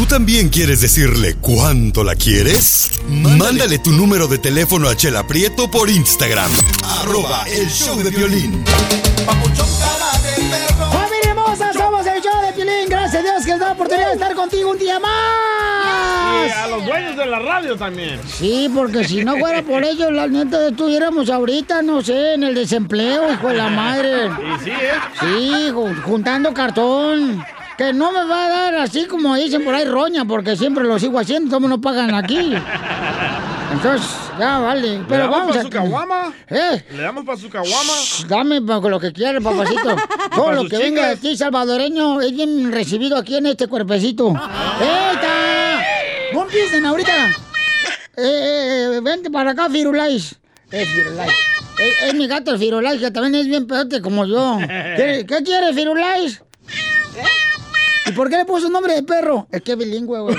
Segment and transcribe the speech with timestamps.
[0.00, 2.90] ¿Tú también quieres decirle cuánto la quieres?
[3.06, 6.50] Mándale, tu número de teléfono a Chela Prieto por Instagram.
[7.02, 8.64] Arroba el show de violín.
[10.90, 11.70] ¡Familia hermosa!
[11.74, 12.88] Somos el show de Piolín.
[12.88, 16.48] Gracias a Dios que nos da la oportunidad de estar contigo un día más.
[16.48, 18.20] Y a los dueños de la radio también.
[18.38, 22.54] Sí, porque si no fuera por ellos, la neta estuviéramos ahorita, no sé, en el
[22.54, 24.28] desempleo, hijo de la madre.
[24.28, 24.92] Y sí, ¿eh?
[25.20, 27.44] Sí, ju- juntando cartón.
[27.80, 30.98] Que no me va a dar así como dicen por ahí roña, porque siempre lo
[30.98, 32.54] sigo haciendo, todos no pagan aquí.
[33.72, 34.06] Entonces,
[34.38, 34.98] ya vale.
[34.98, 35.62] ¿Le Pero damos vamos para a.
[35.62, 36.34] su caguama?
[36.50, 36.84] ¿Eh?
[36.90, 37.92] ¿Le damos para su caguama?
[38.28, 39.96] Dame lo que quieras, papacito.
[40.36, 44.28] Todo lo que venga de ti, salvadoreño, es bien recibido aquí en este cuerpecito.
[44.78, 45.82] ¡Eita!
[46.34, 47.28] ¡No empiecen ahorita!
[47.28, 47.32] Eh,
[48.18, 50.38] eh, eh, vente para acá, Firulais.
[50.70, 51.32] Eh, Firulais.
[51.78, 54.58] Es, es mi gato, el Firulais, que también es bien pedote como yo.
[54.68, 56.42] ¿Qué, qué quiere, Firulais?
[58.10, 59.46] ¿Y por qué le puso nombre de perro?
[59.52, 60.36] Es que es bilingüe, güey.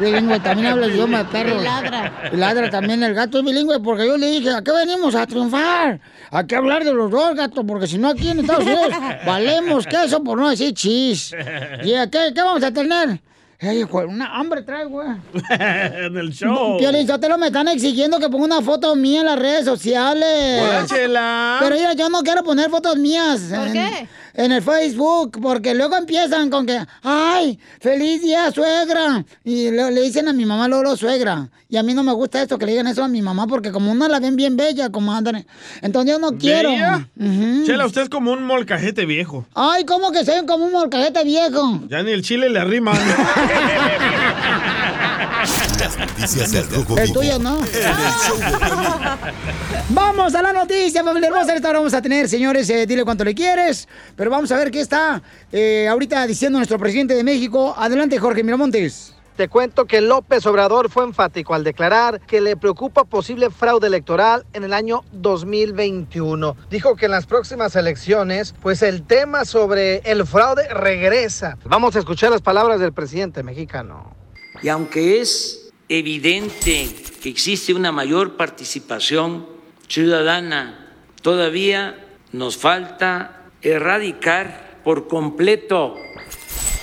[0.00, 1.60] Bilingüe, también habla el idioma de perro.
[1.60, 2.30] Y ladra.
[2.32, 5.14] Y ladra también el gato es bilingüe porque yo le dije, ¿a qué venimos?
[5.14, 6.00] A triunfar.
[6.30, 8.90] Hay que hablar de los dos, gato, porque si no aquí en Estados Unidos
[9.26, 11.32] valemos queso por no decir chis.
[11.84, 13.20] ¿Y a qué, qué vamos a tener?
[13.58, 15.08] Ey, hijo, una hambre trae, güey.
[15.50, 16.76] en el show.
[16.76, 20.62] Piolín, Sotelo, me están exigiendo que ponga una foto mía en las redes sociales.
[20.62, 21.56] Hola, Chela.
[21.60, 23.40] Pero mira, yo no quiero poner fotos mías.
[23.48, 24.08] ¿Por en, qué?
[24.38, 29.24] En el Facebook, porque luego empiezan con que, ay, feliz día, suegra.
[29.42, 31.48] Y le, le dicen a mi mamá Lolo, suegra.
[31.70, 33.72] Y a mí no me gusta esto, que le digan eso a mi mamá, porque
[33.72, 35.46] como no la ven bien bella, como andan.
[35.80, 36.68] Entonces yo no quiero.
[36.70, 37.08] ¿Bella?
[37.18, 37.64] Ujú.
[37.64, 39.46] Chela, usted es como un molcajete viejo.
[39.54, 41.80] Ay, ¿cómo que soy como un molcajete viejo?
[41.88, 42.92] Ya ni el chile le arrima.
[45.78, 47.60] Las noticias del Rojo El tuyo no.
[49.90, 51.54] Vamos a la noticia, familia hermosa.
[51.54, 53.88] Esta hora vamos a tener, señores, eh, dile cuánto le quieres.
[54.16, 55.22] Pero vamos a ver qué está
[55.52, 57.74] eh, ahorita diciendo nuestro presidente de México.
[57.76, 59.14] Adelante, Jorge Miramontes.
[59.36, 64.46] Te cuento que López Obrador fue enfático al declarar que le preocupa posible fraude electoral
[64.54, 66.56] en el año 2021.
[66.70, 71.58] Dijo que en las próximas elecciones, pues el tema sobre el fraude regresa.
[71.66, 74.25] Vamos a escuchar las palabras del presidente mexicano.
[74.62, 76.88] Y aunque es evidente
[77.22, 79.46] que existe una mayor participación
[79.88, 85.96] ciudadana, todavía nos falta erradicar por completo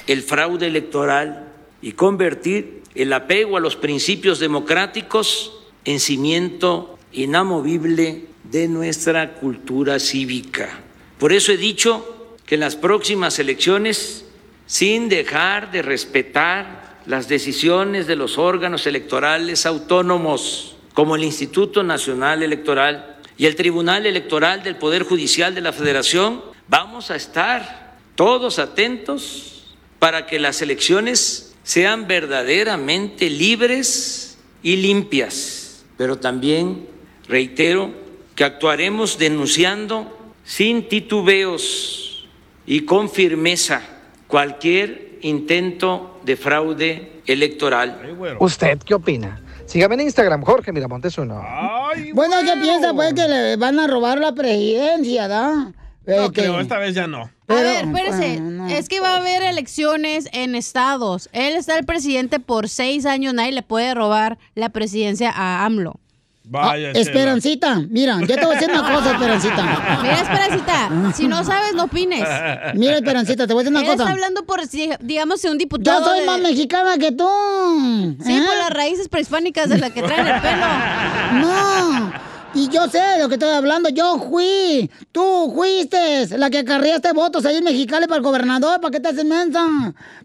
[0.07, 1.51] el fraude electoral
[1.81, 10.69] y convertir el apego a los principios democráticos en cimiento inamovible de nuestra cultura cívica.
[11.17, 14.25] Por eso he dicho que en las próximas elecciones,
[14.65, 22.43] sin dejar de respetar las decisiones de los órganos electorales autónomos, como el Instituto Nacional
[22.43, 28.59] Electoral y el Tribunal Electoral del Poder Judicial de la Federación, vamos a estar todos
[28.59, 35.85] atentos para que las elecciones sean verdaderamente libres y limpias.
[35.97, 36.87] Pero también
[37.27, 37.91] reitero
[38.35, 42.27] que actuaremos denunciando sin titubeos
[42.65, 43.81] y con firmeza
[44.27, 47.99] cualquier intento de fraude electoral.
[48.39, 49.41] ¿Usted qué opina?
[49.65, 51.41] Sígame en Instagram, Jorge Miramontes uno.
[52.13, 52.93] Bueno, ¿qué piensa?
[52.93, 55.71] Pues que le van a robar la presidencia, ¿da?
[56.05, 57.29] Eh, No que- creo, esta vez ya no.
[57.47, 58.41] A ver, espérese.
[58.69, 61.29] Es que va a haber elecciones en estados.
[61.33, 63.33] Él está el presidente por seis años.
[63.33, 65.99] Nadie le puede robar la presidencia a AMLO.
[66.45, 69.99] Vaya, Ah, Esperancita, mira, ya te voy a decir una cosa, Esperancita.
[70.01, 72.19] Mira, Esperancita, si no sabes, no opines.
[72.75, 74.03] Mira, Esperancita, te voy a decir una cosa.
[74.03, 75.99] está hablando por, si- digamos, un diputado.
[76.01, 77.27] Yo soy de- más mexicana que tú.
[78.25, 78.43] Sí, ¿eh?
[78.45, 80.67] por las raíces prehispánicas de la que traen el pelo.
[81.47, 82.32] No.
[82.55, 83.89] Y yo sé de lo que estoy hablando.
[83.89, 84.89] Yo fui.
[85.11, 88.79] Tú fuiste la que acarreaste votos ahí en Mexicali para el gobernador.
[88.79, 89.65] ¿Para qué te haces mensa?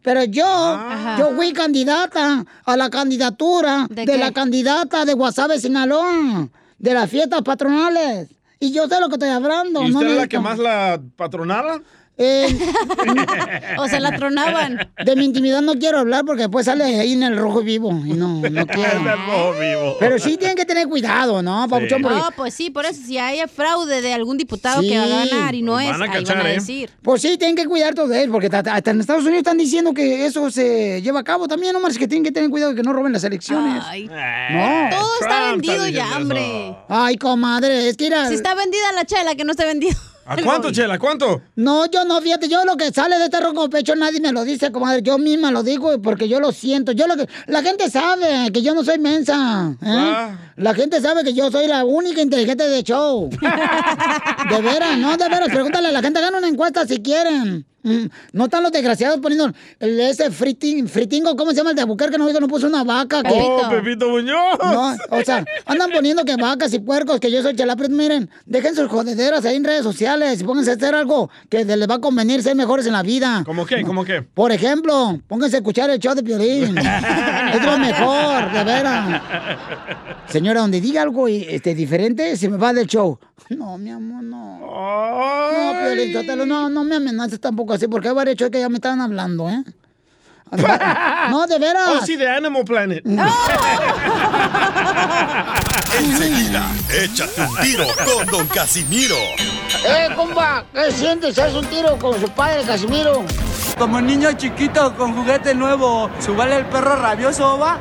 [0.03, 0.79] Pero yo,
[1.19, 4.19] yo fui candidata a la candidatura de, qué?
[4.19, 6.49] la candidata de Guasave, Sinaloa.
[6.79, 8.29] De las fiestas patronales.
[8.61, 9.83] Y yo sé lo que estoy hablando.
[9.83, 11.81] ¿Y no usted es la que más la patronara?
[12.19, 12.59] Eh,
[13.79, 14.91] O se la tronaban.
[15.05, 17.91] de mi intimidad no quiero hablar porque después sale ahí en el rojo vivo.
[17.91, 19.05] Y no, no quiero.
[19.05, 19.97] Rojo vivo.
[20.01, 22.03] Pero sí tienen que tener cuidado, ¿no, Papuchón?
[22.03, 24.89] Porque- No, pues sí, por eso, si hay fraude de algún diputado Sí.
[24.89, 26.55] que va a ganar y no es, a ahí cachar, van a ¿eh?
[26.55, 26.91] decir.
[27.03, 29.95] Pues sí, tienen que cuidar todo de él, porque hasta, en Estados Unidos están diciendo
[29.95, 32.77] que eso se lleva a cabo también, no más que tienen que tener cuidado de
[32.77, 33.83] que no roben las elecciones.
[33.87, 34.07] Ay.
[34.09, 34.99] No.
[34.99, 36.77] Todo está vendido está ya, hombre.
[36.89, 38.27] Ay, comadre, es que era...
[38.29, 39.95] Si está vendida la chela, que no esté vendida.
[40.29, 40.99] ¿A cuánto, Chela?
[40.99, 41.41] ¿Cuánto?
[41.57, 44.45] No, yo no, fíjate, yo lo que sale de este ronco pecho nadie me lo
[44.45, 46.93] dice, comadre, yo misma lo digo porque yo lo siento.
[46.93, 49.75] Yo lo que, la gente sabe que yo no soy mensa.
[49.81, 49.87] ¿eh?
[49.87, 50.53] Ah.
[50.57, 53.31] La gente sabe que yo soy la única inteligente de show.
[54.51, 57.65] de veras, no, de veras, pregúntale a la gente, hagan una encuesta si quieren.
[57.83, 61.85] Mm, No están los desgraciados poniendo el, ese friting, fritingo, ¿cómo se llama el de
[61.85, 63.23] Bucar que no, no puso una vaca?
[63.23, 64.59] Que, Oh, Pepito Muñoz.
[64.61, 67.95] No, o sea, andan poniendo que vacas y puercos, que yo soy Chela Prieto.
[67.95, 71.89] Miren, dejen sus jodederas ahí en redes sociales y pónganse a hacer algo que les
[71.89, 73.43] va a convenir ser mejores en la vida.
[73.47, 73.83] ¿Cómo qué?
[73.83, 74.23] ¿Cómo qué?
[74.23, 76.77] Por ejemplo, pónganse a escuchar el show de Piolín.
[77.55, 79.23] es lo mejor, de veras.
[80.27, 83.19] Señora, donde diga algo este, diferente, se me va del show.
[83.51, 84.59] No, mi amor, no.
[84.59, 88.69] No, Piolín, Sotelo, no, no me amenaces tampoco así, porque hay varios shows que ya
[88.69, 89.65] me estaban hablando, ¿eh?
[91.31, 91.89] No, de veras.
[91.89, 93.03] Oh, sí, de Animal Planet.
[95.99, 96.63] Enseguida,
[97.03, 99.17] échate un tiro con Don Casimiro.
[99.85, 100.65] ¡Eh, compa!
[100.73, 101.39] ¿Qué sientes?
[101.39, 103.25] ¿Haz un tiro con su padre, Casimiro?
[103.79, 107.79] Como niño chiquito con juguete nuevo, ¿subale el perro rabioso, va?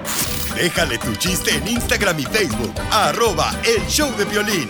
[0.56, 2.74] Déjale tu chiste en Instagram y Facebook.
[2.92, 4.70] Arroba El Show de Violín.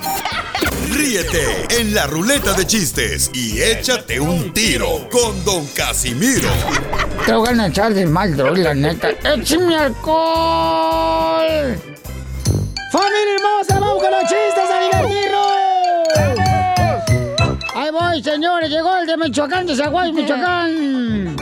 [0.92, 6.50] Ríete en la ruleta de chistes y échate un tiro con Don Casimiro.
[7.26, 9.10] Te voy a echar de mal, droga, la neta.
[9.10, 11.46] ¡Échame alcohol!
[12.92, 13.80] ¡Familia hermosa!
[13.80, 15.48] ¡Vamos con los chistes a divertirnos!
[17.76, 18.70] Ahí voy, señores.
[18.70, 21.36] Llegó el de Michoacán, de Zaguay, Michoacán.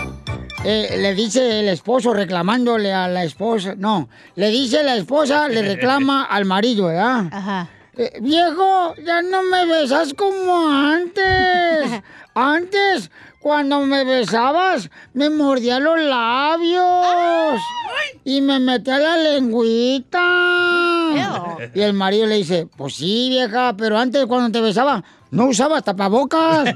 [0.64, 3.76] Eh, le dice el esposo reclamándole a la esposa.
[3.78, 7.26] No, le dice la esposa, le reclama al marido, ¿verdad?
[7.32, 7.70] Ajá.
[7.98, 12.02] Eh, viejo, ya no me besas como antes.
[12.36, 13.10] Antes,
[13.40, 17.62] cuando me besabas, me mordía los labios.
[18.26, 20.20] Y me metía la lengüita.
[21.74, 25.02] Y el marido le dice, pues sí, vieja, pero antes cuando te besaba,
[25.32, 26.66] no usabas tapabocas.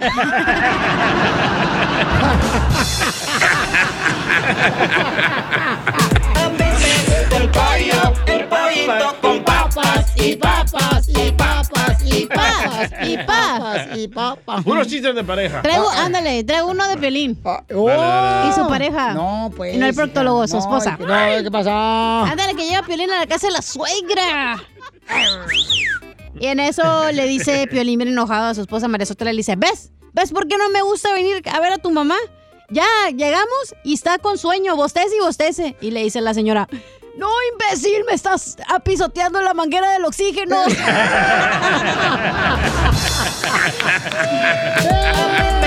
[7.31, 10.99] El pollo, el pollito con papas y papas
[11.69, 14.63] papas y papas y papas y papas.
[14.63, 15.62] Puros chistes de pareja.
[15.62, 17.39] Traigo, ándale, traigo uno de Pelín.
[17.44, 18.47] Oh.
[18.47, 19.13] Y su pareja.
[19.13, 19.75] No, pues.
[19.75, 20.97] Y no el proctólogo, su no, esposa.
[21.00, 21.71] No, ¿qué pasó?
[21.71, 24.62] Ándale, que llega Piolín a la casa de la suegra.
[26.39, 29.56] Y en eso le dice Piolín bien enojado a su esposa María Sotela, le dice,
[29.56, 29.91] ¿ves?
[30.13, 32.15] ¿Ves por qué no me gusta venir a ver a tu mamá?
[32.69, 35.75] Ya, llegamos y está con sueño, bostece y bostece.
[35.81, 36.68] Y le dice la señora,
[37.19, 40.63] no, imbécil, me estás apisoteando la manguera del oxígeno.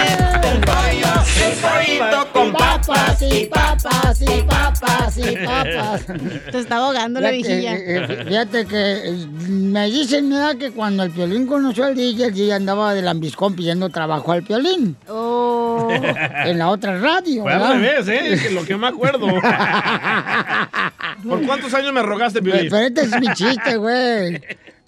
[2.33, 6.07] Con papas y papas y papas y papas.
[6.51, 7.75] Te está ahogando la viejilla.
[7.75, 10.57] eh, eh, Fíjate que eh, me dicen ¿verdad?
[10.57, 14.43] que cuando el Piolín conoció al DJ, el DJ andaba de lambiscón pidiendo trabajo al
[14.43, 14.97] Piolín.
[15.09, 15.89] Oh.
[16.45, 18.39] En la otra radio, Fue al revés, ¿eh?
[18.43, 19.27] Que Lo que me acuerdo.
[21.29, 22.69] ¿Por cuántos años me rogaste, Piolín?
[22.71, 24.41] Pero este es mi chiste, güey.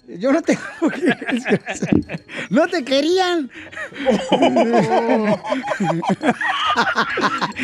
[0.07, 0.57] Yo no te...
[2.49, 3.49] No te querían.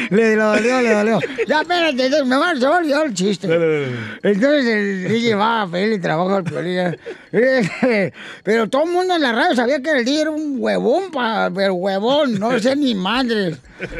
[0.09, 1.19] le dolió, le dolió.
[1.47, 3.47] Ya, espérate, me va, a olvidar el chiste.
[4.23, 6.97] Entonces el DJ va a pedirle trabajo al Piolín.
[7.33, 8.11] Eh,
[8.44, 11.49] Pero todo el mundo en la radio sabía que el DJ era un huevón, pa,
[11.53, 13.55] pero huevón, no sé ni madre.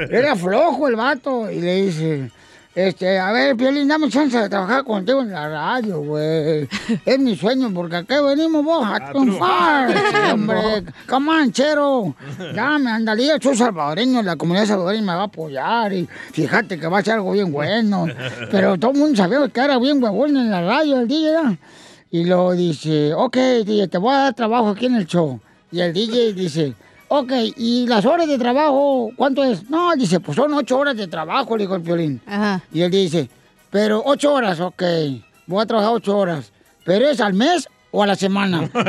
[0.10, 1.50] Era flojo el vato.
[1.50, 2.30] Y le dice,
[2.74, 6.70] este, a ver, Piolín, dame chance de trabajar contigo en la radio, güey.
[7.06, 9.88] Es mi sueño, porque aquí venimos vos a triunfar.
[9.92, 10.34] triunfar.
[10.34, 12.16] hombre, camanchero.
[12.56, 15.92] Ya me andalía, soy salvadoreño, la comunidad salvadoreña me va a apoyar.
[15.92, 18.08] Y fíjate que va a ser algo bien bueno.
[18.50, 21.56] Pero todo el mundo sabía que era bien huevón en la radio el DJ, ¿verdad?
[22.10, 25.40] Y luego dice, ok, DJ, te voy a dar trabajo aquí en el show.
[25.72, 26.74] Y el DJ dice,
[27.14, 29.70] ok, ¿y las horas de trabajo cuánto es?
[29.70, 32.22] No, dice, pues son ocho horas de trabajo, le dijo el violín.
[32.72, 33.30] Y él dice,
[33.70, 34.82] pero ocho horas, ok,
[35.46, 36.54] voy a trabajar ocho horas.
[36.86, 38.70] ¿Pero es al mes o a la semana?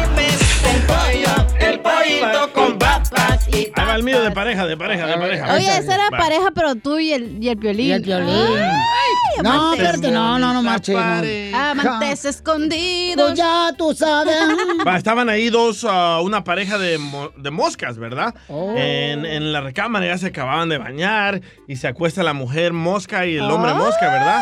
[0.70, 2.78] El pollo, el pollito con
[3.48, 5.54] y Ahí va el mío de pareja, de pareja, de pareja.
[5.54, 6.18] Oye, esa era Va.
[6.18, 7.86] pareja, pero tú y el, y el Piolín.
[7.86, 8.28] Y el Piolín.
[8.28, 10.96] Ay, No, espérate, no, no, no marches.
[10.96, 11.58] no.
[11.58, 13.30] Amantes escondidos.
[13.30, 14.36] Pues ya tú sabes.
[14.86, 18.34] Va, estaban ahí dos, ah, una pareja de, mo- de moscas, ¿verdad?
[18.48, 18.74] Oh.
[18.76, 23.26] En, en la recámara ya se acababan de bañar y se acuesta la mujer mosca
[23.26, 24.40] y el hombre mosca, ¿verdad?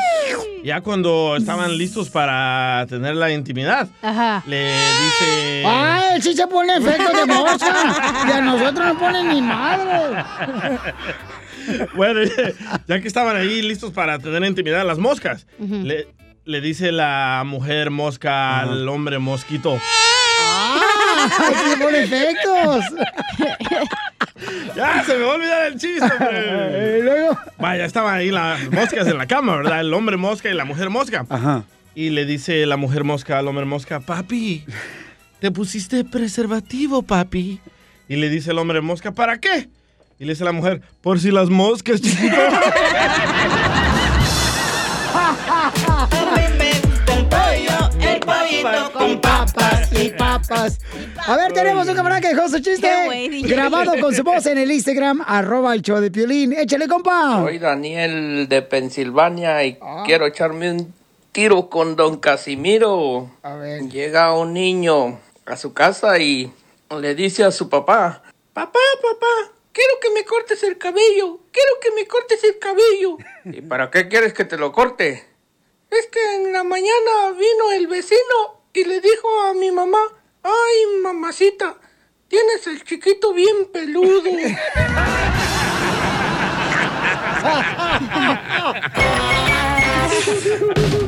[0.64, 4.42] Ya cuando estaban listos para tener la intimidad, Ajá.
[4.46, 5.64] le dice...
[5.66, 7.74] ¡Ay, él sí se pone efecto de mosca!
[8.26, 10.24] Y a nosotros no ponen ni madre.
[11.94, 12.20] Bueno,
[12.86, 16.08] ya que estaban ahí listos para tener intimidad las moscas, le,
[16.46, 19.78] le dice la mujer mosca al hombre mosquito.
[20.38, 22.84] ¡Ay, sí pone efectos!
[24.74, 26.98] Ya, se me va a olvidar el chiste, hombre.
[26.98, 27.38] Y luego...
[27.58, 29.80] Vaya, estaban ahí las moscas en la cama, ¿verdad?
[29.80, 31.26] El hombre mosca y la mujer mosca.
[31.28, 31.64] Ajá.
[31.94, 34.64] Y le dice la mujer mosca al hombre mosca, papi,
[35.40, 37.60] te pusiste preservativo, papi.
[38.08, 39.68] Y le dice el hombre mosca, ¿para qué?
[40.18, 42.36] Y le dice la mujer, por si las moscas, chiquito.
[48.00, 50.78] El pollito con papas y papas.
[51.26, 52.88] A ver, tenemos un camarada que dejó su chiste
[53.42, 56.52] grabado con su voz en el Instagram, arroba el show de Piolín.
[56.54, 57.42] Échale, compa.
[57.42, 60.94] Soy Daniel de Pensilvania y quiero echarme un
[61.32, 63.30] tiro con don Casimiro.
[63.42, 63.82] A ver.
[63.88, 66.50] Llega un niño a su casa y
[66.96, 71.90] le dice a su papá, papá, papá, quiero que me cortes el cabello, quiero que
[71.92, 73.18] me cortes el cabello.
[73.44, 75.26] ¿Y para qué quieres que te lo corte?
[75.90, 80.00] Es que en la mañana vino el vecino y le dijo a mi mamá,
[80.42, 81.76] ay mamacita,
[82.28, 84.30] tienes el chiquito bien peludo.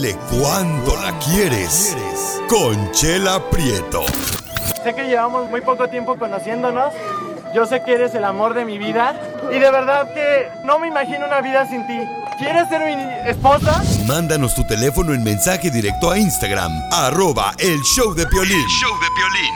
[0.00, 1.94] Dile cuándo la quieres.
[2.48, 4.02] Conchela Prieto.
[4.82, 6.94] Sé que llevamos muy poco tiempo conociéndonos.
[7.54, 9.14] Yo sé que eres el amor de mi vida.
[9.50, 11.98] Y de verdad que no me imagino una vida sin ti.
[12.38, 13.82] ¿Quieres ser mi esposa?
[14.06, 18.66] Mándanos tu teléfono en mensaje directo a Instagram, arroba el show de Piolín.
[18.68, 19.54] show de Piolín.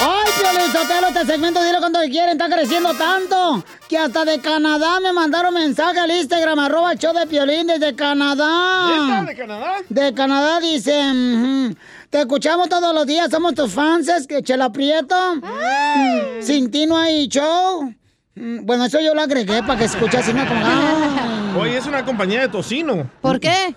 [0.00, 4.98] Ay, Piolín Sotelo, este segmento, dile cuando quieren, está creciendo tanto que hasta de Canadá
[5.00, 8.88] me mandaron mensaje al Instagram, arroba el show de Piolín desde Canadá.
[8.88, 9.22] ¿Neta?
[9.24, 9.74] ¿De Canadá?
[9.88, 11.76] De Canadá dice, ujú,
[12.12, 15.16] te escuchamos todos los días, somos tus fans, es que Chela Prieto.
[15.36, 17.90] Mm, Sin ti no hay show.
[18.34, 20.60] Mm, Bueno, eso yo lo agregué para que escuchase una como...
[20.62, 21.56] Ay.
[21.58, 23.10] Hoy es una compañía de tocino.
[23.22, 23.74] ¿Por qué?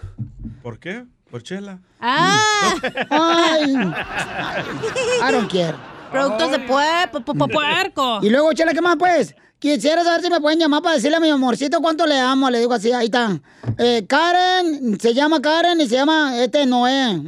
[0.61, 1.05] ¿Por qué?
[1.31, 1.79] Por chela.
[2.01, 2.73] Ah,
[3.09, 3.73] Ay.
[3.73, 5.75] I don't care.
[6.19, 8.19] Productos de pue- pu- pu- pu- puerco.
[8.21, 9.35] Y luego, Chela, ¿qué más, pues?
[9.57, 12.49] Quisiera saber si me pueden llamar para decirle a mi amorcito cuánto le amo.
[12.51, 13.39] Le digo así, ahí está.
[13.79, 17.19] Eh, Karen, se llama Karen y se llama este Noé.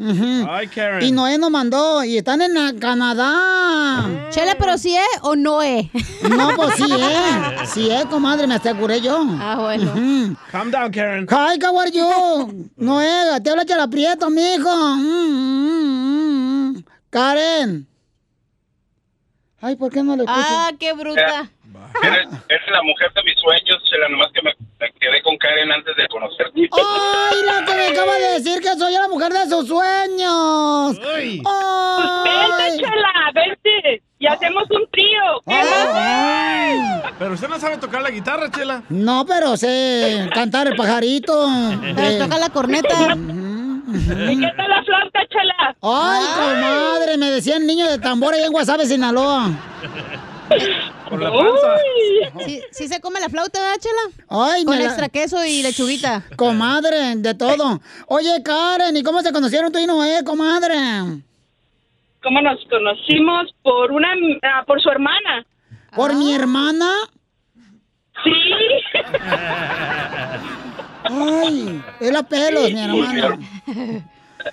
[0.47, 1.01] Ay, Karen.
[1.03, 4.29] Y Noé nos mandó y están en Canadá.
[4.29, 5.87] Chela, pero si es o no es.
[6.29, 7.55] No, pues sí, eh.
[7.73, 9.25] Sí, eh, comadre, me aseguré yo.
[9.39, 10.35] Ah, bueno.
[10.51, 11.27] Calm down, Karen.
[11.31, 12.69] Hi, how are you?
[12.75, 14.69] Noé, te habla Chela Prieto, mijo.
[14.97, 16.83] Mm, mm, mm.
[17.09, 17.87] Karen.
[19.61, 20.39] Ay, ¿por qué no le escucho?
[20.39, 21.49] Ah, qué bruta.
[22.03, 25.71] Eres, eres la mujer de mis sueños, Chela, nomás que me, me quedé con Karen
[25.71, 26.69] antes de conocerte.
[26.71, 30.99] ¡Ay, la que me acaba de decir que soy la mujer de sus sueños!
[31.15, 31.41] Ay.
[31.45, 32.77] ¡Ay!
[32.77, 35.41] Chela, vente y hacemos un trío.
[35.47, 36.77] Ay.
[37.17, 38.83] Pero usted no sabe tocar la guitarra, chela.
[38.89, 41.47] No, pero sé cantar el pajarito.
[41.81, 43.15] Pero Eh, toca la corneta.
[43.87, 45.75] ¿Y qué tal la flauta, Chela?
[45.81, 49.49] Ay, comadre, me decían niño de tambor allá en Guasave, Sinaloa.
[51.09, 51.77] Por la panza.
[52.45, 54.01] ¿Sí, sí se come la flauta, ¿verdad, Chela?
[54.29, 56.23] Ay, Con la- extra queso y lechuguita.
[56.35, 57.79] Comadre, de todo.
[58.07, 60.75] Oye, Karen, ¿y cómo se conocieron tú y Noé, comadre?
[62.23, 63.53] ¿Cómo nos conocimos?
[63.63, 64.09] Por una,
[64.43, 65.45] ah, por su hermana.
[65.95, 66.91] ¿Por mi hermana?
[68.23, 68.31] Sí.
[71.09, 73.39] Ay, es la pelos, mi hermana.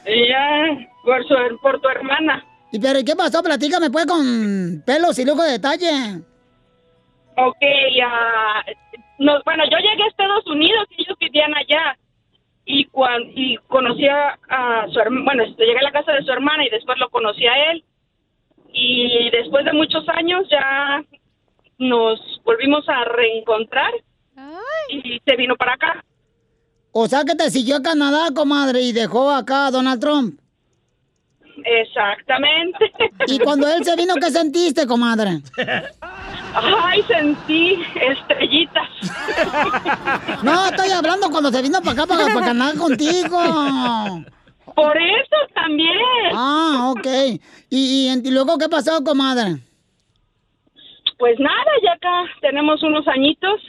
[0.04, 2.44] Ella, por, su, por tu hermana.
[2.72, 3.42] ¿Y pero ¿y qué pasó?
[3.42, 6.20] Platícame, pues, con pelos y lujo de detalle.
[7.36, 7.56] Ok,
[8.04, 8.62] ah,
[9.18, 11.96] nos, bueno, yo llegué a Estados Unidos y ellos vivían allá.
[12.66, 16.22] Y, cuan- y conocí a, a su hermana, bueno, este, llegué a la casa de
[16.22, 17.84] su hermana y después lo conocí a él.
[18.72, 21.04] Y después de muchos años ya
[21.78, 23.92] nos volvimos a reencontrar
[24.88, 26.04] y se vino para acá.
[26.96, 30.38] O sea que te siguió a Canadá, comadre, y dejó acá a Donald Trump.
[31.64, 32.92] Exactamente.
[33.26, 35.40] Y cuando él se vino, ¿qué sentiste, comadre?
[36.52, 38.88] Ay, sentí estrellitas.
[40.42, 43.38] No, estoy hablando cuando se vino para acá, para, para Canadá contigo.
[44.76, 45.96] Por eso también.
[46.34, 47.06] Ah, ok.
[47.70, 49.56] ¿Y, y, y luego qué pasó, comadre?
[51.18, 53.60] Pues nada, ya acá tenemos unos añitos.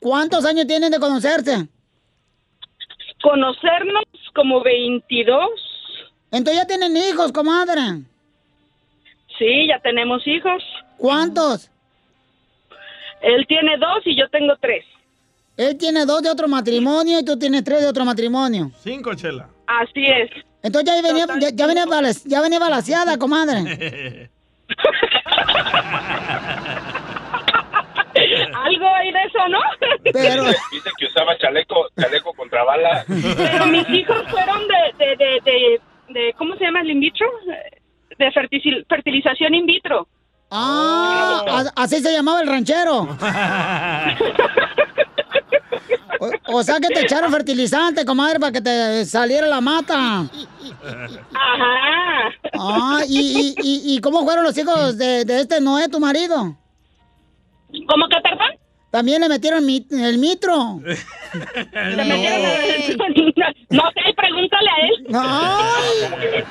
[0.00, 1.68] ¿Cuántos años tienen de conocerse?
[3.24, 4.04] Conocernos
[4.34, 5.48] como 22.
[6.30, 8.02] Entonces ya tienen hijos, comadre.
[9.38, 10.62] Sí, ya tenemos hijos.
[10.98, 11.70] ¿Cuántos?
[13.22, 14.84] Él tiene dos y yo tengo tres.
[15.56, 18.70] Él tiene dos de otro matrimonio y tú tienes tres de otro matrimonio.
[18.82, 19.48] Cinco, chela.
[19.68, 20.30] Así es.
[20.62, 21.86] Entonces ya venía, ya, ya venía,
[22.26, 24.28] ya venía balaseada, comadre.
[28.42, 29.60] Algo hay de eso, ¿no?
[30.12, 30.44] Pero...
[30.72, 33.04] Dice que usaba chaleco, chaleco contra bala.
[33.06, 37.26] Pero mis hijos fueron de, de, de, de, de- ¿cómo se llama el in vitro?
[38.18, 40.06] De fertil- fertilización in vitro.
[40.50, 43.08] Ah, así se llamaba el ranchero.
[46.20, 50.20] O, o sea que te echaron fertilizante, comadre, para que te saliera la mata.
[50.20, 52.30] Ajá.
[52.58, 56.56] Ah, ¿y, y, y, y cómo fueron los hijos de, de este Noé, tu marido?
[57.88, 58.50] ¿Cómo que, perdón?
[58.90, 60.80] También le metieron el mitro.
[60.84, 62.96] Le metieron el-
[63.70, 65.06] No sé, pregúntale a él.
[65.14, 66.44] Ay,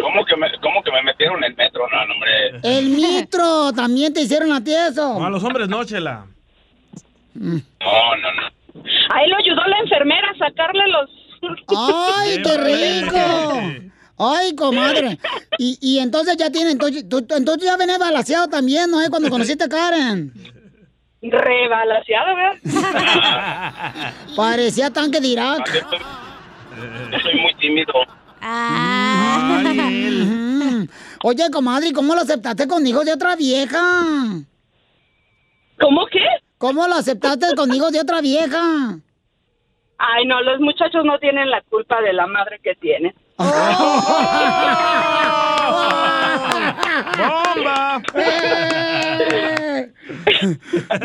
[0.00, 1.82] ¿Cómo que, me, ¿Cómo que me metieron el metro?
[1.90, 2.60] No, no, hombre.
[2.62, 5.18] el mitro, también te hicieron a ti eso.
[5.18, 6.26] No, a los hombres no, Chela.
[7.34, 8.82] No, no, no.
[9.14, 11.10] A él lo ayudó la enfermera a sacarle los...
[11.68, 13.92] ¡Ay, qué rico!
[14.18, 15.18] Ay, comadre.
[15.58, 18.98] Y, y entonces ya tiene, entonces, tú, entonces ya venía balaseado también, ¿no?
[19.08, 20.30] Cuando conociste a Karen.
[21.22, 24.12] Rebalaseado, ¿verdad?
[24.36, 25.72] Parecía tanque de Irak.
[27.10, 27.92] Yo soy muy tímido.
[29.80, 30.88] Ujú.
[31.22, 33.80] Oye, comadre, ¿y ¿cómo lo aceptaste con hijos de otra vieja?
[35.80, 36.20] ¿Cómo qué?
[36.58, 38.98] ¿Cómo lo aceptaste con hijos de otra vieja?
[39.98, 43.14] Ay, no, los muchachos no tienen la culpa de la madre que tienen.
[43.38, 43.62] ¡Bomba!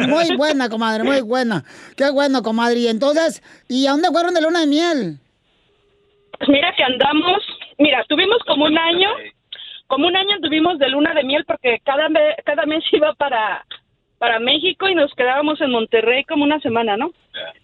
[0.07, 1.63] Muy buena, comadre, muy buena.
[1.97, 2.79] Qué bueno, comadre.
[2.79, 5.17] Y entonces, ¿y a dónde fueron de luna de miel?
[6.38, 7.43] Pues mira que andamos,
[7.77, 9.09] mira, tuvimos como un año,
[9.88, 13.65] como un año tuvimos de luna de miel porque cada mes, cada mes iba para,
[14.17, 17.11] para México y nos quedábamos en Monterrey como una semana, ¿no?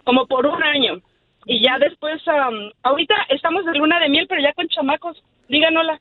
[0.04, 1.02] Como por un año.
[1.50, 2.22] Y ya después,
[2.84, 5.24] ahorita estamos de luna de miel, pero ya con chamacos.
[5.48, 6.00] Digan hola.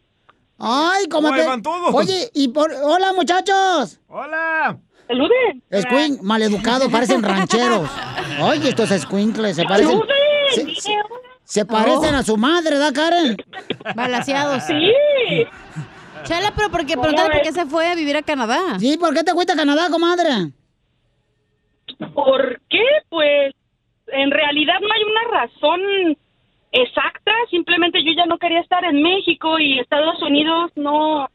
[0.58, 1.36] Ay, ¿cómo te...
[1.36, 1.94] Muevan todos.
[1.94, 2.72] Oye, y por...
[2.82, 4.00] Hola, muchachos.
[4.08, 4.76] Hola.
[5.06, 5.62] Saluden.
[5.70, 7.88] Escuin, maleducados, parecen rancheros.
[8.42, 10.00] Oye, estos escuincles se parecen...
[10.50, 10.96] Se, se-
[11.44, 13.36] se parecen a su madre, ¿verdad, Karen?
[13.94, 14.64] Balaseados.
[14.64, 14.90] Sí.
[16.24, 18.80] Chela, pero ¿por qué, preguntar por qué se fue a vivir a Canadá?
[18.80, 20.50] Sí, ¿por qué te fuiste a Canadá, comadre?
[22.12, 22.82] ¿Por qué?
[23.08, 23.54] Pues
[24.08, 25.80] en realidad no hay una razón
[26.72, 31.28] exacta, simplemente yo ya no quería estar en México y Estados Unidos no,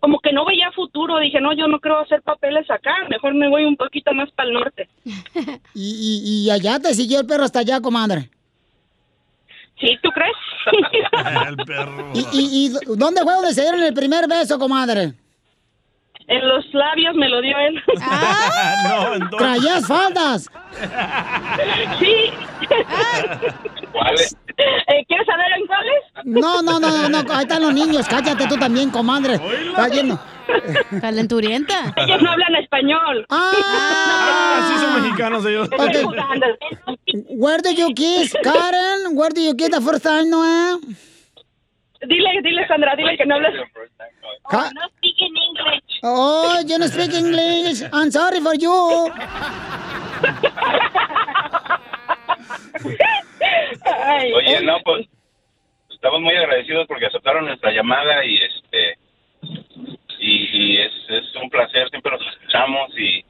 [0.00, 3.48] como que no veía futuro, dije, no, yo no creo hacer papeles acá, mejor me
[3.48, 4.88] voy un poquito más para el norte.
[5.74, 8.30] Y, y, y allá te siguió el perro hasta allá, comadre.
[9.78, 10.36] ¿Sí, tú crees?
[11.48, 12.12] El perro.
[12.14, 15.12] ¿Y, y, y dónde fue donde se dieron el primer beso, comadre?
[16.28, 17.82] En los labios me lo dio él.
[18.88, 19.38] no, entonces.
[19.38, 20.50] ¿Traías faldas?
[21.98, 22.32] Sí.
[23.92, 24.36] ¿Cuáles?
[24.58, 26.02] Eh, ¿Quieres saber en cuáles?
[26.24, 29.34] No, no, no, no, no, ahí están los niños, cállate tú también, comadre.
[29.34, 30.18] Está lleno.
[31.00, 31.92] Calenturienta.
[31.96, 33.26] Ellos no hablan español.
[33.30, 35.68] Ah, sí son mexicanos ellos.
[35.70, 36.46] Estoy jugando.
[37.30, 39.16] Where do you kiss, Karen?
[39.16, 40.78] Where do you kiss the first time, Noé?
[42.02, 43.54] Dile, dile, Sandra, dile que no hablas.
[44.50, 46.00] Ca- no speak in English.
[46.02, 47.82] Oh, you don't speak English.
[47.92, 49.10] I'm sorry for you.
[54.34, 55.06] Oye, no, pues
[55.90, 58.98] estamos muy agradecidos porque aceptaron nuestra llamada y este
[60.18, 63.24] y, y es, es un placer, siempre los escuchamos y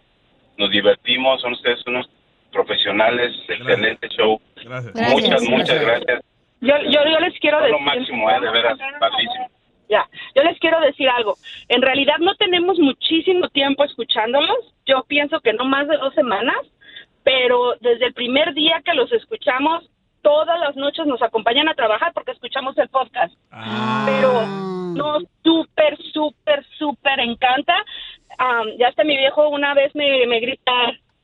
[0.59, 2.09] nos divertimos, son ustedes unos
[2.53, 4.41] profesionales, excelente show.
[4.65, 4.95] Gracias.
[4.95, 6.21] Muchas, muchas gracias.
[6.67, 7.73] Yo, yo, yo les quiero decir.
[7.73, 9.49] lo máximo, eh, de veras, padrísimo.
[9.89, 11.37] Ya, yo les quiero decir algo.
[11.69, 14.75] En realidad no tenemos muchísimo tiempo escuchándolos.
[14.85, 16.57] Yo pienso que no más de dos semanas,
[17.23, 19.89] pero desde el primer día que los escuchamos,
[20.23, 23.33] todas las noches nos acompañan a trabajar porque escuchamos el podcast.
[24.07, 24.43] Pero
[24.97, 27.77] nos súper, súper, súper encanta.
[28.39, 30.73] Am, ya hasta mi viejo una vez me, me grita,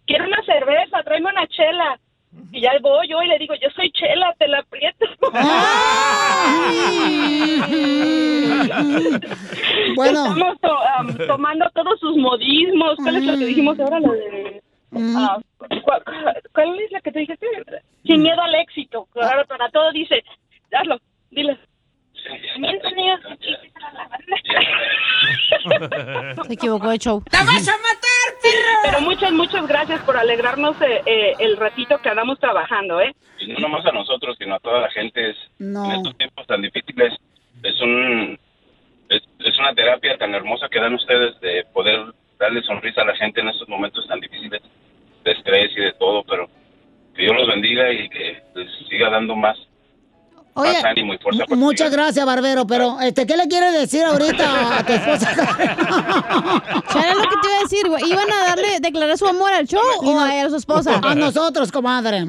[0.07, 1.98] quiero una cerveza, tráeme una chela.
[2.50, 5.06] Y ya voy yo y le digo, yo soy chela, te la aprieto.
[9.96, 10.26] Bueno.
[10.26, 12.96] Estamos to- am, tomando todos sus modismos.
[12.96, 14.00] ¿Cuál es lo que dijimos ahora?
[14.00, 14.62] La de...
[15.82, 16.02] ¿cuál,
[16.52, 17.46] cuál es la que te dijiste?
[18.04, 19.06] Sin miedo al éxito.
[19.12, 20.22] Claro, para todo dice,
[20.72, 20.98] hazlo,
[21.30, 21.58] dile.
[26.46, 27.22] Se equivocó de show.
[27.32, 28.35] ¡La vas a matar,
[28.85, 33.14] Pero muchas, muchas gracias por alegrarnos eh, eh, el ratito que andamos trabajando, ¿eh?
[33.38, 35.30] Y no nomás a nosotros, sino a toda la gente.
[35.30, 35.85] Es, No.
[35.87, 37.14] En estos tiempos tan difíciles,
[37.62, 38.38] es un
[39.08, 42.00] es, es una terapia tan hermosa que dan ustedes de poder
[42.38, 44.62] darle sonrisa a la gente en estos momentos tan difíciles
[45.24, 46.48] de estrés y de todo, pero
[47.14, 49.56] que Dios los bendiga y que les siga dando más,
[50.54, 51.44] Oye, más ánimo y fuerza.
[51.46, 55.34] para Muchas gracias, Barbero, pero este, ¿qué le quieres decir ahorita a tu esposa?
[56.92, 58.10] Chela, lo que te iba a decir, güey.
[58.10, 61.00] ¿Iban a darle, declarar su amor al show o a, su esposa?
[61.02, 62.26] A nosotros, comadre.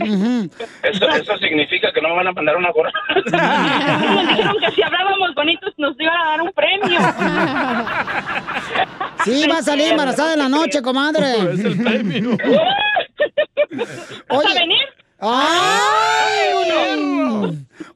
[0.83, 2.91] Eso, eso significa que no me van a mandar una gorra.
[3.15, 6.99] Nos dijeron que si hablábamos bonitos nos iban a dar un premio.
[9.25, 11.53] Sí, va a salir embarazada en la noche, comadre.
[11.53, 12.38] Es el premio.
[14.29, 15.02] ¿Vas a venir?
[15.25, 16.33] ¡Ay!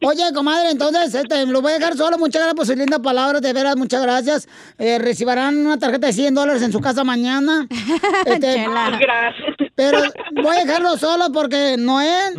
[0.05, 2.17] Oye, comadre, entonces este, lo voy a dejar solo.
[2.17, 4.47] Muchas gracias por sus lindas palabras, de veras, muchas gracias.
[4.77, 7.67] Eh, recibirán una tarjeta de 100 dólares en su casa mañana.
[8.25, 8.97] Este, Chela.
[8.99, 9.55] Gracias.
[9.75, 9.99] Pero
[10.33, 12.31] voy a dejarlo solo porque Noé,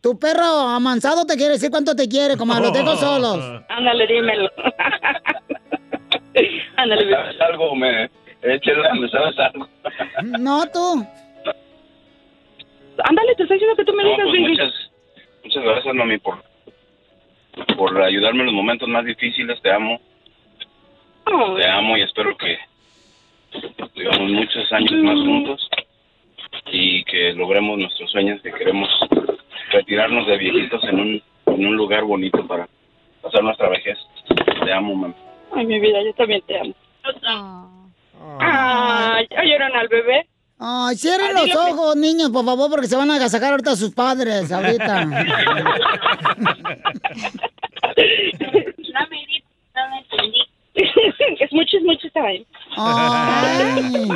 [0.00, 2.64] tu perro amansado te quiere decir cuánto te quiere, comadre.
[2.64, 3.62] Los dejo solos.
[3.68, 4.50] Ándale, dímelo.
[6.76, 7.10] Ándale.
[7.10, 7.74] ¿Sabes algo?
[7.74, 8.10] Me,
[8.60, 9.68] Chela, ¿me sabes algo?
[10.38, 11.06] No, tú.
[13.04, 14.48] Ándale, te estoy diciendo que tú me No, digas, pues baby.
[14.50, 14.90] muchas,
[15.44, 16.42] muchas gracias, mami, por,
[17.76, 19.60] por ayudarme en los momentos más difíciles.
[19.62, 20.00] Te amo.
[21.26, 22.58] Oh, Te amo y espero que
[23.94, 25.68] vivamos muchos años más juntos
[26.70, 28.88] y que logremos nuestros sueños que queremos
[29.70, 32.68] retirarnos de viejitos en un, en un lugar bonito para
[33.22, 33.98] pasar nuestra vejez.
[34.64, 35.14] Te amo, mami.
[35.54, 36.74] Ay, mi vida, yo también te amo.
[38.40, 40.26] Ay, ¿ya lloran al bebé?
[40.58, 43.76] Ay, cierren los que- ojos, niños, por favor, porque se van a agasajar ahorita a
[43.76, 45.04] sus padres, ahorita.
[45.04, 45.14] No
[49.10, 49.42] me di,
[49.74, 50.40] no me entendí.
[50.74, 52.46] es mucho, es mucho time.
[52.76, 54.08] Ay,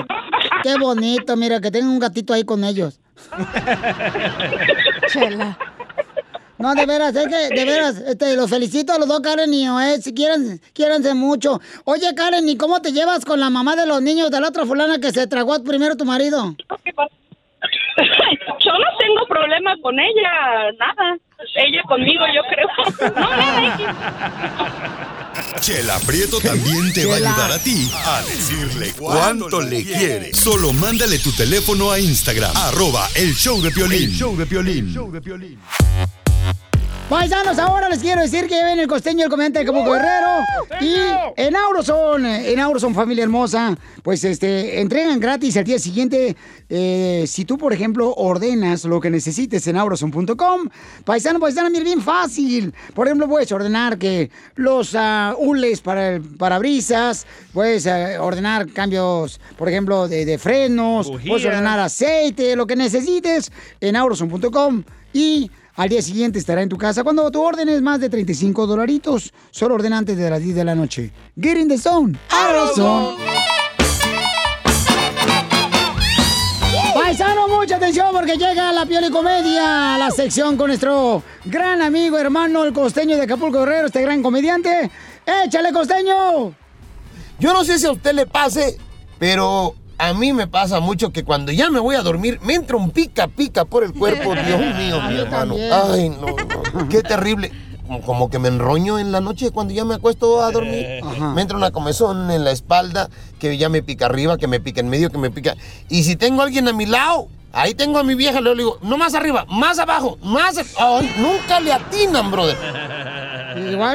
[0.62, 2.98] qué bonito, mira, que tengan un gatito ahí con ellos.
[5.12, 5.58] Chela.
[6.60, 9.64] No, de veras, es que, de veras, este, los felicito a los dos, Karen y
[9.64, 11.58] Noé, si quieren, quiéranse mucho.
[11.84, 14.66] Oye, Karen, ¿y cómo te llevas con la mamá de los niños de la otra
[14.66, 16.54] fulana que se tragó primero tu marido?
[18.62, 21.16] Yo no tengo problema con ella, nada.
[21.54, 22.68] Ella conmigo, yo creo.
[23.20, 23.78] No, nada.
[25.60, 30.34] Chela Prieto también te va a ayudar a ti a decirle cuánto le quiere.
[30.34, 34.10] Solo mándale tu teléfono a Instagram, arroba el show de Piolín.
[34.10, 35.58] El show de Piolín.
[37.10, 40.44] Paisanos, ahora les quiero decir que ven el costeño el comediante de Como Guerrero.
[40.80, 40.94] Y
[41.36, 46.36] en Auroson, en Auroson, familia hermosa, pues este, entregan gratis al día siguiente.
[46.68, 50.68] eh, si tú, por ejemplo, ordenas lo que necesites en auroson.com,
[51.04, 52.72] paisano, paisana, mira, bien fácil.
[52.94, 59.40] Por ejemplo, puedes ordenar que los ah, hules para el parabrisas, puedes ah, ordenar cambios,
[59.58, 64.84] por ejemplo, de, de frenos, puedes ordenar aceite, lo que necesites en auroson.com.
[65.12, 68.66] Y al día siguiente estará en tu casa cuando tu orden es más de 35
[68.66, 69.32] dolaritos.
[69.50, 71.12] Solo ordena antes de las 10 de la noche.
[71.40, 72.18] Get in the zone.
[72.30, 73.16] Auto
[76.94, 82.64] Paisano, mucha atención porque llega la Pioli Comedia, la sección con nuestro gran amigo, hermano,
[82.64, 84.90] el costeño de Acapulco Guerrero, este gran comediante.
[85.44, 86.54] ¡Échale, costeño!
[87.38, 88.76] Yo no sé si a usted le pase,
[89.18, 92.76] pero a mí me pasa mucho que cuando ya me voy a dormir, me entra
[92.76, 94.34] un pica pica por el cuerpo.
[94.46, 95.54] Dios mío, mi hermano.
[95.92, 96.26] Ay, no,
[96.74, 96.88] no.
[96.88, 97.52] Qué terrible.
[97.86, 100.86] Como- Como que me enroño en la noche cuando ya me acuesto a dormir.
[101.34, 103.10] Me entra una comezón en la espalda,
[103.40, 105.56] que ya me pica arriba, que me pica en medio, que me pica.
[105.88, 108.78] Y si tengo a alguien a mi lado, ahí tengo a mi vieja, le digo,
[108.82, 110.56] no más arriba, más abajo, más.
[110.78, 112.56] Ay, nunca le atinan, brother.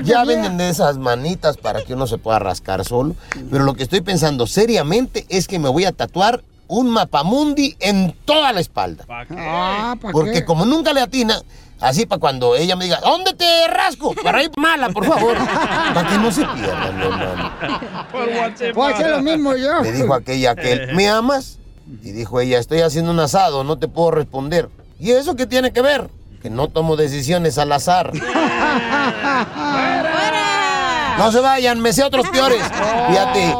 [0.03, 3.15] Ya venden de esas manitas para que uno se pueda rascar solo.
[3.51, 8.15] Pero lo que estoy pensando seriamente es que me voy a tatuar un mapamundi en
[8.25, 9.05] toda la espalda.
[9.09, 10.45] Ah, ¿pa' Porque qué?
[10.45, 11.39] como nunca le atina,
[11.79, 14.13] así para cuando ella me diga, ¿dónde te rasco?
[14.23, 15.35] Para ir mala, por favor.
[15.93, 17.51] Para que no se pierda, mi hermano.
[18.73, 19.81] Puedo hacer lo mismo yo.
[19.81, 21.59] Le dijo aquella aquel, ¿me amas?
[22.03, 24.69] Y dijo ella, estoy haciendo un asado, no te puedo responder.
[24.99, 26.09] ¿Y eso qué tiene que ver?
[26.45, 28.11] Que no tomo decisiones al azar.
[31.17, 32.61] No se vayan, me sé otros peores.
[33.07, 33.55] Fíjate.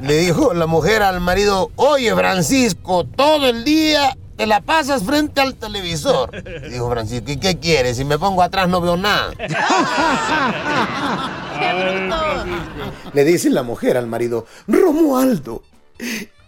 [0.00, 5.42] Le dijo la mujer al marido, oye Francisco, todo el día te la pasas frente
[5.42, 6.30] al televisor.
[6.66, 7.98] Y dijo Francisco, ¿y qué quieres?
[7.98, 9.32] Si me pongo atrás no veo nada.
[13.12, 15.62] Le dice la mujer al marido, Romualdo,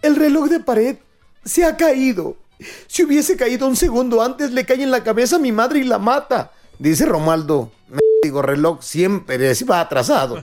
[0.01, 0.97] el reloj de pared
[1.45, 2.37] se ha caído.
[2.87, 5.85] Si hubiese caído un segundo antes, le cae en la cabeza a mi madre y
[5.85, 6.53] la mata.
[6.79, 10.41] Dice Romualdo, me digo reloj siempre va atrasado.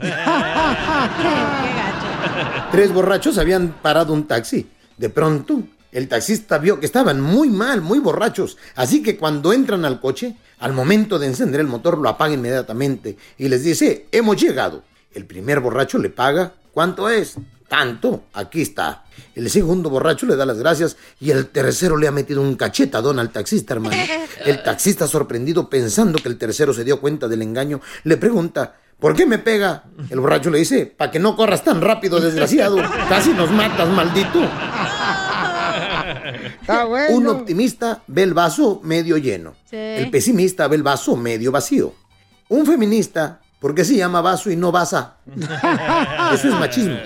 [2.70, 4.68] Tres borrachos habían parado un taxi.
[4.96, 8.58] De pronto, el taxista vio que estaban muy mal, muy borrachos.
[8.74, 13.16] Así que cuando entran al coche, al momento de encender el motor, lo apaga inmediatamente
[13.38, 14.82] y les dice, hemos llegado.
[15.12, 17.36] El primer borracho le paga, ¿cuánto es?
[17.68, 19.04] Tanto, aquí está.
[19.34, 23.18] El segundo borracho le da las gracias y el tercero le ha metido un cachetadón
[23.18, 23.96] al taxista, hermano.
[24.44, 29.16] El taxista, sorprendido, pensando que el tercero se dio cuenta del engaño, le pregunta, ¿por
[29.16, 29.84] qué me pega?
[30.08, 32.76] El borracho le dice, para que no corras tan rápido, desgraciado.
[33.08, 34.38] Casi nos matas, maldito.
[37.10, 39.54] Un optimista ve el vaso medio lleno.
[39.68, 39.76] Sí.
[39.76, 41.94] El pesimista ve el vaso medio vacío.
[42.48, 45.16] Un feminista, ¿por qué se llama vaso y no basa?
[46.32, 46.96] Eso es machismo.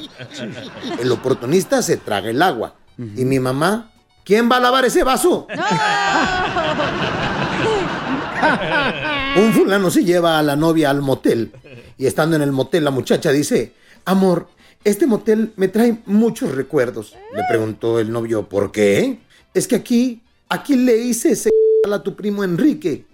[1.01, 2.75] El oportunista se traga el agua.
[3.17, 3.91] Y mi mamá,
[4.25, 5.47] ¿quién va a lavar ese vaso?
[9.37, 11.51] Un fulano se lleva a la novia al motel
[11.97, 14.49] y estando en el motel la muchacha dice, amor,
[14.85, 17.15] este motel me trae muchos recuerdos.
[17.35, 19.21] Le preguntó el novio, ¿por qué?
[19.53, 21.51] Es que aquí, aquí le hice ese
[21.91, 23.05] a tu primo Enrique.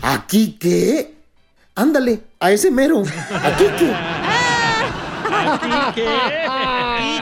[0.00, 1.21] ¿Aquí qué?
[1.74, 3.02] Ándale, a ese mero.
[3.42, 3.92] ¿Aquí qué?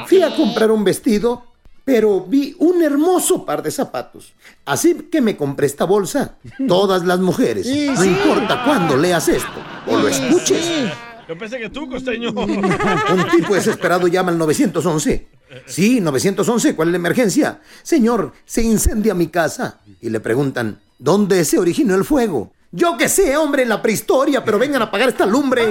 [0.06, 1.44] Fui a comprar un vestido,
[1.84, 4.32] pero vi un hermoso par de zapatos.
[4.64, 6.34] Así que me compré esta bolsa.
[6.66, 9.48] Todas las mujeres, no importa cuándo leas esto
[9.86, 10.90] o lo escuches.
[11.28, 12.30] Yo pensé que tú, costeño.
[12.32, 15.28] Un tipo desesperado llama al 911.
[15.66, 17.60] Sí, 911, ¿cuál es la emergencia?
[17.84, 19.78] Señor, se incendia mi casa.
[20.00, 22.52] Y le preguntan, ¿dónde se originó el fuego?
[22.72, 25.64] Yo que sé, hombre, en la prehistoria, pero vengan a apagar esta lumbre.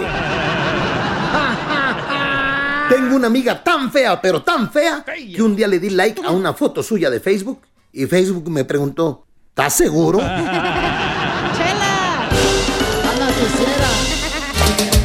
[2.90, 6.32] Tengo una amiga tan fea, pero tan fea, que un día le di like a
[6.32, 7.62] una foto suya de Facebook
[7.94, 10.20] y Facebook me preguntó, ¿estás seguro?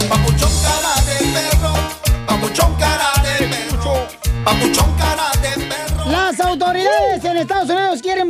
[0.09, 1.75] Papuchón cara de perro,
[2.27, 4.07] papuchón cara de perro,
[4.45, 6.11] papuchón cara de perro.
[6.11, 7.74] Las autoridades en Estados Unidos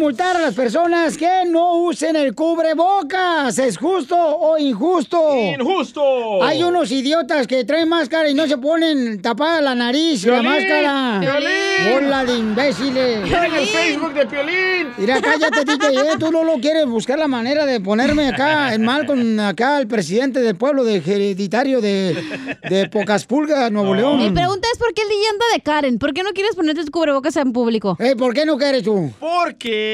[0.04, 3.58] multar a las personas que no usen el cubrebocas.
[3.58, 5.18] ¿Es justo o injusto?
[5.34, 6.44] ¡Injusto!
[6.44, 10.42] Hay unos idiotas que traen máscara y no se ponen tapada la nariz y la
[10.42, 11.20] máscara.
[11.22, 11.94] ¡Piolín!
[11.94, 13.22] Bola de imbéciles.
[13.22, 14.88] Miren el Facebook de Piolín.
[14.98, 16.16] Mira, cállate, DJ, ¿eh?
[16.18, 19.86] tú no lo quieres buscar la manera de ponerme acá en mal con acá el
[19.86, 22.22] presidente del pueblo de hereditario de,
[22.68, 24.18] de Pocas Pulgas, Nuevo León.
[24.18, 25.98] Mi pregunta es por qué el DJ anda de Karen.
[25.98, 27.96] ¿Por qué no quieres ponerte el cubrebocas en público?
[27.98, 29.10] Eh, ¿Por qué no quieres tú?
[29.18, 29.93] Porque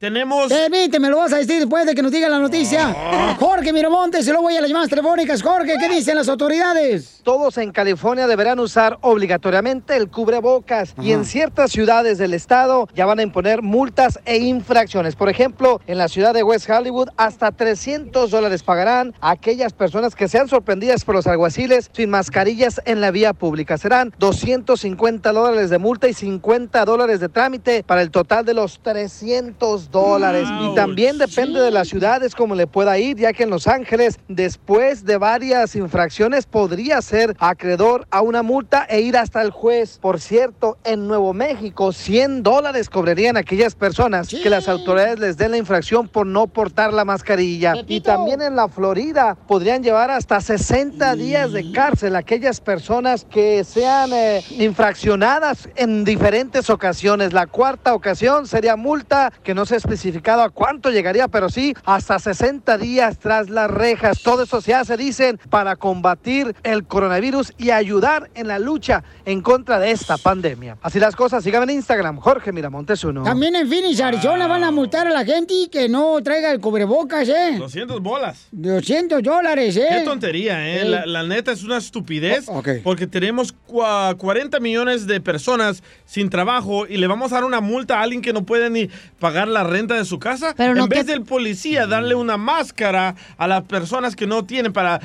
[0.00, 0.48] tenemos...
[0.48, 3.36] Permíteme, lo vas a decir después de que nos diga la noticia.
[3.38, 5.42] Jorge Miramontes, y luego voy a las llamadas telefónicas.
[5.42, 7.20] Jorge, ¿qué dicen las autoridades?
[7.22, 13.04] Todos en California deberán usar obligatoriamente el cubrebocas y en ciertas ciudades del estado ya
[13.04, 15.16] van a imponer multas e infracciones.
[15.16, 20.14] Por ejemplo, en la ciudad de West Hollywood hasta 300 dólares pagarán a aquellas personas
[20.14, 23.76] que sean sorprendidas por los alguaciles sin mascarillas en la vía pública.
[23.76, 28.80] Serán 250 dólares de multa y 50 dólares de trámite para el total de los
[28.80, 30.48] 300 dólares.
[30.62, 34.18] Y también depende de las ciudades como le pueda ir, ya que en Los Ángeles,
[34.28, 39.98] después de varias infracciones, podría ser acreedor a una multa e ir hasta el juez.
[40.00, 45.52] Por cierto, en Nuevo México, 100 dólares cobrarían aquellas personas que las autoridades les den
[45.52, 47.74] la infracción por no portar la mascarilla.
[47.86, 53.26] Y también en la Florida podrían llevar hasta 60 días de cárcel a aquellas personas
[53.28, 57.32] que sean eh, infraccionadas en diferentes ocasiones.
[57.32, 62.18] La cuarta ocasión sería multa que no se especificado a cuánto llegaría, pero sí hasta
[62.18, 64.22] 60 días tras las rejas.
[64.22, 69.40] Todo eso se hace, dicen, para combatir el coronavirus y ayudar en la lucha en
[69.42, 70.76] contra de esta pandemia.
[70.82, 73.22] Así las cosas, síganme en Instagram, Jorge Miramontes uno.
[73.24, 77.28] También en Phoenix, Arizona, van a multar a la gente que no traiga el cubrebocas,
[77.28, 77.56] ¿eh?
[77.58, 78.46] 200 bolas.
[78.52, 79.86] 200 dólares, ¿eh?
[79.90, 80.84] Qué tontería, ¿eh?
[80.84, 82.46] La, la neta es una estupidez
[82.84, 87.60] porque tenemos cua- 40 millones de personas sin trabajo y le vamos a dar una
[87.60, 88.88] multa a alguien que no puede ni
[89.18, 90.54] pagar la renta de su casa.
[90.56, 94.44] Pero no en vez te- del policía darle una máscara a las personas que no
[94.44, 95.00] tienen para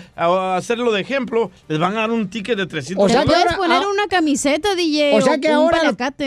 [0.55, 3.45] hacerlo de ejemplo, les van a dar un ticket de 300 O sea que puedes
[3.45, 5.15] ahora- poner ah, una camiseta, DJ.
[5.15, 5.79] O sea que ahora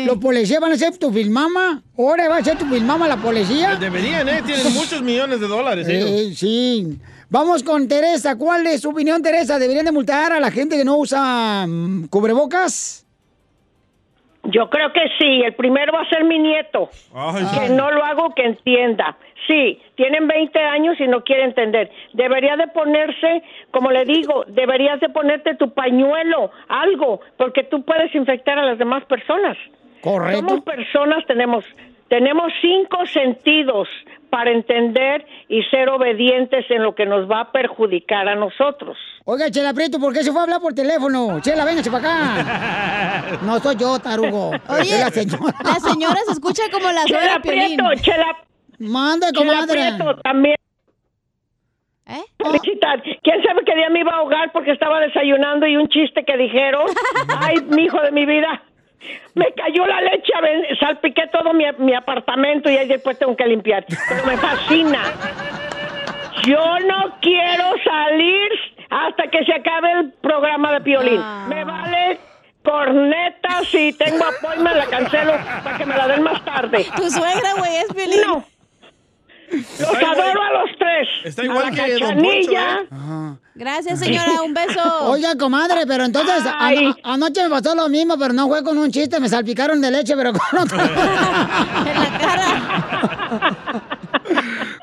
[0.07, 1.83] los, policías van a ser tu filmama.
[1.98, 3.77] Ahora va a ser tu filmama la policía.
[3.77, 4.42] Deberían, ¿eh?
[4.46, 6.09] Tienen muchos millones de dólares ellos.
[6.11, 6.98] Eh, sí.
[7.31, 8.37] Vamos con Teresa.
[8.37, 9.59] ¿Cuál es su opinión, Teresa?
[9.59, 13.05] ¿Deberían de multar a la gente que no usa mm, cubrebocas?
[14.50, 15.42] Yo creo que sí.
[15.42, 16.90] El primero va a ser mi nieto.
[17.54, 19.16] Que no lo hago que entienda.
[19.46, 21.90] Sí, tienen 20 años y no quiere entender.
[22.12, 28.14] Debería de ponerse, como le digo, deberías de ponerte tu pañuelo, algo, porque tú puedes
[28.14, 29.56] infectar a las demás personas.
[30.02, 30.40] Correcto.
[30.40, 31.64] Somos personas, tenemos,
[32.09, 33.88] tenemos cinco sentidos
[34.31, 38.97] para entender y ser obedientes en lo que nos va a perjudicar a nosotros.
[39.25, 41.40] Oiga, Chela Prieto, ¿por qué se fue a hablar por teléfono?
[41.40, 43.38] Chela, véngase para acá.
[43.42, 44.51] No soy yo, tarugo.
[44.68, 45.55] Oye, la señora.
[45.62, 47.77] la señora se escucha como la Chela suegra de Piolín.
[47.77, 48.37] Prieto, Chela.
[48.79, 49.73] Mande, Chela comadre.
[49.73, 50.57] Prieto, también.
[52.07, 52.23] ¿Eh?
[52.38, 53.03] Felicitar.
[53.03, 56.37] ¿Quién sabe qué día me iba a ahogar porque estaba desayunando y un chiste que
[56.38, 56.87] dijeron?
[57.40, 58.62] Ay, mi hijo de mi vida.
[59.34, 60.32] Me cayó la leche,
[60.80, 63.84] salpiqué todo mi, mi apartamento y ahí después tengo que limpiar.
[64.08, 65.02] Pero me fascina.
[66.44, 68.50] Yo no quiero salir
[68.90, 71.20] hasta que se acabe el programa de Piolín.
[71.48, 72.18] Me vale
[72.64, 75.32] corneta si tengo apoyo me la cancelo
[75.64, 76.87] para que me la den más tarde.
[76.96, 78.20] Tu suegra, güey, es Piolín.
[78.26, 78.58] No.
[79.50, 81.08] Los adoro a los tres.
[81.24, 82.16] Está A igual la que Don.
[82.16, 84.42] Poncho, Gracias, señora.
[84.42, 84.80] Un beso.
[85.11, 88.90] Oiga, comadre, pero entonces ano- anoche me pasó lo mismo, pero no fue con un
[88.90, 90.78] chiste, me salpicaron de leche, pero con otro.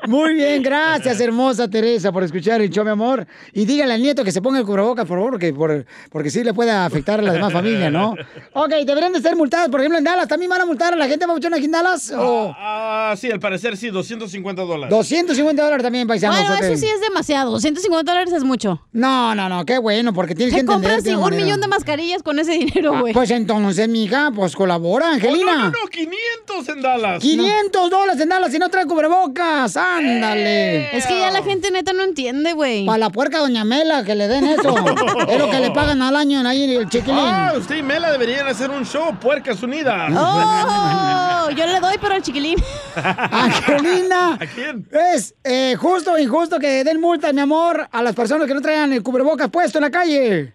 [0.06, 3.26] Muy bien, gracias, hermosa Teresa, por escuchar el show, mi amor.
[3.52, 6.44] Y dígale al nieto que se ponga el cubrebocas, por favor, porque, por, porque sí
[6.44, 8.14] le puede afectar a la demás familia, ¿no?
[8.52, 10.28] Ok, deberían de ser multadas, por ejemplo, en Dallas.
[10.28, 12.12] ¿También van a multar a la gente papuchona aquí en Dallas?
[12.16, 14.90] ¿O Ah, sí, al parecer sí, 250 dólares.
[14.90, 16.36] 250 dólares también, paisanos?
[16.38, 17.50] Bueno, eso sí es demasiado.
[17.52, 18.82] 250 dólares es mucho.
[18.92, 21.68] No, no, no, qué bueno, porque tienes ¿Qué que entender compras un manera- millón de
[21.68, 23.12] mascarillas con ese dinero, Ah, güey?
[23.12, 25.52] Pues entonces, mija, pues colabora, Angelina.
[25.52, 27.22] Oh, no, no, no, 500 en Dallas.
[27.22, 29.76] 500 dólares en Dallas si no trae cubrebocas.
[29.96, 30.96] Ándale.
[30.96, 32.86] Es que ya la gente neta no entiende, güey.
[32.86, 34.74] Para la puerca doña Mela que le den eso.
[35.28, 37.18] es lo que le pagan al año ahí en el chiquilín.
[37.18, 40.12] Ah, usted y Mela deberían hacer un show, Puercas Unidas.
[40.14, 41.50] ¡Oh!
[41.56, 42.56] Yo le doy, pero al chiquilín.
[42.94, 44.34] Angelina.
[44.34, 44.88] ¿A quién?
[44.92, 48.60] Es eh, justo o injusto que den multa, mi amor, a las personas que no
[48.60, 50.54] traigan el cubrebocas puesto en la calle.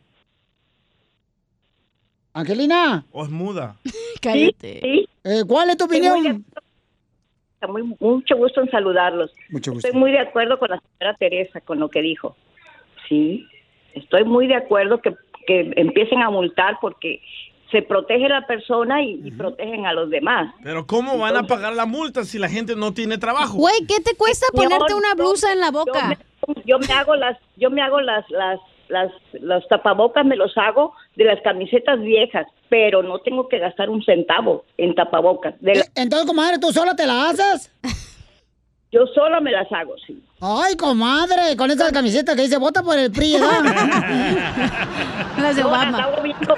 [2.33, 3.05] Angelina.
[3.11, 3.75] ¿O es muda?
[4.21, 5.07] Cállate.
[5.23, 6.45] Eh, ¿Cuál es tu opinión?
[7.67, 9.31] Muy- mucho gusto en saludarlos.
[9.49, 9.87] Mucho gusto.
[9.87, 12.35] Estoy muy de acuerdo con la señora Teresa, con lo que dijo.
[13.09, 13.45] Sí,
[13.93, 15.15] estoy muy de acuerdo que,
[15.47, 17.21] que empiecen a multar porque
[17.71, 20.53] se protege la persona y, y protegen a los demás.
[20.63, 23.57] Pero ¿cómo van a pagar la multa si la gente no tiene trabajo?
[23.57, 26.07] Güey, ¿qué te cuesta Señor, ponerte una yo- blusa en la Yo boca?
[26.09, 26.17] me,
[26.65, 30.93] yo me hago las, yo me hago las, las, las, los tapabocas me los hago
[31.15, 35.53] de las camisetas viejas, pero no tengo que gastar un centavo en tapabocas.
[35.59, 37.71] De la- Entonces, comadre, ¿tú sola te la haces?
[38.91, 40.21] yo sola me las hago, sí.
[40.41, 43.49] Ay, comadre, con esa camiseta que dice, vota por el PRI, de No,
[45.37, 46.09] las Obama.
[46.23, 46.55] viendo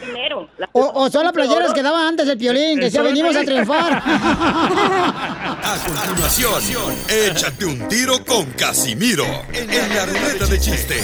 [0.00, 0.48] primero.
[0.72, 4.02] O, o son las playeras que daba antes el piolín, que es venimos a triunfar.
[4.02, 10.94] A continuación, échate un tiro con Casimiro en la ruleta de chiste.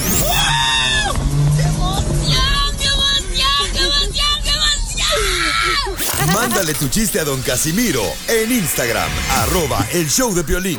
[6.33, 10.79] Mándale tu chiste a don Casimiro en Instagram, arroba el show de violín.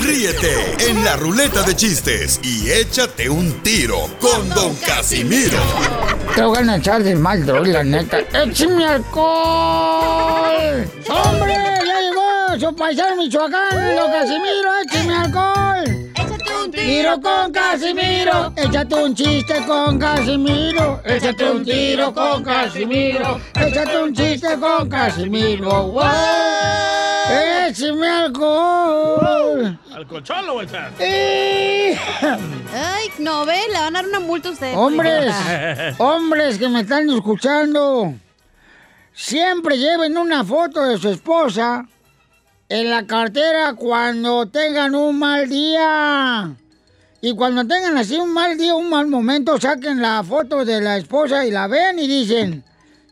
[0.00, 5.58] Ríete en la ruleta de chistes y échate un tiro con don Casimiro.
[6.34, 8.18] Te voy a echar de mal, droga, la neta.
[8.20, 10.88] ¡Échame alcohol!
[11.08, 11.54] ¡Hombre!
[11.86, 14.70] ¡Ya llegó su paisano Michoacán, don Casimiro!
[14.84, 15.93] ¡Échame alcohol!
[16.74, 24.12] Tiro con Casimiro, échate un chiste con Casimiro, échate un tiro con Casimiro, échate un
[24.12, 26.02] chiste con Casimiro, ¡wow!
[27.68, 29.78] ¡Échame alcohol!
[29.94, 30.90] ¿Al colchón lo voy a.
[32.74, 34.76] Ay, no, ve, le van a dar una multa a usted.
[34.76, 35.34] Hombres,
[35.98, 38.14] hombres que me están escuchando,
[39.12, 41.86] siempre lleven una foto de su esposa
[42.68, 46.56] en la cartera cuando tengan un mal día.
[47.24, 50.98] Y cuando tengan así un mal día, un mal momento, saquen la foto de la
[50.98, 52.62] esposa y la ven y dicen,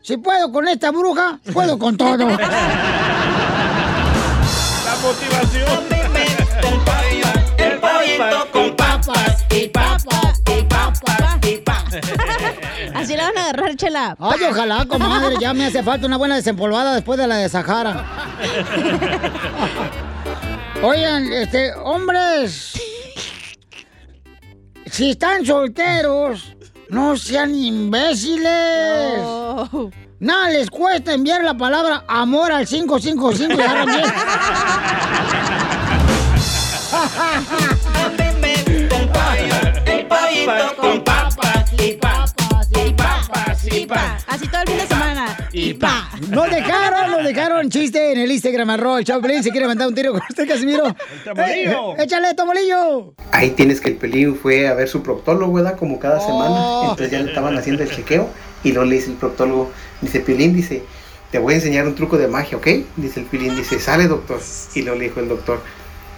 [0.03, 2.19] si puedo con esta bruja, puedo con todo.
[2.29, 2.37] La
[5.01, 5.87] motivación.
[7.57, 11.95] El pollito con papas y papas y papas y papas.
[12.93, 14.15] Así la van a agarrar, chela.
[14.19, 18.05] Ay, ojalá, comadre, ya me hace falta una buena desempolvada después de la de Sahara.
[20.83, 22.73] Oigan, este, hombres,
[24.91, 26.55] si están solteros,
[26.89, 29.19] no sean imbéciles.
[29.21, 29.89] Oh.
[30.19, 34.03] Nada les cuesta enviar la palabra amor al 555 y agarran bien.
[39.85, 42.12] El pollito con papas y papas
[43.93, 44.25] papas.
[44.27, 45.49] Así todo el fin de semana.
[45.51, 46.09] Y pa.
[46.29, 49.43] Nos dejaron, nos dejaron chiste en el Instagram, arroba el Chaplin.
[49.43, 50.87] Si quiere mandar un tiro con usted, Casimiro.
[50.87, 51.97] El tamolillo.
[51.97, 53.13] Eh, échale, tomolillo.
[53.31, 55.77] Ahí tienes que el pelín fue a ver su proctólogo, ¿verdad?
[55.77, 56.89] Como cada semana.
[56.89, 58.29] Entonces ya le estaban haciendo el chequeo
[58.63, 60.83] y luego le dice el proctólogo, dice, Pilín, dice,
[61.31, 62.67] te voy a enseñar un truco de magia, ¿ok?
[62.95, 64.39] Dice el Pilín, dice, sale doctor.
[64.73, 65.61] Y luego le dijo el doctor,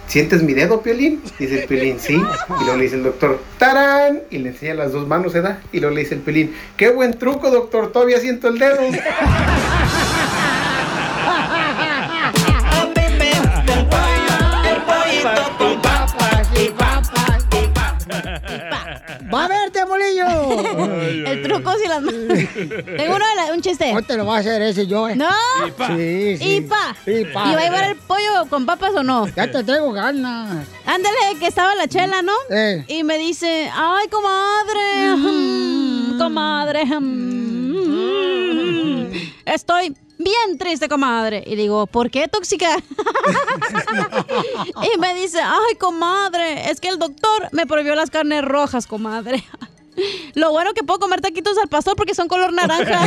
[0.06, 1.22] ¿sientes mi dedo, Piolín?
[1.38, 2.14] Dice el Pilín, sí.
[2.14, 4.22] Y luego le dice el doctor, ¡tarán!
[4.30, 5.58] Y le enseña las dos manos, ¿verdad?
[5.72, 7.92] Y luego le dice el Pilín, ¡qué buen truco, doctor!
[7.92, 8.80] Todavía siento el dedo.
[19.32, 20.26] ¡Va a verte, molillo!
[21.26, 22.22] El truco si las manos.
[22.26, 23.92] Tengo uno de la- un chiste.
[23.94, 25.16] Hoy te lo va a hacer ese yo, eh.
[25.16, 25.28] No.
[25.96, 26.56] Sí, sí.
[26.56, 26.94] Y pa.
[27.06, 27.50] Y pa.
[27.50, 29.26] ¿Y va a llevar el pollo con papas o no?
[29.28, 30.66] Ya te traigo ganas.
[30.84, 32.32] Ándale, que estaba la chela, ¿no?
[32.50, 32.84] Eh.
[32.88, 36.84] Y me dice, ay, comadre, mm, comadre,
[37.76, 39.06] mm,
[39.46, 41.42] estoy bien triste, comadre.
[41.46, 42.76] Y digo, ¿por qué tóxica?
[44.94, 49.44] y me dice, ay, comadre, es que el doctor me prohibió las carnes rojas, comadre.
[50.34, 53.00] Lo bueno que puedo comer taquitos al pastor porque son color naranja.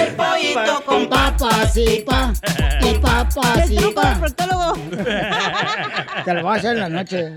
[0.00, 2.32] El pollito con papas y pa.
[2.82, 4.16] Y papas y pa.
[4.18, 4.74] proctólogo.
[6.24, 7.34] Te lo voy a hacer en la noche.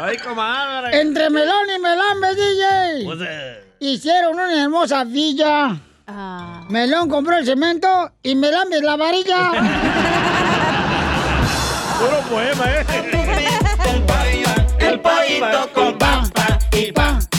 [0.00, 1.00] Ay, comadre.
[1.00, 3.04] Entre Melón y Melambe, DJ.
[3.04, 5.76] Pues, eh, Hicieron una hermosa villa.
[6.68, 9.50] Melón compró el cemento y Melambe la varilla.
[11.98, 12.84] Puro poema, ¿eh?
[14.78, 17.18] El pollito con papa y pa.
[17.18, 17.35] y pa.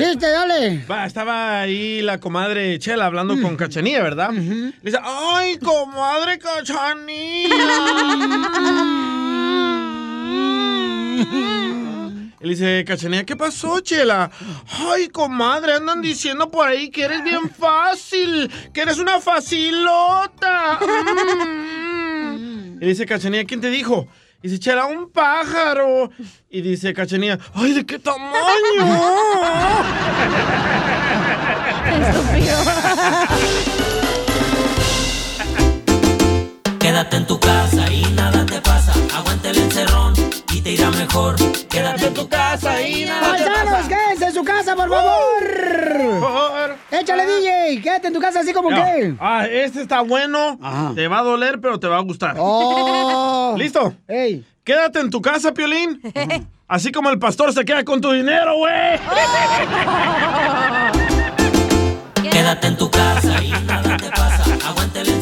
[0.00, 0.84] Chiste, dale.
[0.90, 4.30] Va, estaba ahí la comadre Chela hablando con Cachanía, ¿verdad?
[4.32, 7.48] Le dice, ¡ay, comadre Cachanía!
[12.42, 14.30] Y le dice, Cachanía, ¿qué pasó, Chela?
[14.78, 20.80] Ay, comadre, andan diciendo por ahí que eres bien fácil, que eres una facilota.
[22.32, 22.78] Mm.
[22.80, 24.08] Y dice Cachanía, ¿quién te dijo?
[24.42, 26.10] Y dice, Chela, un pájaro.
[26.48, 28.30] Y dice Cachanía, ¡ay, de qué tamaño!
[36.90, 38.92] Quédate en tu casa y nada te pasa.
[39.16, 40.12] Aguanta el encerrón
[40.52, 41.36] y te irá mejor.
[41.68, 43.88] Quédate en tu casa y nada te pasa.
[43.88, 46.76] quédense en su casa, por favor.
[46.90, 47.80] Échale, DJ.
[47.80, 49.14] Quédate en tu casa así como que.
[49.20, 50.58] Ah, este está bueno.
[50.96, 52.34] Te va a doler, pero te va a gustar.
[52.40, 53.54] Oh.
[53.56, 53.94] ¿Listo?
[54.08, 54.44] Ey.
[54.64, 56.02] Quédate en tu casa, Piolín.
[56.66, 58.98] Así como el pastor se queda con tu dinero, güey.
[62.32, 63.79] Quédate en tu casa y nada.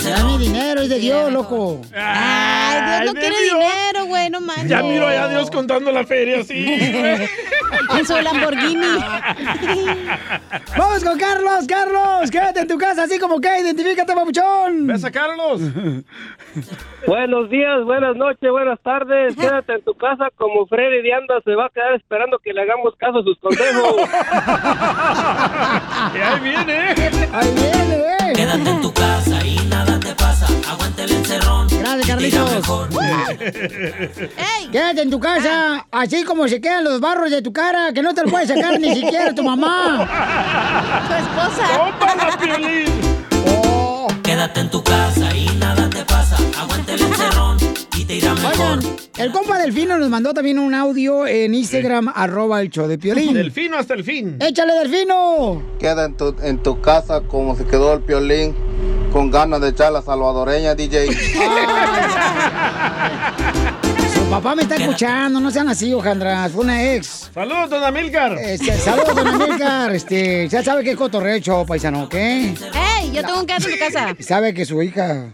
[0.09, 0.39] Encerrón.
[0.39, 1.81] mi dinero es de Dios, loco.
[1.95, 3.59] Ay, Dios no quiere Dios.
[3.59, 4.69] dinero, güey, no manches.
[4.69, 6.67] Ya miro allá a Dios contando la feria, sí.
[7.99, 8.81] En su Lamborghini.
[10.77, 12.31] Vamos con Carlos, Carlos.
[12.31, 13.61] Quédate en tu casa así como que.
[13.61, 14.87] Identifícate, papuchón.
[14.87, 15.61] ¿Ves a Carlos?
[17.07, 19.37] Buenos días, buenas noches, buenas tardes.
[19.37, 22.63] Quédate en tu casa como Freddy de Anda se va a quedar esperando que le
[22.63, 23.95] hagamos caso a sus consejos.
[26.15, 26.95] Y ahí viene.
[27.33, 28.33] Ahí viene, eh.
[28.35, 30.47] Quédate en tu casa y nada te pasa.
[30.69, 31.69] Aguanta el encerrón.
[31.69, 32.51] Gracias, Carlitos.
[34.73, 38.15] Quédate en tu casa, así como se quedan los barros de tu cara, que no
[38.15, 40.07] te lo puede sacar ni siquiera tu mamá.
[41.09, 41.67] Tu esposa.
[41.99, 43.19] ¡Tómala, Piolín!
[44.23, 45.08] Quédate en tu casa
[48.59, 48.81] Oigan,
[49.19, 53.35] el compa Delfino nos mandó también un audio en Instagram, arroba el show de Piolín.
[53.35, 54.37] Delfino hasta el fin.
[54.41, 55.63] ¡Échale, Delfino!
[55.79, 58.57] Queda en tu, en tu casa como se quedó el piolín,
[59.13, 61.07] con ganas de echar la salvadoreña, DJ.
[64.15, 67.31] Su papá me está escuchando, no sean así, Ojandras, fue una ex.
[67.33, 68.33] Saludos, don Amilcar.
[68.39, 69.95] Este, saludos, don Amilcar.
[69.95, 72.15] Este, ya sabe que es cotorrecho, paisano, ¿ok?
[72.15, 73.13] ¡Ey!
[73.13, 74.17] Yo tengo un gato en tu casa.
[74.21, 75.33] Sabe que su hija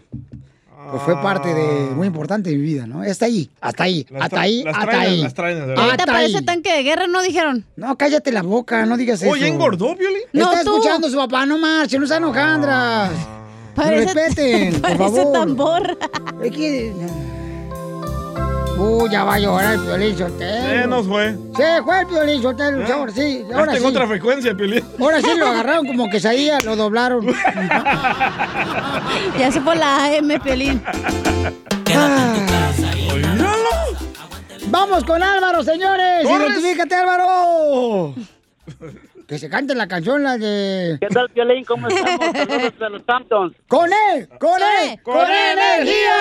[0.91, 3.03] pues, fue parte de muy importante de mi vida, ¿no?
[3.03, 5.23] Hasta ahí, hasta ahí, Las hasta ahí, hasta traen, ahí.
[5.23, 5.91] las traen, verdad.
[5.91, 6.45] Hasta parece ahí.
[6.45, 7.65] tanque de guerra, ¿no dijeron?
[7.77, 9.31] No, cállate la boca, no digas eso.
[9.31, 10.23] Oye, engordó, Piolín.
[10.33, 10.77] No, está tú.
[10.77, 13.11] escuchando su papá, no marche, no sean hojandras.
[13.75, 15.33] Parece- Respeten, por parece favor.
[15.33, 15.99] tambor.
[16.43, 16.93] Es que...
[18.77, 20.69] Uy, ya va a llorar el Piolín Sotelo.
[20.69, 21.37] Se nos fue.
[21.57, 22.93] Se fue el Piolín Sotelo, ¿Eh?
[22.93, 23.87] ahora sí, ahora está en sí.
[23.87, 24.85] otra frecuencia, Piolín.
[25.01, 27.27] Ahora sí lo agarraron como que salía, lo doblaron.
[29.39, 30.83] Ya se fue la AM, Piolín.
[34.67, 36.25] Vamos con Álvaro, señores.
[36.25, 36.49] ¡Corres!
[36.51, 38.15] Identifícate, Álvaro.
[39.29, 40.99] Que se cante la canción, la de...
[41.01, 41.65] ¿Qué tal, Piolín?
[41.65, 42.27] ¿Cómo estamos?
[42.35, 43.55] Saludos de los Hamptons.
[43.69, 44.29] ¡Con él!
[44.39, 45.01] ¡Con él!
[45.03, 46.13] ¡Con, ¡Con energía!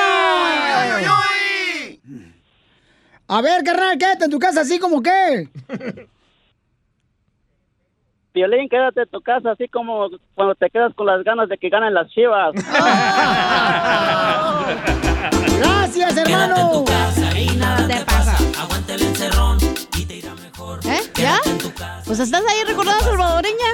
[3.28, 5.48] A ver, carnal, quédate en tu casa así como que.
[8.34, 11.70] Piolín, quédate en tu casa así como cuando te quedas con las ganas de que
[11.70, 12.54] ganen las chivas.
[15.60, 16.84] Gracias, hermano.
[17.38, 18.36] y nada te pasa.
[18.60, 19.58] Aguanta el encerrón
[19.98, 20.80] y te irá mejor.
[20.86, 21.02] ¿Eh?
[21.16, 21.38] ¿Ya?
[22.06, 23.68] Pues estás ahí recordando a salvadoreña.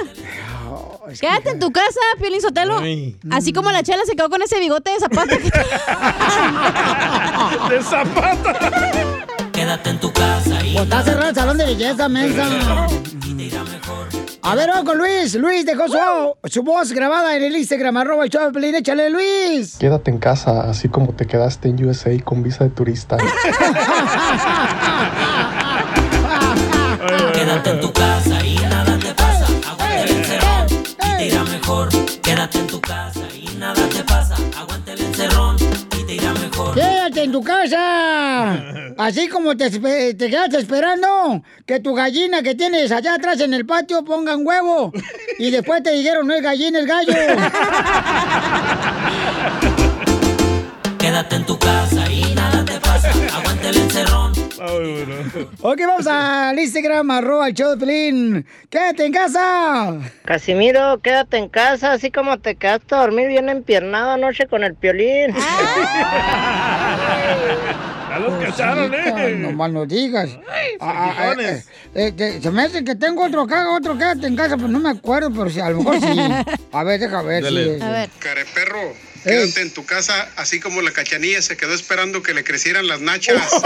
[1.18, 2.78] Quédate en tu casa, Piolín Sotelo.
[2.78, 3.16] Ay.
[3.30, 5.34] Así como la chela se quedó con ese bigote de zapato.
[7.68, 9.16] De zapata.
[9.70, 12.44] Quédate en tu casa y Pues está cerrado el salón de belleza, mensa.
[14.42, 15.36] A ver, vamos con Luis.
[15.36, 18.78] Luis dejó su, su voz grabada en el Instagram, arroba el show de.
[18.78, 19.76] Échale, Luis.
[19.78, 23.16] Quédate en casa, así como te quedaste en USA con visa de turista.
[37.10, 38.94] Quédate en tu casa.
[38.98, 43.66] Así como te, te quedaste esperando que tu gallina que tienes allá atrás en el
[43.66, 44.92] patio ponga un huevo.
[45.38, 47.12] Y después te dijeron, no es gallina, es gallo.
[50.98, 53.10] Quédate en tu casa y nada te pasa.
[53.34, 54.39] Aguanta el encerrón
[55.62, 58.46] Ok, vamos al Instagram, arroba el show de Pelín.
[58.68, 59.98] ¡Quédate en casa!
[60.26, 64.74] Casimiro, quédate en casa, así como te quedaste a dormir bien empiernado anoche con el
[64.74, 65.34] piolín.
[68.10, 69.36] Ya los cacharon, Cosita, ¿eh?
[69.36, 70.30] No más no digas.
[70.78, 71.66] Ah, ah, frijoles.
[71.94, 74.68] eh, eh, que- se me hace que tengo otro acá, otro quédate en casa, pero
[74.68, 76.06] no me acuerdo, pero sí, a lo mejor sí.
[76.72, 77.44] A ver, deja ver.
[77.44, 77.78] Dale.
[77.78, 78.10] si- A ver.
[78.18, 78.92] Careperro,
[79.22, 83.00] quédate en tu casa, así como la cachanilla se quedó esperando que le crecieran las
[83.00, 83.50] nachas.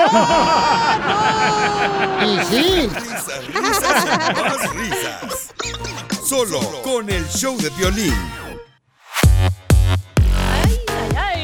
[2.25, 2.89] Y sí.
[2.89, 5.55] Risas, risas más risas.
[6.27, 8.15] Solo con el show de violín.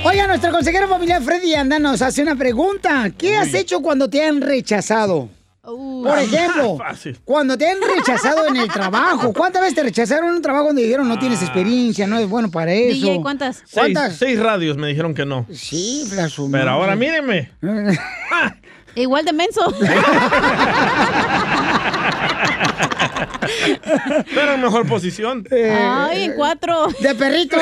[0.02, 3.10] Oiga, nuestro consejero familiar Freddy Anda nos hace una pregunta.
[3.16, 5.28] ¿Qué has hecho cuando te han rechazado?
[5.62, 7.18] Por ejemplo, Fácil.
[7.24, 9.32] cuando te han rechazado en el trabajo.
[9.32, 12.50] ¿Cuántas veces te rechazaron en un trabajo donde dijeron no tienes experiencia, no es bueno
[12.50, 13.06] para eso?
[13.06, 13.56] DJ, ¿cuántas?
[13.58, 14.16] Seis, ¿Cuántas?
[14.16, 15.46] seis radios me dijeron que no.
[15.52, 16.70] Sí, la su Pero madre.
[16.70, 17.50] ahora mírenme.
[18.96, 19.72] Igual de menso.
[24.34, 25.44] Pero en mejor posición.
[25.50, 26.88] Ay, en cuatro.
[26.90, 27.56] Eh, De perrito.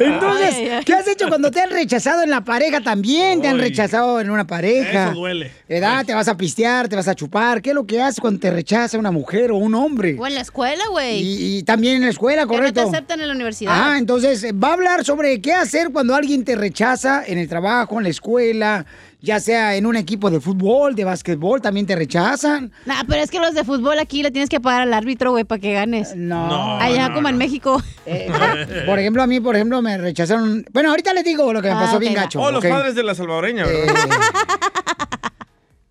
[0.00, 0.84] Entonces, Ay, ay, ay.
[0.84, 3.40] ¿qué has hecho cuando te han rechazado en la pareja también?
[3.42, 5.10] Te han rechazado en una pareja.
[5.10, 5.52] Eso duele.
[5.68, 6.04] ¿Edad?
[6.06, 6.88] ¿Te vas a pistear?
[6.88, 7.60] ¿Te vas a chupar?
[7.62, 10.16] ¿Qué es lo que haces cuando te rechaza una mujer o un hombre?
[10.18, 11.20] O en la escuela, güey.
[11.22, 12.88] Y, y también en la escuela, Que no te correcto.
[12.88, 13.72] aceptan en la universidad.
[13.74, 17.98] Ah, entonces va a hablar sobre qué hacer cuando alguien te rechaza en el trabajo,
[17.98, 18.86] en la escuela,
[19.22, 22.72] ya sea en un equipo de fútbol, de básquetbol, también te rechazan.
[22.86, 25.44] Nah, pero es que los de fútbol aquí le tienes que pagar al árbitro, güey,
[25.44, 26.14] para que ganes.
[26.16, 26.78] No.
[26.78, 27.82] Allá como en México.
[28.06, 30.64] Eh, por, por ejemplo, a mí, por ejemplo, me rechazaron.
[30.72, 32.40] Bueno, ahorita les digo lo que me Ah, pasó bien gacho.
[32.40, 32.70] Oh, los ¿ok?
[32.70, 33.94] padres de la salvadoreña, ¿verdad?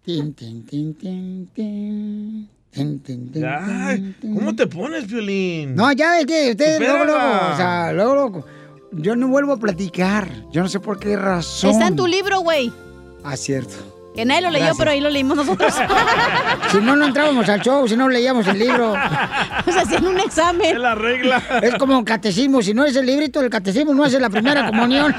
[0.04, 2.50] Tin, tin, tin, tin, tin.
[2.72, 4.16] Tin.
[4.34, 5.76] ¿Cómo te pones, Violín?
[5.76, 7.20] No, ya es que ustedes luego, luego,
[7.54, 8.46] o sea, luego, luego,
[8.92, 10.28] yo no vuelvo a platicar.
[10.52, 11.72] Yo no sé por qué razón.
[11.72, 12.72] Está en tu libro, güey.
[13.24, 13.76] Ah, cierto.
[14.16, 14.78] Que nadie lo leyó, Gracias.
[14.80, 15.74] pero ahí lo leímos nosotros.
[16.72, 18.94] Si no, no entrábamos al show, si no leíamos el libro.
[19.68, 20.76] O sea, hacían un examen.
[20.76, 21.42] Es la regla.
[21.62, 25.14] Es como catecismo, si no es el librito del catecismo, no hace la primera comunión.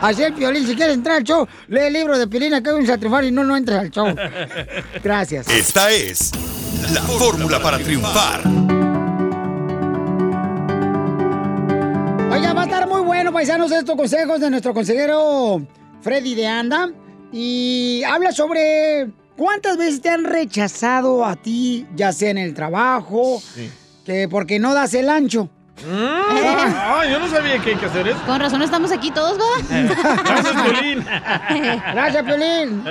[0.00, 2.76] Así el violín, si quieres entrar al show, lee el libro de Pilina que hay
[2.76, 4.14] un satrificar y no, no entres al show.
[5.02, 5.48] Gracias.
[5.48, 6.32] Esta es
[6.92, 8.40] la fórmula para triunfar.
[12.30, 15.62] Oiga, va a estar muy bueno, paisanos, estos consejos de nuestro consejero
[16.08, 16.90] Freddy de Anda.
[17.30, 23.42] Y habla sobre cuántas veces te han rechazado a ti, ya sea en el trabajo,
[24.06, 25.50] que porque no das el ancho.
[25.90, 28.18] Ah, yo no sabía que hay que hacer eso.
[28.26, 30.24] Con razón estamos aquí todos, ¿verdad?
[30.24, 31.04] Gracias, Violín.
[31.92, 32.82] Gracias, Piolín.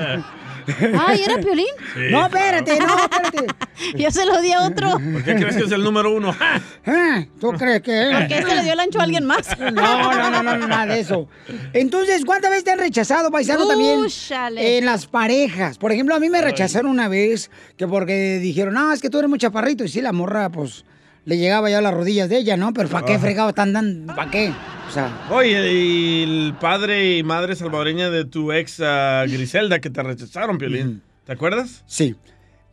[1.08, 1.66] Ay, ¿era Piolín?
[1.94, 2.02] Sí.
[2.12, 3.46] No, espérate, no, espérate.
[3.98, 4.92] Yo se lo di a otro.
[4.92, 6.36] ¿Por qué crees que es el número uno?
[6.90, 8.12] Ah, ¿Tú crees que?
[8.18, 9.48] Porque este le dio el ancho a alguien más.
[9.60, 9.72] No,
[10.14, 11.28] no, no, no, no, nada de eso.
[11.74, 14.00] Entonces, ¿cuántas veces te han rechazado, paisano, también?
[14.00, 14.78] Úchale.
[14.78, 15.78] En las parejas.
[15.78, 19.20] Por ejemplo, a mí me rechazaron una vez que porque dijeron, no, es que tú
[19.20, 19.84] eres muy chaparrito.
[19.84, 20.86] Y sí, la morra, pues,
[21.26, 22.74] le llegaba ya a las rodillas de ella, ¿no?
[22.74, 23.20] Pero ¿para qué Ah.
[23.20, 24.16] fregado están dando?
[24.16, 24.54] ¿Para qué?
[24.88, 29.90] O sea, Oye, y el padre y madre salvadoreña de tu ex ah, Griselda que
[29.90, 31.02] te rechazaron, Piolín.
[31.26, 31.84] ¿Te acuerdas?
[31.86, 32.16] sí.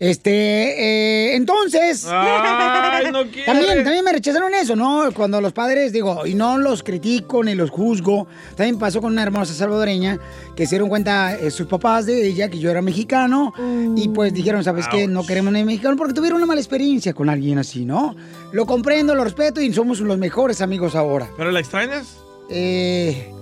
[0.04, 2.06] Este, eh, entonces.
[2.10, 3.24] Ay, no.
[3.46, 5.10] También, también me rechazaron eso, ¿no?
[5.14, 8.26] Cuando los padres, digo, y no los critico ni los juzgo.
[8.56, 10.18] También pasó con una hermosa salvadoreña
[10.54, 13.52] que se dieron cuenta eh, sus papás de ella que yo era mexicano.
[13.96, 15.06] Y pues dijeron, ¿sabes qué?
[15.06, 18.14] No queremos ni mexicano porque tuvieron una mala experiencia con alguien así, ¿no?
[18.52, 21.28] Lo comprendo, lo respeto y somos los mejores amigos ahora.
[21.36, 22.18] ¿Pero la extrañas?
[22.50, 23.32] Eh.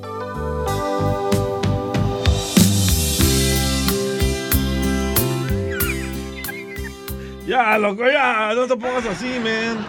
[7.52, 9.84] Ya, loco, ya, no te pongas así, man.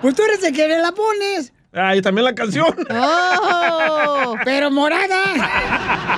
[0.00, 1.52] Pues tú eres el que le la pones.
[1.72, 2.66] Ah, y también la canción.
[2.90, 4.36] ¡Oh!
[4.44, 5.24] ¡Pero morada!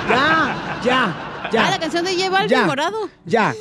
[0.08, 1.66] Ya, ya, ya.
[1.66, 2.66] Ah, la canción de Balvin, Ya.
[2.66, 3.08] morado.
[3.24, 3.54] Ya.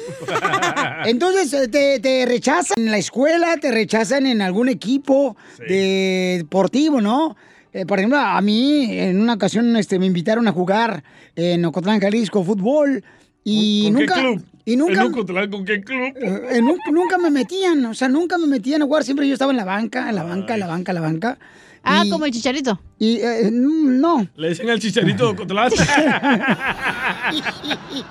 [1.05, 5.37] Entonces, eh, te, te rechazan en la escuela, te rechazan en algún equipo
[5.67, 7.35] de deportivo, ¿no?
[7.73, 11.03] Eh, por ejemplo, a mí en una ocasión este, me invitaron a jugar
[11.35, 13.03] en Ocotlán, Jalisco, fútbol.
[13.43, 14.45] Y ¿Con nunca, qué club?
[14.65, 16.13] Y nunca, ¿En Ocotlán con qué club?
[16.15, 19.03] eh, nu- nunca me metían, o sea, nunca me metían a jugar.
[19.03, 21.37] Siempre yo estaba en la banca, en la banca, en la banca, en la banca.
[21.85, 22.79] Ah, Y- como el chicharito.
[22.97, 24.25] Y eh, no.
[24.37, 25.69] Le dicen al chicharito de Ocotlán.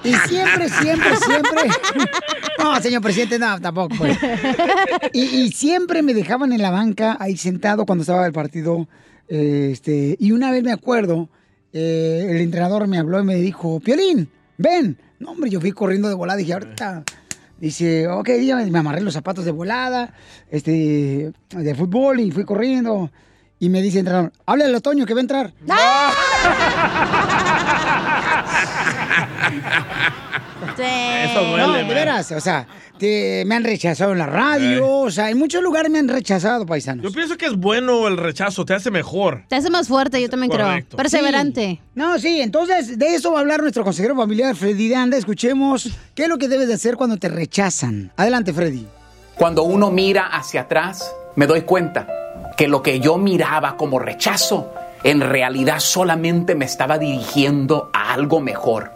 [0.04, 1.62] Y siempre, siempre, siempre.
[2.58, 3.94] No, señor presidente, no, tampoco.
[3.96, 4.18] pues.
[5.12, 8.88] Y, y siempre me dejaban en la banca, ahí sentado cuando estaba el partido.
[9.28, 11.28] eh, Este, y una vez me acuerdo,
[11.72, 14.28] eh, el entrenador me habló y me dijo, Piolín,
[14.58, 14.98] ven.
[15.22, 17.04] No, hombre, yo fui corriendo de volada, dije, ahorita.
[17.60, 20.12] Dice, ok, dígame, me amarré los zapatos de volada,
[20.50, 23.08] este, de fútbol y fui corriendo.
[23.62, 25.52] Y me dice entrenador, háblale a Toño que va a entrar.
[30.78, 32.66] Eso duele, No, de veras, o sea,
[32.98, 36.66] te- me han rechazado en la radio, o sea, en muchos lugares me han rechazado,
[36.66, 37.04] paisanos.
[37.04, 39.42] Yo pienso que es bueno el rechazo, te hace mejor.
[39.48, 40.96] Te hace más fuerte, yo también Correcto.
[40.96, 40.96] creo.
[40.96, 41.66] Perseverante.
[41.66, 41.80] Sí.
[41.94, 45.16] No, sí, entonces de eso va a hablar nuestro consejero familiar, Freddy de Anda.
[45.16, 48.12] Escuchemos qué es lo que debes de hacer cuando te rechazan.
[48.16, 48.86] Adelante, Freddy.
[49.36, 52.06] Cuando uno mira hacia atrás, me doy cuenta
[52.56, 54.72] que lo que yo miraba como rechazo,
[55.04, 58.92] en realidad solamente me estaba dirigiendo a algo mejor.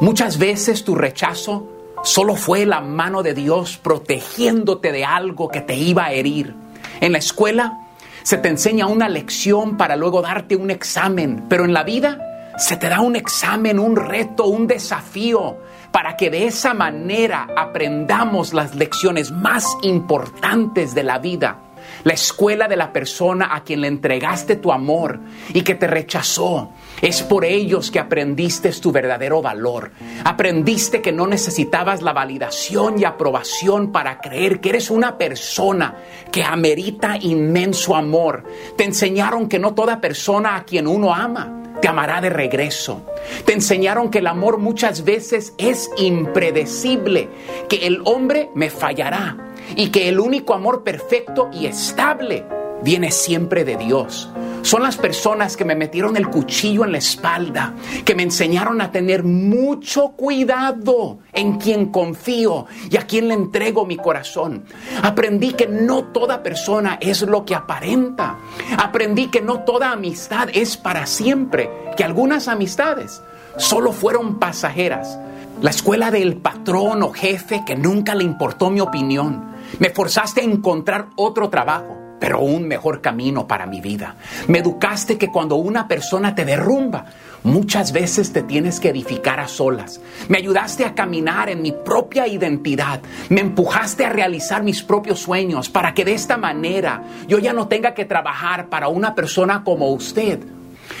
[0.00, 1.68] Muchas veces tu rechazo
[2.02, 6.54] solo fue la mano de Dios protegiéndote de algo que te iba a herir.
[7.00, 7.78] En la escuela
[8.22, 12.18] se te enseña una lección para luego darte un examen, pero en la vida
[12.56, 15.56] se te da un examen, un reto, un desafío,
[15.90, 21.58] para que de esa manera aprendamos las lecciones más importantes de la vida.
[22.04, 25.20] La escuela de la persona a quien le entregaste tu amor
[25.52, 26.72] y que te rechazó.
[27.02, 29.92] Es por ellos que aprendiste tu verdadero valor.
[30.24, 35.96] Aprendiste que no necesitabas la validación y aprobación para creer que eres una persona
[36.30, 38.44] que amerita inmenso amor.
[38.76, 43.06] Te enseñaron que no toda persona a quien uno ama te amará de regreso.
[43.46, 47.30] Te enseñaron que el amor muchas veces es impredecible,
[47.70, 52.44] que el hombre me fallará y que el único amor perfecto y estable
[52.82, 54.30] viene siempre de Dios.
[54.62, 57.72] Son las personas que me metieron el cuchillo en la espalda,
[58.04, 63.86] que me enseñaron a tener mucho cuidado en quien confío y a quien le entrego
[63.86, 64.64] mi corazón.
[65.02, 68.36] Aprendí que no toda persona es lo que aparenta.
[68.76, 73.22] Aprendí que no toda amistad es para siempre, que algunas amistades
[73.56, 75.18] solo fueron pasajeras.
[75.62, 79.50] La escuela del patrón o jefe que nunca le importó mi opinión.
[79.78, 84.16] Me forzaste a encontrar otro trabajo pero un mejor camino para mi vida.
[84.46, 87.06] Me educaste que cuando una persona te derrumba,
[87.42, 90.00] muchas veces te tienes que edificar a solas.
[90.28, 93.00] Me ayudaste a caminar en mi propia identidad.
[93.30, 97.66] Me empujaste a realizar mis propios sueños para que de esta manera yo ya no
[97.66, 100.40] tenga que trabajar para una persona como usted.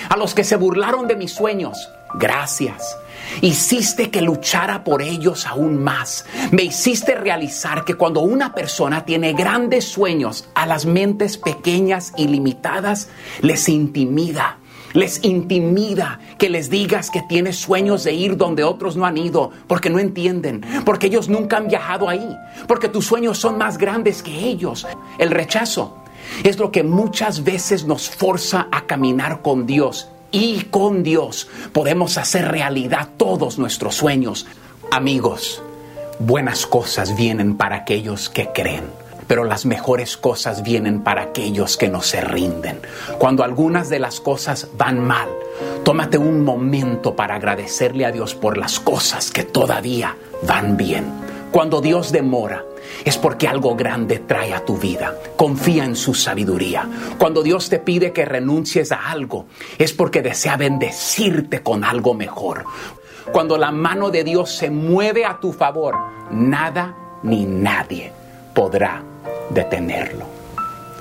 [0.08, 2.96] A los que se burlaron de mis sueños, gracias.
[3.40, 6.24] Hiciste que luchara por ellos aún más.
[6.50, 12.28] Me hiciste realizar que cuando una persona tiene grandes sueños, a las mentes pequeñas y
[12.28, 13.08] limitadas
[13.40, 14.58] les intimida.
[14.92, 19.52] Les intimida que les digas que tienes sueños de ir donde otros no han ido,
[19.68, 24.22] porque no entienden, porque ellos nunca han viajado ahí, porque tus sueños son más grandes
[24.22, 24.86] que ellos.
[25.18, 25.96] El rechazo
[26.42, 32.18] es lo que muchas veces nos forza a caminar con Dios y con Dios podemos
[32.18, 34.46] hacer realidad todos nuestros sueños.
[34.90, 35.62] Amigos,
[36.18, 38.84] buenas cosas vienen para aquellos que creen,
[39.26, 42.80] pero las mejores cosas vienen para aquellos que no se rinden.
[43.18, 45.28] Cuando algunas de las cosas van mal,
[45.84, 51.04] tómate un momento para agradecerle a Dios por las cosas que todavía van bien.
[51.52, 52.64] Cuando Dios demora,
[53.04, 55.14] es porque algo grande trae a tu vida.
[55.36, 56.88] Confía en su sabiduría.
[57.18, 59.46] Cuando Dios te pide que renuncies a algo,
[59.78, 62.64] es porque desea bendecirte con algo mejor.
[63.32, 65.94] Cuando la mano de Dios se mueve a tu favor,
[66.30, 68.12] nada ni nadie
[68.54, 69.02] podrá
[69.50, 70.26] detenerlo.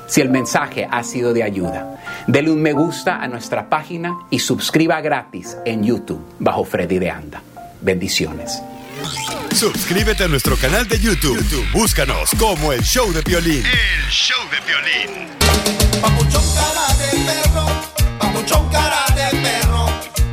[0.07, 4.39] Si el mensaje ha sido de ayuda, dele un me gusta a nuestra página y
[4.39, 7.41] suscriba gratis en YouTube bajo Freddy de Anda.
[7.81, 8.61] Bendiciones.
[9.55, 11.37] Suscríbete a nuestro canal de YouTube.
[11.37, 13.63] YouTube, Búscanos como el show de violín.
[13.65, 15.27] El show de violín.
[16.01, 17.65] Papuchón cara de perro,
[18.19, 19.85] papuchón cara de perro,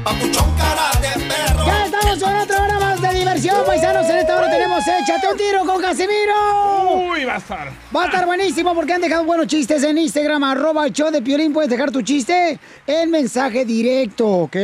[0.05, 1.67] papuchón cara de perro.
[1.67, 4.09] Ya estamos con otra hora más de diversión, paisanos.
[4.09, 4.36] En esta
[4.85, 7.11] tenemos Échate un tiro con Casimiro.
[7.11, 7.68] Uy, va a estar.
[7.95, 11.22] Va a estar buenísimo porque han dejado buenos chistes en Instagram, arroba el show de
[11.22, 11.53] Piolín.
[11.53, 14.57] Puedes dejar tu chiste en mensaje directo, ¿ok?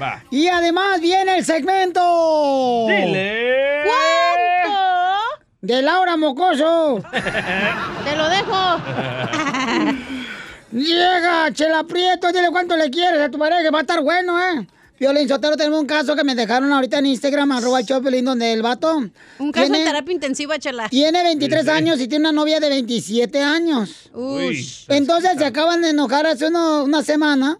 [0.00, 0.22] Va.
[0.30, 2.86] Y además viene el segmento.
[2.88, 3.84] Dile.
[3.84, 4.78] ¿Cuánto?
[5.60, 7.02] De Laura Mocoso.
[8.04, 8.80] Te lo dejo.
[10.72, 14.66] Llega, Chela Prieto, dile cuánto le quieres a tu pareja, va a estar bueno, ¿eh?
[15.12, 18.52] Violín Sotero, tenemos un caso que me dejaron ahorita en Instagram, arroba el Piolín, donde
[18.52, 18.96] el vato...
[19.38, 20.88] Un caso tiene- de terapia intensiva, chela.
[20.88, 24.10] Tiene 23 años y tiene una novia de 27 años.
[24.14, 24.84] Ush.
[24.88, 27.58] Entonces se acaban de enojar hace uno- una semana.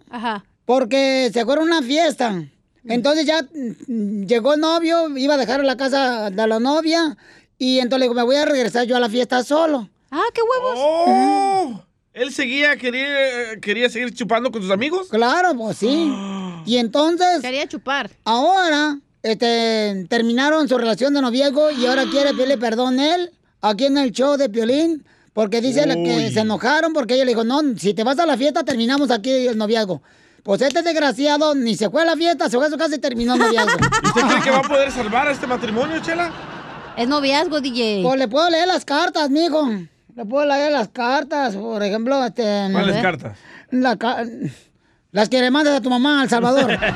[0.65, 2.43] Porque se fueron a una fiesta.
[2.83, 7.15] Entonces ya mm, llegó el novio, iba a dejar la casa de la novia.
[7.59, 9.87] Y entonces le digo, me voy a regresar yo a la fiesta solo.
[10.09, 10.73] Ah, qué huevos.
[10.77, 11.83] Oh,
[12.15, 15.09] ¿Él seguía, quería, quería seguir chupando con sus amigos?
[15.09, 16.13] Claro, pues sí.
[16.65, 17.41] Y entonces...
[17.41, 18.09] Quería chupar.
[18.23, 23.97] Ahora, este, terminaron su relación de noviazgo y ahora quiere pedirle perdón él, aquí en
[23.97, 27.61] el show de Piolín, Porque dice la que se enojaron porque ella le dijo, no,
[27.77, 30.01] si te vas a la fiesta, terminamos aquí el noviazgo.
[30.41, 32.99] Pues este desgraciado ni se fue a la fiesta, se fue a su casa y
[32.99, 33.77] terminó el noviazgo.
[34.05, 36.31] ¿Usted cree que va a poder salvar a este matrimonio, Chela?
[36.95, 38.03] Es noviazgo, DJ.
[38.03, 39.69] Pues le puedo leer las cartas, mijo.
[40.15, 42.69] Le puedo leer las cartas, por ejemplo, este...
[42.71, 43.37] ¿Cuáles cartas?
[43.71, 44.23] La ca-
[45.11, 46.77] Las que le mandas a tu mamá, al Salvador.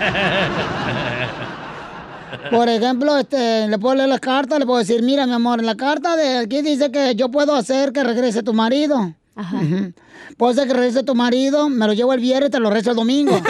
[2.52, 5.66] Por ejemplo, este, le puedo leer las cartas, le puedo decir, mira, mi amor, en
[5.66, 9.14] la carta de aquí dice que yo puedo hacer que regrese tu marido.
[9.36, 9.94] Ujú.
[10.38, 12.92] Puedo hacer que regrese tu marido, me lo llevo el viernes y te lo rezo
[12.92, 13.40] el domingo.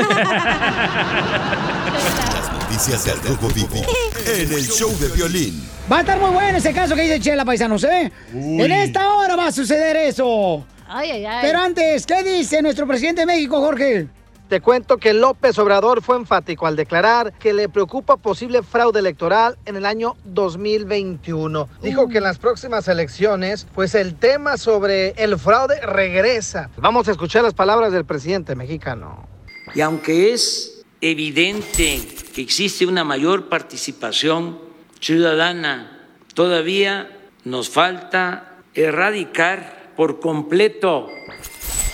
[2.79, 3.85] Noticias del Rojo Vivo
[4.25, 5.67] en el show de violín.
[5.91, 8.09] Va a estar muy bueno ese caso que dice Chela Paisanos, ¿eh?
[8.33, 8.61] Uy.
[8.61, 10.65] En esta hora va a suceder eso.
[10.87, 11.39] Ay, ay, ay.
[11.41, 14.07] Pero antes, ¿qué dice nuestro presidente de México, Jorge?
[14.47, 19.57] Te cuento que López Obrador fue enfático al declarar que le preocupa posible fraude electoral
[19.65, 21.67] en el año 2021.
[21.81, 26.69] Dijo que en las próximas elecciones, pues el tema sobre el fraude regresa.
[26.77, 29.27] Vamos a escuchar las palabras del presidente mexicano.
[29.75, 32.01] Y aunque es evidente
[32.33, 34.59] que existe una mayor participación
[34.99, 41.09] ciudadana, todavía nos falta erradicar por completo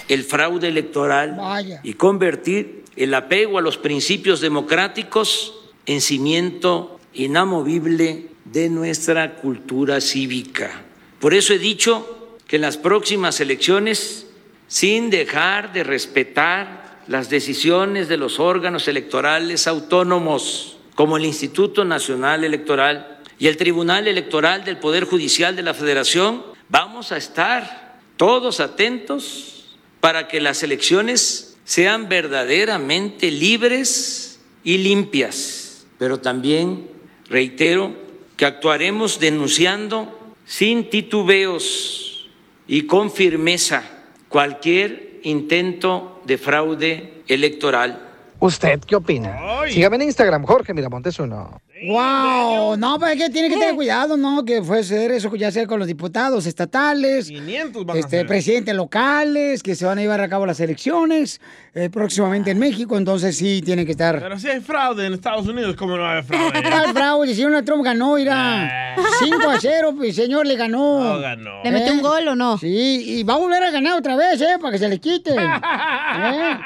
[0.07, 1.79] el fraude electoral Vaya.
[1.83, 5.53] y convertir el apego a los principios democráticos
[5.85, 10.83] en cimiento inamovible de nuestra cultura cívica.
[11.19, 14.27] Por eso he dicho que en las próximas elecciones,
[14.67, 22.43] sin dejar de respetar las decisiones de los órganos electorales autónomos, como el Instituto Nacional
[22.43, 28.59] Electoral y el Tribunal Electoral del Poder Judicial de la Federación, vamos a estar todos
[28.59, 35.85] atentos para que las elecciones sean verdaderamente libres y limpias.
[35.97, 36.89] Pero también
[37.29, 37.93] reitero
[38.37, 42.29] que actuaremos denunciando sin titubeos
[42.67, 43.83] y con firmeza
[44.29, 48.01] cualquier intento de fraude electoral.
[48.39, 49.37] ¿Usted qué opina?
[49.69, 51.61] Sígame en Instagram, Jorge Miramontes uno.
[51.87, 52.77] ¡Wow!
[52.77, 54.43] No, pero es que tiene que tener cuidado, ¿no?
[54.43, 58.27] Que fue ser eso, ya sea con los diputados estatales, 500 van a este, ser.
[58.27, 61.41] presidentes locales, que se van a llevar a cabo las elecciones
[61.77, 64.21] eh, próximamente en México, entonces sí tiene que estar.
[64.21, 66.63] Pero si hay fraude en Estados Unidos, ¿cómo no hay fraude?
[66.69, 67.35] ¿Cuál fraude?
[67.35, 71.03] Si Donald Trump ganó, irá 5 a 0, pues señor le ganó.
[71.03, 71.61] No ganó.
[71.65, 72.57] ¿Le metió un gol o no?
[72.57, 74.55] Sí, y va a volver a ganar otra vez, ¿eh?
[74.61, 75.31] Para que se le quite.
[75.35, 76.57] ¿Eh?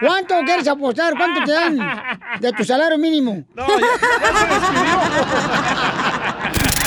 [0.00, 1.12] ¿Cuánto quieres apostar?
[1.14, 1.78] ¿Cuánto te dan
[2.40, 3.44] de tu salario mínimo?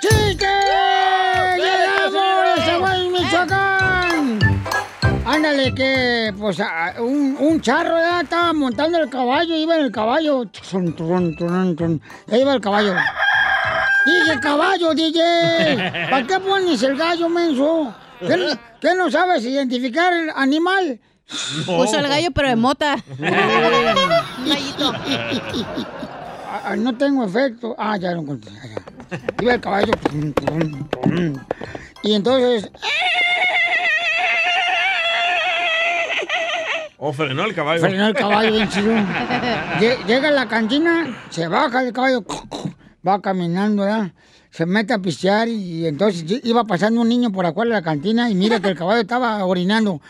[0.00, 0.46] ¡Chiste!
[1.56, 2.64] ¡Llegamos!
[2.64, 4.38] ¡Zaguay, Michoacán!
[5.26, 9.92] Ándale, que pues a- un, un charro ya estaba montando el caballo, iba en el
[9.92, 10.44] caballo.
[12.26, 12.94] Ya iba el caballo.
[14.06, 16.08] Dije caballo, DJ.
[16.10, 17.94] ¿Para qué pones el gallo, menso?
[18.20, 20.98] ¿Qué, no- qué no sabes identificar el animal?
[21.66, 22.96] Puso el gallo, pero de mota.
[26.64, 27.74] Ah, no tengo efecto.
[27.78, 28.52] Ah, ya lo encontré.
[28.52, 29.18] ya.
[29.42, 29.92] Iba el caballo.
[32.02, 32.70] Y entonces,
[36.98, 37.80] O frenó el caballo.
[37.80, 38.92] frenó el caballo bien chido.
[39.80, 42.24] Lle- Llega a la cantina, se baja el caballo,
[43.06, 44.12] va caminando, ¿ya?
[44.50, 48.28] Se mete a pistear y, entonces iba pasando un niño por afuera de la cantina
[48.28, 50.00] y mira que el caballo estaba orinando.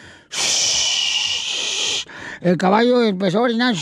[2.40, 3.74] El caballo empezó a orinar.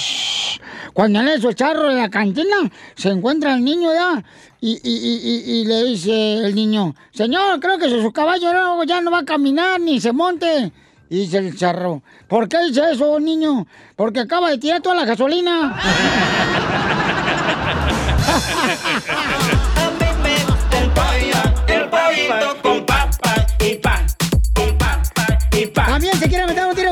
[0.98, 2.56] Cuando en eso el charro de la cantina
[2.96, 4.20] se encuentra el niño ya
[4.60, 9.12] y, y- y- y- le dice el niño, señor, creo que su caballo ya no
[9.12, 10.72] va a caminar ni se monte.
[11.08, 13.64] Y dice el charro, ¿por qué dice eso, niño?
[13.94, 15.80] Porque acaba de tirar toda la gasolina.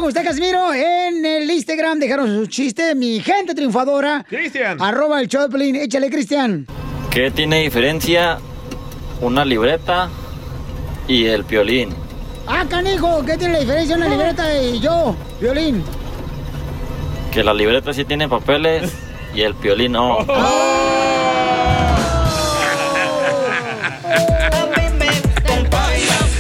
[0.07, 1.99] usted, Casimiro, en el Instagram.
[1.99, 4.25] Dejaron su chiste, mi gente triunfadora.
[4.29, 4.81] Cristian.
[4.81, 5.77] Arroba el Pelín.
[5.77, 6.67] Échale, Cristian.
[7.11, 8.39] ¿Qué tiene diferencia
[9.21, 10.09] una libreta
[11.09, 11.95] y el piolín?
[12.47, 15.83] Ah, canijo, ¿qué tiene la diferencia una libreta y yo, violín?
[17.33, 18.93] Que la libreta sí tiene papeles
[19.35, 20.19] y el piolín no.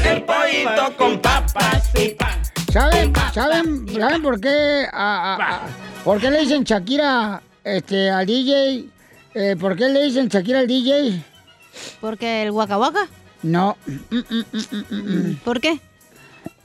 [0.05, 1.83] El pollito con papa
[2.77, 5.61] ¿Saben, saben, ¿saben por qué, a- a- a-
[6.05, 8.85] por qué le dicen Shakira este, al DJ?
[9.35, 11.24] Eh, ¿Por qué le dicen Shakira al DJ?
[12.03, 13.07] ¿Porque el Waka Waka?
[13.43, 13.79] No.
[13.87, 14.95] Mm, mm,
[15.31, 15.37] mm.
[15.43, 15.70] ¿Por qué?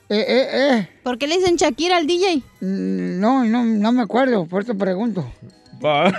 [0.09, 0.89] Eh, eh, eh.
[1.01, 2.43] ¿Por qué le dicen Shakira al DJ?
[2.59, 5.31] Mm, No, no, no me acuerdo, por eso pregunto.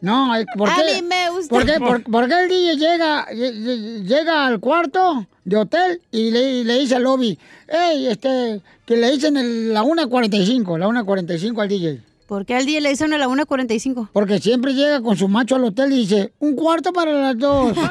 [0.00, 1.00] No, ¿por A qué?
[1.00, 1.48] mí me gusta.
[1.48, 6.02] ¿Por qué, por, por qué el DJ llega, lle- lle- llega al cuarto de hotel
[6.12, 7.38] y le, le dice al lobby,
[7.68, 12.02] hey, este, que le dicen el- la 1.45, la 1.45 al DJ?
[12.26, 14.08] ¿Por qué al DJ le dicen a la 1.45?
[14.12, 17.72] Porque siempre llega con su macho al hotel y dice, un cuarto para las dos.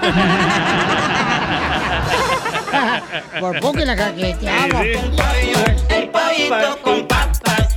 [3.39, 4.83] Por poco y la caqueteaba.
[4.83, 7.32] El pollito con papas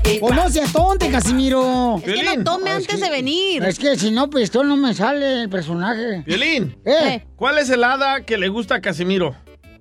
[0.07, 2.01] y Pues no seas tonte, Casimiro.
[2.05, 3.65] Es que no tome antes de venir.
[3.65, 6.23] Es que si no, pues no me sale el personaje.
[6.27, 7.25] Violín, ¿Eh?
[7.37, 9.37] ¿cuál es el hada que le gusta a Casimiro?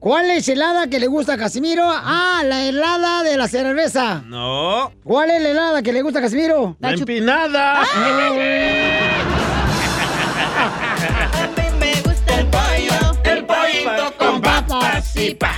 [0.05, 1.83] ¿Cuál es el helada que le gusta a Casimiro?
[1.87, 4.21] Ah, la helada de la cerveza.
[4.27, 4.91] No.
[5.03, 6.77] ¿Cuál es la helada que le gusta a Casimiro?
[6.79, 7.81] La empinada.
[11.79, 15.55] me gusta el pollo, el pollito con papas y pa.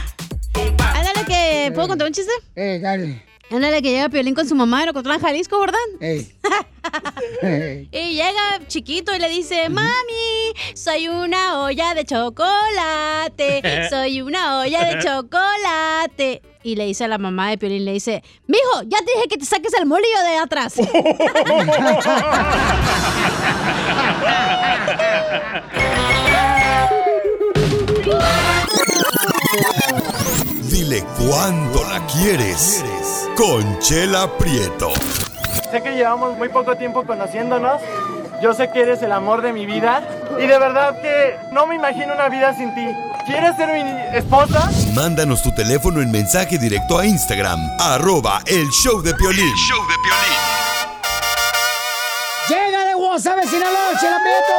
[0.95, 1.73] Ándale que...
[1.75, 2.31] ¿Puedo contar un chiste?
[2.55, 3.26] Eh, dale.
[3.49, 5.79] Ándale que llega Piolín con su mamá en Ocotlán, Jalisco, ¿verdad?
[6.01, 6.27] Ey.
[7.91, 14.83] Y llega chiquito y le dice, mami, soy una olla de chocolate, soy una olla
[14.85, 16.41] de chocolate.
[16.63, 19.37] Y le dice a la mamá de Piolín, le dice, mijo, ya te dije que
[19.37, 20.75] te saques el molillo de atrás.
[30.77, 32.85] Dile cuándo la quieres.
[33.35, 34.93] Conchela Prieto.
[35.71, 37.81] Sé que llevamos muy poco tiempo conociéndonos.
[38.43, 40.07] Yo sé que eres el amor de mi vida.
[40.37, 42.85] Y de verdad que no me imagino una vida sin ti.
[43.25, 44.69] ¿Quieres ser mi esposa?
[44.93, 49.51] Mándanos tu teléfono en mensaje directo a Instagram, arroba el show de Piolín.
[52.49, 54.53] ¡Llega de WhatsApp, Sinaloa, Chela Prieto!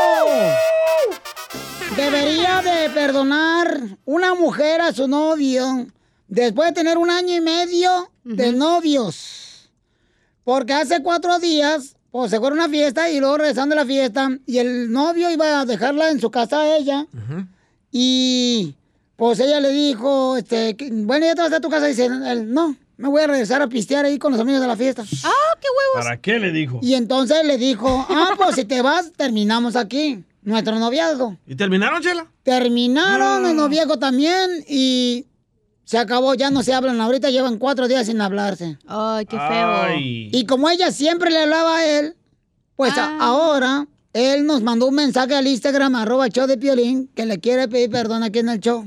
[1.94, 5.86] Debería de perdonar una mujer a su novio
[6.28, 9.70] después de tener un año y medio de novios.
[10.44, 13.86] Porque hace cuatro días, pues se fue a una fiesta y luego regresando de la
[13.86, 17.06] fiesta y el novio iba a dejarla en su casa a ella.
[17.90, 18.74] Y
[19.16, 21.86] pues ella le dijo, este, que- bueno, ya te vas a tu casa.
[21.86, 24.66] Y dice, él, no, me voy a regresar a pistear ahí con los amigos de
[24.66, 25.02] la fiesta.
[25.24, 26.04] ¡Ah, qué huevos!
[26.06, 26.80] ¿Para qué le dijo?
[26.82, 31.36] Y entonces le dijo, ah, pues si te vas, terminamos aquí, nuestro noviazgo.
[31.46, 32.26] ¿Y terminaron, Chela?
[32.42, 35.26] Terminaron el noviazgo también y
[35.88, 37.00] se acabó, ya no se hablan.
[37.00, 38.76] Ahorita llevan cuatro días sin hablarse.
[38.86, 39.82] Ay, qué feo.
[39.84, 40.28] Ay.
[40.34, 42.14] Y como ella siempre le hablaba a él,
[42.76, 47.24] pues a- ahora él nos mandó un mensaje al Instagram, arroba show de Piolín, que
[47.24, 48.86] le quiere pedir perdón aquí en el show.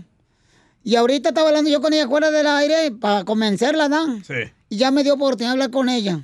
[0.84, 4.18] Y ahorita estaba hablando yo con ella fuera del aire para convencerla, ¿no?
[4.24, 4.36] Sí.
[4.70, 6.24] Y ya me dio oportunidad de hablar con ella.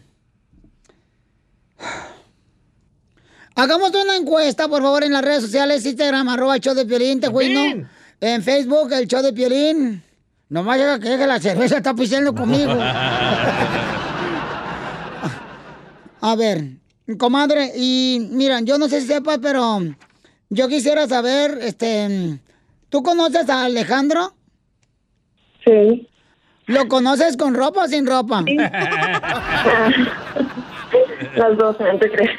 [3.55, 7.30] Hagamos una encuesta, por favor, en las redes sociales, Instagram, arroba show de Piolín, te
[7.32, 7.88] ¿no?
[8.21, 10.03] En Facebook, el show de Piolín.
[10.50, 12.72] Nomás llega que deje la cerveza, está pisando conmigo.
[16.22, 16.64] A ver,
[17.18, 19.80] comadre, y mira, yo no sé si sepas, pero
[20.50, 22.39] yo quisiera saber, este,
[22.89, 24.34] ¿tú conoces a Alejandro?
[25.64, 26.08] Sí.
[26.66, 28.43] ¿Lo conoces con ropa o sin ropa?
[31.36, 32.32] Las dos, no te crees.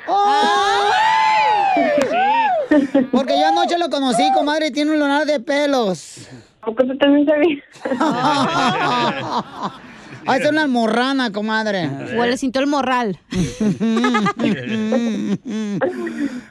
[3.13, 6.29] Porque yo anoche lo conocí, comadre, y tiene un lunar de pelos.
[6.69, 7.65] ¿Poco tú también sabías?
[10.27, 11.89] Ah, es una almorrana, comadre.
[12.19, 13.19] O le sintió el morral.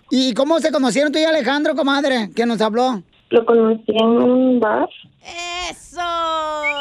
[0.10, 3.04] ¿Y cómo se conocieron tú y Alejandro, comadre, que nos habló?
[3.30, 4.90] Lo conocí en un bar.
[5.70, 6.02] ¡Eso!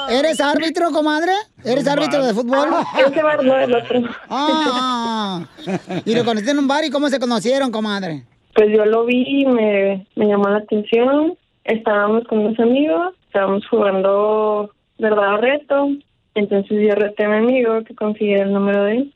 [0.08, 1.32] ¿Eres árbitro, comadre?
[1.64, 2.68] ¿Eres árbitro de fútbol?
[2.72, 4.00] Ah, ese bar no, el otro.
[4.30, 5.44] Ah,
[6.06, 8.24] y lo conociste en un bar y cómo se conocieron, comadre.
[8.54, 11.36] Pues yo lo vi y me, me llamó la atención.
[11.64, 15.88] Estábamos con unos amigos, estábamos jugando verdad o reto.
[16.34, 19.14] Entonces yo reté a mi amigo que consiguiera el número de él.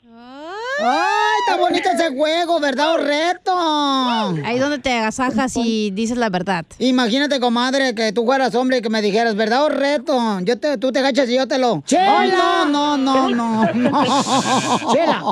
[0.83, 3.53] ¡Ay, está bonito ese juego, verdad o reto!
[4.47, 6.64] Ahí donde te agasajas y dices la verdad.
[6.79, 10.18] Imagínate, comadre, que tú fueras hombre y que me dijeras, ¿verdad o reto?
[10.43, 11.83] Yo te, tú te agachas y yo te lo...
[11.85, 12.21] ¡Chela!
[12.21, 14.05] ¡Ay, no, no, no, no, no!
[14.93, 15.23] ¡Chela!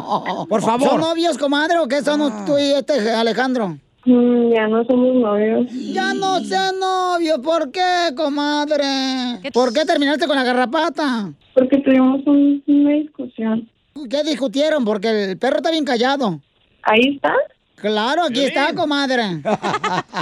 [0.48, 0.88] Por favor.
[0.88, 3.78] ¿Son novios, comadre, o qué son tú y este Alejandro?
[4.08, 5.66] Mm, ya no somos novios.
[5.92, 8.86] Ya no sé novio, ¿por qué, comadre?
[9.52, 11.30] ¿Por qué terminaste con la garrapata?
[11.52, 13.68] Porque tuvimos un- una discusión.
[14.08, 14.82] ¿Qué discutieron?
[14.86, 16.40] Porque el perro está bien callado.
[16.84, 17.34] ¿Ahí está?
[17.76, 19.42] Claro, aquí está, comadre.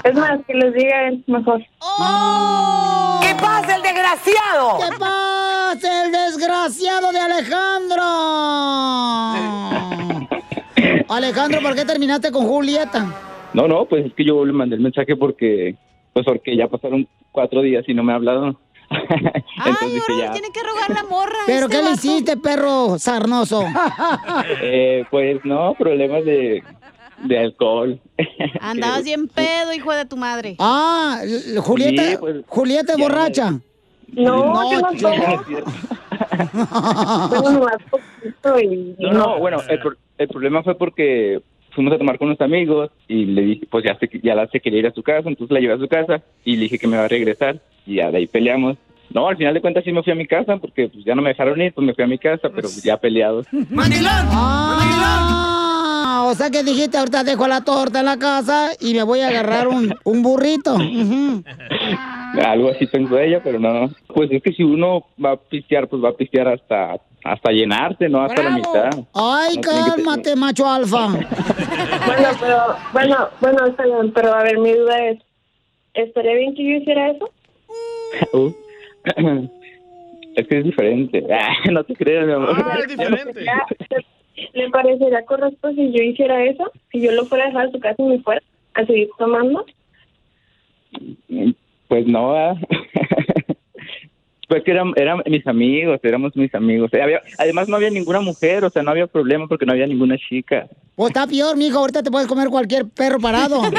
[0.02, 1.62] Es más, que les diga él mejor.
[1.78, 3.20] ¡Oh!
[3.22, 4.78] ¿Qué pasa, el desgraciado?
[4.80, 6.04] ¿Qué pasa?
[6.04, 8.02] el desgraciado de Alejandro?
[11.08, 13.06] Alejandro, ¿por qué terminaste con Julieta?
[13.56, 15.74] No, no, pues es que yo le mandé el mensaje porque,
[16.12, 18.60] pues porque ya pasaron cuatro días y no me ha hablado.
[18.90, 21.32] Entonces dije ya, Tiene que rogar la morra.
[21.46, 23.64] ¿Pero este qué le hiciste, perro sarnoso?
[24.62, 26.62] eh, pues no, problemas de,
[27.24, 27.98] de alcohol.
[28.60, 30.56] Andabas bien pedo, hijo de tu madre.
[30.58, 31.22] Ah,
[31.62, 33.52] Julieta, Sí, pues, Julieta es borracha.
[34.12, 35.10] No, yo no yo-
[38.98, 39.58] No, no, bueno,
[40.18, 41.40] el problema fue porque
[41.76, 44.58] fuimos a tomar con unos amigos y le dije, pues ya, se, ya la se
[44.58, 46.88] quería ir a su casa, entonces la llevé a su casa y le dije que
[46.88, 48.76] me va a regresar y ya de ahí peleamos.
[49.14, 51.22] No, al final de cuentas sí me fui a mi casa porque pues, ya no
[51.22, 53.46] me dejaron ir, pues me fui a mi casa, pero ya peleados.
[56.08, 59.20] Ah, o sea que dijiste, ahorita dejo la torta en la casa y me voy
[59.20, 60.76] a agarrar un, un burrito.
[62.44, 63.90] Algo así pensó ella, pero no.
[64.14, 68.08] Pues es que si uno va a pistear, pues va a pistear hasta hasta llenarse,
[68.08, 68.90] no hasta la mitad.
[69.14, 71.08] Ay, No cálmate, macho alfa.
[71.08, 75.18] Bueno, pero, bueno, bueno, está bien, pero a ver, mi duda es,
[75.94, 77.30] ¿estaría bien que yo hiciera eso?
[78.32, 78.52] Uh.
[80.36, 81.26] es que es diferente.
[81.32, 82.56] Ah, no te creas, mi amor.
[83.44, 83.66] Ya,
[84.54, 86.70] ¿Le parecería correcto si yo hiciera eso?
[86.92, 88.42] Si yo lo fuera a dejar a su casa y me fuera
[88.74, 89.64] a seguir tomando.
[91.88, 92.56] Pues no, ¿verdad?
[94.48, 96.88] Pues que eran, eran mis amigos, éramos mis amigos.
[96.94, 99.88] Eh, había- además no había ninguna mujer, o sea, no había problema porque no había
[99.88, 100.68] ninguna chica.
[100.94, 103.60] Pues está peor, mijo, ahorita te puedes comer cualquier perro parado.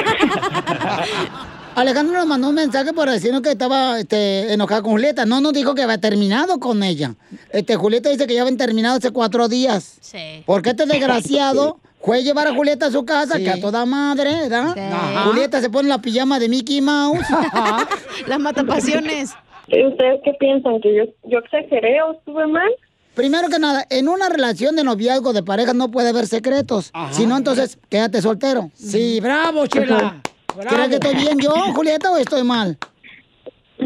[1.77, 5.27] Alejandro nos mandó un mensaje por decirnos que estaba este, enojada con Julieta.
[5.27, 7.13] No nos dijo que había terminado con ella.
[7.51, 9.97] Este, Julieta dice que ya habían terminado hace cuatro días.
[10.01, 10.41] Sí.
[10.47, 13.43] Porque este desgraciado fue a llevar a Julieta a su casa, Sí.
[13.43, 14.73] que a toda madre, ¿verdad?
[14.73, 14.79] Sí.
[14.79, 15.23] Ajá.
[15.25, 17.27] Julieta se pone la pijama de Mickey Mouse.
[18.27, 19.31] Las matapasiones.
[19.67, 20.81] ¿Y ustedes qué piensan?
[20.81, 22.71] ¿Que yo, yo exageré o estuve mal?
[23.13, 26.91] Primero que nada, en una relación de noviazgo de pareja no puede haber secretos.
[27.11, 28.71] Si no, entonces quédate soltero.
[28.73, 30.21] Sí, bravo, Chela.
[30.65, 32.77] ¿Crees que estoy bien yo, Julieta, o estoy mal?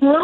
[0.02, 0.18] No,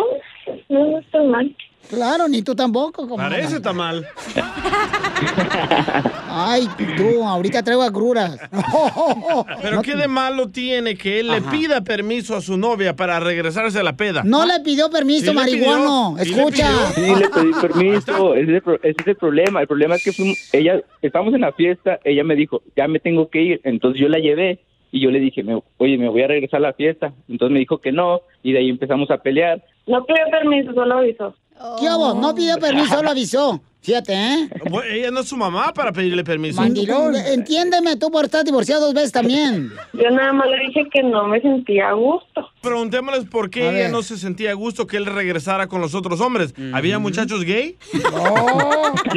[0.69, 1.55] no estoy mal.
[1.89, 3.07] Claro, ni tú tampoco.
[3.07, 3.37] comadre.
[3.37, 4.05] Parece tamal.
[6.29, 6.67] Ay,
[6.97, 8.37] tú, ahorita traigo agruras.
[9.61, 13.79] Pero ¿qué de malo tiene que él le pida permiso a su novia para regresarse
[13.79, 14.23] a la peda?
[14.23, 16.15] No le pidió permiso, Sí pidió, marihuano.
[16.19, 16.91] sí le Escucha.
[16.93, 19.61] Sí, le pedí permiso, ese es, el, ese es el problema.
[19.61, 22.99] El problema es que fuimos, ella, estábamos en la fiesta, ella me dijo, ya me
[22.99, 24.59] tengo que ir, entonces yo la llevé
[24.91, 27.13] y yo le dije, me- oye, me voy a regresar a la fiesta.
[27.29, 29.63] Entonces me dijo que no y de ahí empezamos a pelear.
[29.85, 31.35] No pidió permiso, solo avisó.
[31.79, 32.13] ¿Qué hago?
[32.13, 33.59] No pidió permiso, solo avisó.
[33.81, 34.49] Fíjate, ¿eh?
[34.69, 36.59] Bueno, Ella no es su mamá para pedirle permiso.
[36.61, 39.71] Mandilón, entiéndeme, tú por estar divorciado dos veces también.
[39.93, 42.49] Yo nada más le dije que no me sentía a gusto.
[42.61, 43.91] Preguntémosles por qué A ella ver.
[43.91, 46.53] no se sentía a gusto que él regresara con los otros hombres.
[46.73, 47.77] ¿Había muchachos gay?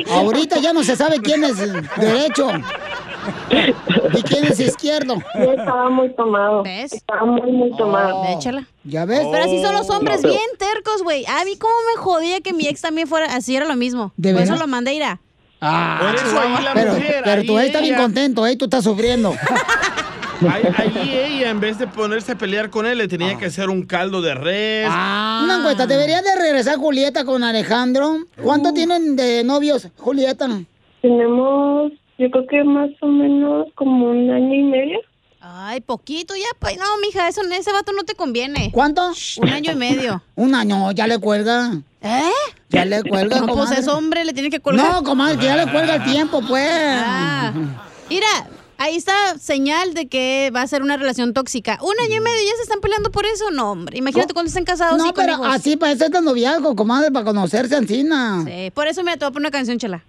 [0.09, 1.57] Ahorita ya no se sabe quién es
[1.97, 2.49] derecho
[4.19, 5.17] y quién es izquierdo.
[5.35, 6.65] Yo estaba muy tomado.
[6.65, 8.25] Estaba muy, muy tomado.
[8.37, 8.67] Échala.
[8.85, 9.27] ¿Ya ves?
[9.31, 11.25] Pero así son los hombres No, pero- bien tercos, güey.
[11.27, 14.13] A mí cómo me jodía que mi ex también fuera así, era lo mismo.
[14.17, 15.21] ¿De Por eso lo mandé a ir a.
[15.63, 18.57] Ah, Por eso ahí la pero, mujer, pero ahí tú ahí estás bien contento, ¿eh?
[18.57, 19.35] Tú estás sufriendo.
[20.49, 23.69] Ahí, ahí ella, en vez de ponerse a pelear con él, le tenía que hacer
[23.69, 24.89] un caldo de res.
[24.89, 28.17] Una encuesta, ¿debería de regresar Julieta con Alejandro?
[28.43, 30.49] ¿Cuánto tienen de novios, Julieta?
[31.03, 34.99] Tenemos, yo creo que más o menos como un año y medio.
[35.41, 36.45] Ay, poquito ya.
[36.59, 38.71] pa- No, mija, eso, ese vato no te conviene.
[38.73, 39.11] ¿Cuánto?
[39.39, 40.23] Un año y medio.
[40.37, 41.81] Un año, ya le cuelga.
[42.03, 42.31] ¿Eh?
[42.69, 43.81] Ya le cuelga, No, pues comadre.
[43.81, 44.93] es hombre, le tiene que colgar.
[44.93, 46.69] No, comadre, que ya le cuelga el tiempo, pues.
[46.71, 47.53] Ah.
[48.11, 48.27] Mira,
[48.77, 51.79] ahí está señal de que va a ser una relación tóxica.
[51.83, 53.97] Un año y medio ya se están peleando por eso, no, hombre.
[53.99, 55.47] Imagínate cuando estén casados No, y con pero hijos.
[55.51, 58.45] así para eso es noviazgo, comadre, para conocerse encina.
[58.47, 60.03] Sí, por eso me te voy a poner una canción, chela.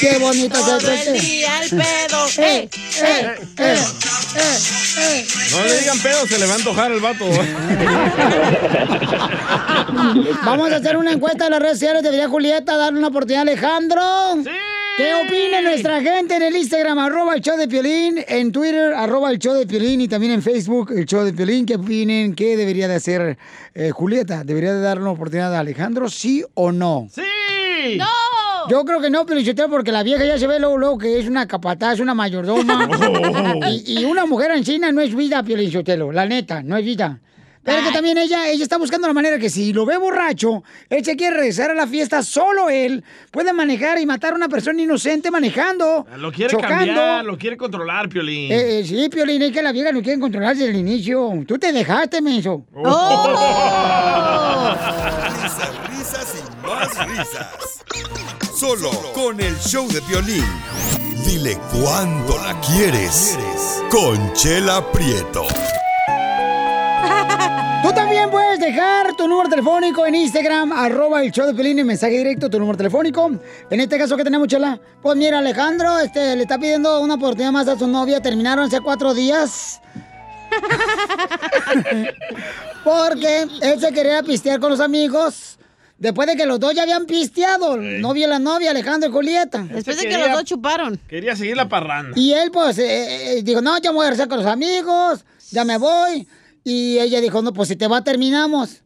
[0.00, 2.26] Qué bonito Todo el día el pedo.
[2.38, 2.68] Eh,
[3.02, 3.76] eh, eh,
[4.96, 5.26] eh.
[5.50, 7.26] No le digan pedo, se le va a antojar el vato.
[10.44, 12.02] Vamos a hacer una encuesta en las redes sociales.
[12.02, 14.36] ¿Debería Julieta darle una oportunidad a Alejandro?
[15.00, 19.30] ¿Qué opina nuestra gente en el Instagram, arroba el show de Piolín, en Twitter, arroba
[19.30, 21.64] el show de Piolín y también en Facebook, el show de Piolín?
[21.64, 22.34] ¿Qué opinen?
[22.34, 23.38] ¿Qué debería de hacer
[23.72, 24.44] eh, Julieta?
[24.44, 27.08] ¿Debería de darle una oportunidad a Alejandro, sí o no?
[27.10, 27.96] ¡Sí!
[27.96, 28.04] ¡No!
[28.68, 31.26] Yo creo que no, Pelichotero, porque la vieja ya se ve luego, luego que es
[31.26, 32.86] una capataz, una mayordoma.
[33.70, 37.20] y, y una mujer en China no es vida, Pelichotelo, la neta, no es vida.
[37.62, 41.04] Pero que también ella, ella está buscando la manera que si lo ve borracho, él
[41.04, 44.80] se quiere regresar a la fiesta, solo él puede manejar y matar a una persona
[44.80, 46.06] inocente manejando.
[46.16, 46.76] Lo quiere chocando.
[46.76, 48.50] cambiar, lo quiere controlar, Piolín.
[48.50, 51.30] Eh, eh, sí, Piolín, es que la vieja no quieren controlar desde el inicio.
[51.46, 52.64] Tú te dejaste, menso.
[52.74, 54.74] Oh.
[55.42, 57.84] Risas, risas y más risas.
[58.56, 60.44] Solo con el show de violín.
[61.26, 63.38] Dile cuándo la quieres.
[63.90, 65.44] Conchela Prieto.
[67.82, 71.86] Tú también puedes dejar tu número telefónico en Instagram, arroba el show de Pelín, en
[71.86, 73.30] mensaje directo, tu número telefónico.
[73.70, 74.78] En este caso que tenemos, Chela.
[75.02, 78.20] Pues mira, Alejandro, este, le está pidiendo una oportunidad más a su novia.
[78.20, 79.80] Terminaron hace cuatro días.
[82.84, 85.58] Porque él se quería pistear con los amigos.
[85.98, 89.12] Después de que los dos ya habían pisteado, el novio y la novia, Alejandro y
[89.12, 89.62] Julieta.
[89.62, 90.98] Después de que los dos chuparon.
[91.08, 92.18] Quería seguir la parranda.
[92.18, 95.24] Y él, pues, eh, eh, dijo, no, ya me voy a regresar con los amigos,
[95.50, 96.26] ya me voy.
[96.62, 98.82] Y ella dijo, no, pues si te va, terminamos.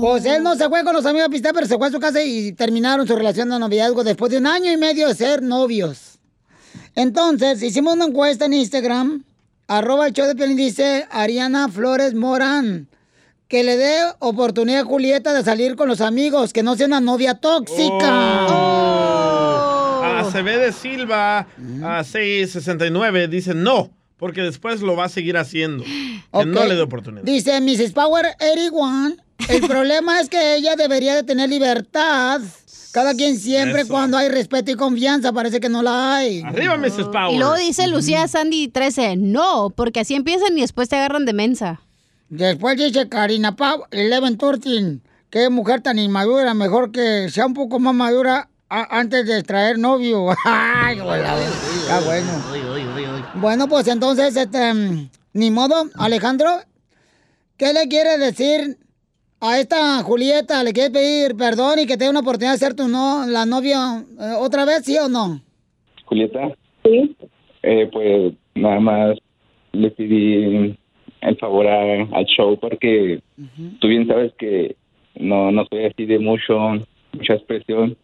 [0.00, 1.98] Pues él no se fue con los amigos a pistear, pero se fue a su
[1.98, 5.42] casa y terminaron su relación de noviazgo después de un año y medio de ser
[5.42, 6.18] novios.
[6.94, 9.24] Entonces, hicimos una encuesta en Instagram,
[9.66, 12.88] arroba el show de Piolín, dice Ariana Flores Morán,
[13.48, 17.00] que le dé oportunidad a Julieta de salir con los amigos, que no sea una
[17.00, 18.44] novia tóxica.
[20.20, 21.46] A de Silva
[21.82, 23.90] a 669 dice no,
[24.24, 25.84] porque después lo va a seguir haciendo.
[25.84, 27.24] Que no le dé oportunidad.
[27.24, 27.92] Dice Mrs.
[27.92, 29.16] Power 81.
[29.50, 32.40] El problema es que ella debería de tener libertad.
[32.92, 33.92] Cada quien siempre Eso.
[33.92, 35.30] cuando hay respeto y confianza.
[35.34, 36.40] Parece que no la hay.
[36.40, 37.08] Arriba, Mrs.
[37.12, 37.34] Power.
[37.34, 41.34] Y luego dice Lucía Sandy 13, no, porque así empiezan y después te agarran de
[41.34, 41.82] mensa.
[42.30, 45.02] Después dice Karina Pau, Eleven Turtin.
[45.28, 46.54] Qué mujer tan inmadura.
[46.54, 50.28] Mejor que sea un poco más madura a- antes de traer novio.
[50.46, 51.36] Ay, hola,
[51.82, 52.73] está bueno.
[53.34, 56.48] Bueno, pues entonces, este, mm, ni modo, Alejandro,
[57.56, 58.76] ¿qué le quiere decir
[59.40, 60.62] a esta Julieta?
[60.62, 63.44] ¿Le quiere pedir perdón y que te dé una oportunidad de ser tu no, la
[63.44, 65.40] novia eh, otra vez, sí o no?
[66.06, 66.52] Julieta.
[66.84, 67.16] Sí.
[67.92, 69.16] pues nada más
[69.72, 70.76] le pedí
[71.22, 73.20] el favor a- al show porque
[73.80, 74.76] tú bien sabes que
[75.16, 76.56] no, no soy así de mucho,
[77.12, 77.96] mucha expresión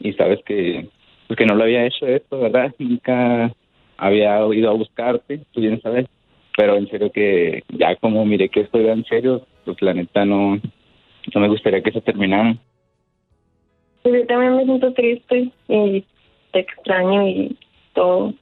[0.00, 0.88] y sabes que,
[1.28, 2.74] pues que no lo había hecho esto, ¿verdad?
[2.78, 3.54] Nunca
[3.96, 6.06] había ido a buscarte, tú bien sabes.
[6.56, 10.24] Pero en serio que ya como miré que esto era en serio, pues la neta
[10.24, 10.60] no,
[11.34, 12.56] no me gustaría que se terminara.
[14.02, 16.04] Pues yo también me siento triste y
[16.52, 17.58] te extraño y
[17.92, 18.34] todo.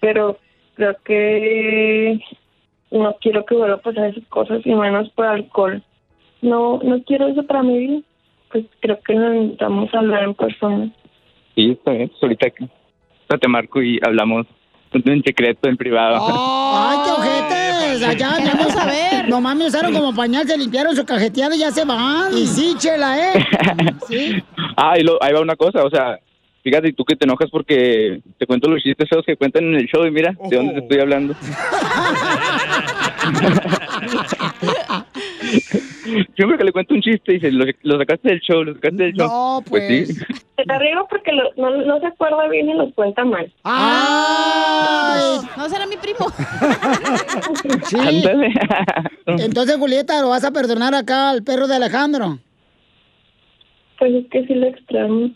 [0.00, 0.38] Pero
[0.74, 2.20] creo que
[2.92, 5.82] no quiero que vuelva a pasar esas cosas y menos por alcohol.
[6.40, 8.00] No, no quiero eso para mi vida.
[8.52, 10.92] Pues creo que necesitamos hablar en persona.
[11.54, 12.08] Sí, está bien.
[12.08, 12.46] Pues ahorita
[13.40, 14.46] te marco y hablamos
[14.92, 16.18] en secreto, en privado.
[16.20, 18.02] ¡Ay, qué ojetes!
[18.02, 19.28] Allá, vamos a ver.
[19.28, 22.36] Nomás me usaron como pañal, se limpiaron su cajeteada y ya se van.
[22.36, 23.44] Y sí, chela, ¿eh?
[24.08, 24.42] Sí.
[24.76, 26.18] Ah, y lo- ahí va una cosa, o sea,
[26.62, 29.86] fíjate tú que te enojas porque te cuento los chistes feos que cuentan en el
[29.86, 31.34] show y mira de dónde te estoy hablando.
[36.36, 39.12] Siempre que le cuento un chiste dice, lo, lo sacaste del show, lo sacaste del
[39.14, 39.28] show.
[39.28, 40.06] No, sí.
[40.06, 43.52] Se te arriba porque lo- no, no se acuerda bien y los cuenta mal.
[43.64, 45.38] ¡Ay!
[45.56, 46.26] No será mi primo.
[47.84, 47.96] Sí.
[47.98, 48.52] Ándale.
[49.26, 52.38] Entonces, Julieta, ¿lo vas a perdonar acá al perro de Alejandro?
[53.98, 55.30] Pues es que sí lo extraño.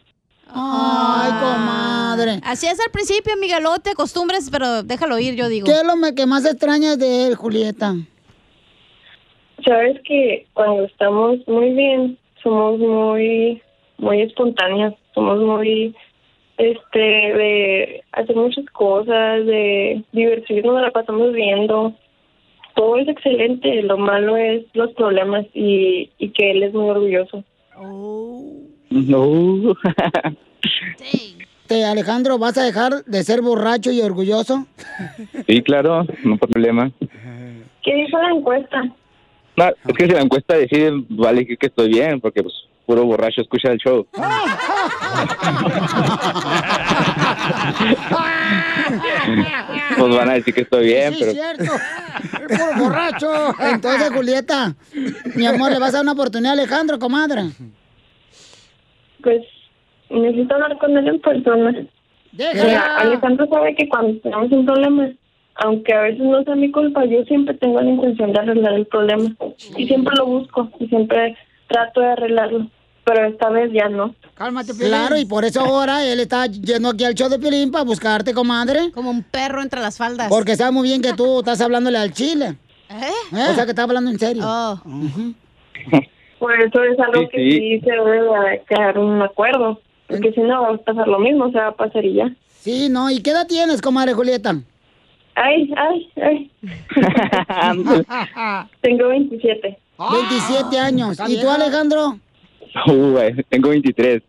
[0.55, 2.41] Ay, comadre.
[2.45, 5.67] Así es al principio, amiga, luego te acostumbres, pero déjalo ir, yo digo.
[5.67, 7.95] ¿Qué es lo que más extrañas de él, Julieta?
[9.65, 13.63] Sabes que cuando estamos muy bien, somos muy,
[13.99, 15.95] muy espontáneas, somos muy,
[16.59, 21.95] este, de hacer muchas cosas, de divertirnos, nos la pasamos viendo.
[22.75, 27.45] Todo es excelente, lo malo es los problemas y, y que él es muy orgulloso.
[28.93, 29.75] No.
[31.67, 34.67] Te, Alejandro, ¿vas a dejar de ser borracho y orgulloso?
[35.47, 36.91] sí, claro, no hay problema.
[37.83, 38.83] ¿Qué dijo la encuesta?
[39.57, 42.55] No, es que si la encuesta decide, vale que, que estoy bien, porque pues
[42.87, 44.07] puro borracho escucha el show.
[49.99, 51.65] Pues van a decir que estoy bien, sí, pero cierto.
[51.65, 53.55] Es puro borracho.
[53.61, 54.75] Entonces, Julieta,
[55.35, 57.51] mi amor, ¿le vas a dar una oportunidad a Alejandro, comadre?
[59.23, 59.43] Pues
[60.21, 61.75] necesito hablar con él en persona.
[62.33, 65.09] Mira, Alejandro sabe que cuando tenemos un problema,
[65.57, 68.87] aunque a veces no sea mi culpa, yo siempre tengo la intención de arreglar el
[68.87, 69.31] problema.
[69.77, 71.37] Y siempre lo busco y siempre
[71.69, 72.67] trato de arreglarlo.
[73.05, 74.15] Pero esta vez ya no.
[74.35, 77.85] Cálmate, Claro, y por eso ahora él está yendo aquí al show de Pilín para
[77.85, 78.93] buscarte, comadre.
[78.93, 80.29] Como un perro entre las faldas.
[80.29, 82.57] Porque sabe muy bien que tú estás hablándole al chile.
[83.33, 84.43] O sea que estaba hablando en serio.
[86.39, 87.51] Por eso es algo Sí, que sí.
[87.53, 89.81] sí se debe de quedar un acuerdo.
[90.13, 92.31] Porque si no, va a pasar lo mismo, se va a pasar y ya.
[92.61, 93.11] Sí, no.
[93.11, 94.57] ¿Y qué edad tienes, comadre Julieta?
[95.35, 96.51] Ay, ay, ay.
[98.81, 99.79] Tengo 27.
[99.99, 101.13] 27 años.
[101.13, 101.49] está ¿Y tú.
[101.49, 102.19] Alejandro?
[102.87, 103.19] Uh,
[103.49, 104.23] tengo 23.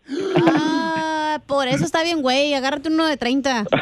[0.45, 2.53] Ah, por eso está bien, güey.
[2.53, 3.65] Agárrate uno de 30.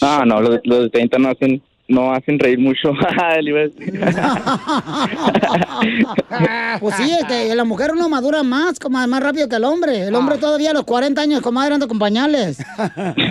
[0.00, 1.62] No, no, los, los de 30 no hacen,
[1.92, 2.92] no hacen reír mucho.
[6.80, 10.06] Pues sí, es que la mujer uno madura más, comadre, más rápido que el hombre.
[10.06, 12.58] El hombre todavía a los 40 años, comadre, anda con pañales.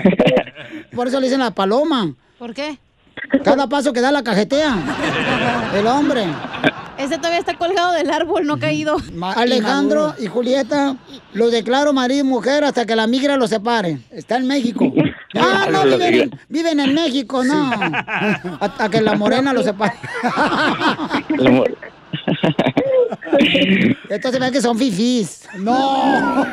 [0.95, 2.13] Por eso le dicen la paloma.
[2.38, 2.77] ¿Por qué?
[3.43, 4.77] Cada paso que da la cajetea.
[5.75, 6.25] El hombre.
[6.97, 8.97] Este todavía está colgado del árbol, no caído.
[9.35, 10.95] Alejandro y Julieta,
[11.33, 13.99] lo declaro marido y mujer hasta que la migra los separe.
[14.11, 14.91] Está en México.
[15.35, 17.71] Ah, no, viven, viven en México, no.
[18.59, 19.93] Hasta que la morena los separe.
[21.29, 21.77] El amor.
[24.09, 25.47] Estos se ven que son fifís.
[25.59, 26.45] No.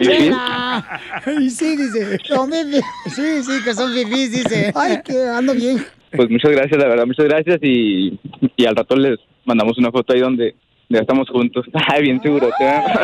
[0.00, 1.00] Chela.
[1.40, 2.18] Y sí, dice.
[2.24, 2.84] Son fifís.
[3.14, 4.72] Sí, sí, que son fifís, dice.
[4.74, 5.84] Ay, que ando bien.
[6.16, 7.58] Pues muchas gracias, la verdad, muchas gracias.
[7.62, 8.18] Y,
[8.56, 10.54] y al rato les mandamos una foto ahí donde
[10.88, 11.66] ya estamos juntos.
[11.92, 12.50] Ay, bien seguro.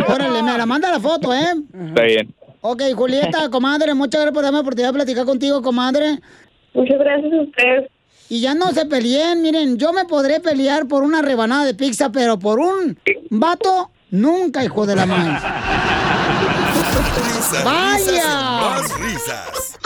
[0.08, 1.54] Órale, me la manda la foto, ¿eh?
[1.88, 2.34] Está bien.
[2.66, 6.18] Ok, Julieta, comadre, muchas gracias por darme la oportunidad de platicar contigo, comadre.
[6.72, 7.90] Muchas gracias a ustedes.
[8.30, 12.10] Y ya no se peleen, miren, yo me podré pelear por una rebanada de pizza,
[12.10, 15.32] pero por un vato, nunca, hijo de la madre.
[17.26, 17.98] Risas, ¡Vaya!
[17.98, 19.78] risas más risas.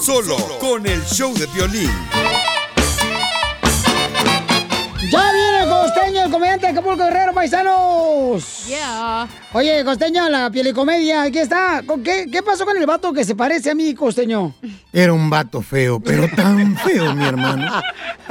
[0.00, 1.90] Solo con el show de violín.
[5.10, 8.66] ¡Ya viene el costeño, el comediante de Acapulco Guerrero, paisanos!
[8.66, 9.28] Yeah.
[9.52, 11.82] Oye, costeño, la pielicomedia, aquí está.
[11.86, 14.54] ¿Con ¿Qué, ¿Qué pasó con el vato que se parece a mí, costeño?
[14.92, 17.70] Era un vato feo, pero tan feo, mi hermano,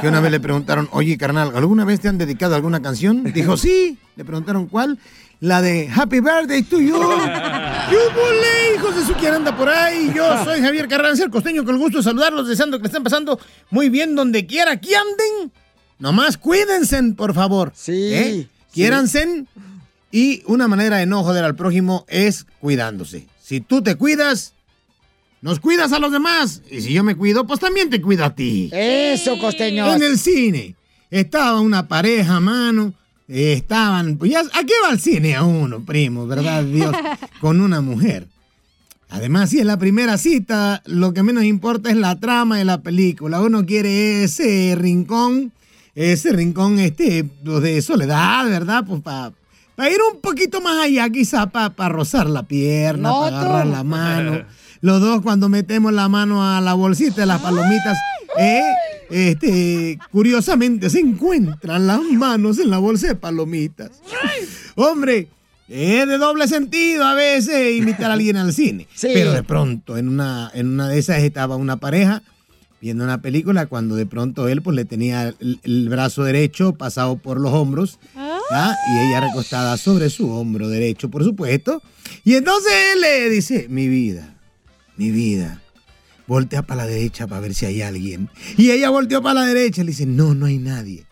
[0.00, 3.24] que una vez le preguntaron, oye, carnal, ¿alguna vez te han dedicado alguna canción?
[3.32, 3.98] Dijo, sí.
[4.16, 4.98] Le preguntaron, ¿cuál?
[5.40, 6.98] La de Happy Birthday to you.
[7.90, 10.10] ¡Qué volé, hijos de su quien anda por ahí!
[10.14, 13.04] Yo soy Javier Carranza, el costeño, con el gusto de saludarlos, deseando que le estén
[13.04, 13.38] pasando
[13.70, 15.52] muy bien donde quiera que anden.
[15.98, 17.72] Nomás cuídense, por favor.
[17.74, 18.48] Sí.
[18.72, 19.44] Quiéranse.
[20.12, 23.26] Y una manera de no joder al prójimo es cuidándose.
[23.42, 24.52] Si tú te cuidas,
[25.42, 26.62] nos cuidas a los demás.
[26.70, 28.70] Y si yo me cuido, pues también te cuido a ti.
[28.72, 29.92] Eso, costeño.
[29.94, 30.74] En el cine
[31.10, 32.92] estaba una pareja, mano.
[33.28, 36.26] eh, Estaban, pues ya, ¿a qué va el cine a uno, primo?
[36.26, 36.94] ¿Verdad, Dios?
[37.40, 38.26] Con una mujer.
[39.08, 42.80] Además, si es la primera cita, lo que menos importa es la trama de la
[42.82, 43.40] película.
[43.40, 45.52] Uno quiere ese rincón,
[45.96, 48.84] ese rincón este, pues, de soledad, ¿verdad?
[48.86, 53.66] Pues para ir un poquito más allá, quizá para rozar la pierna, No, para agarrar
[53.66, 54.44] la mano.
[54.82, 57.96] Los dos cuando metemos la mano a la bolsita de las palomitas,
[58.38, 58.62] eh,
[59.08, 63.90] este, curiosamente se encuentran las manos en la bolsa de palomitas.
[64.74, 65.28] Hombre,
[65.66, 68.86] es de doble sentido a veces invitar a alguien al cine.
[68.94, 69.08] Sí.
[69.14, 72.22] Pero de pronto, en una, en una de esas estaba una pareja
[72.86, 77.16] viendo una película cuando de pronto él pues le tenía el, el brazo derecho pasado
[77.16, 81.82] por los hombros y ella recostada sobre su hombro derecho, por supuesto.
[82.22, 84.36] Y entonces él le dice, mi vida,
[84.96, 85.60] mi vida,
[86.28, 88.30] voltea para la derecha para ver si hay alguien.
[88.56, 91.06] Y ella volteó para la derecha y le dice, no, no hay nadie.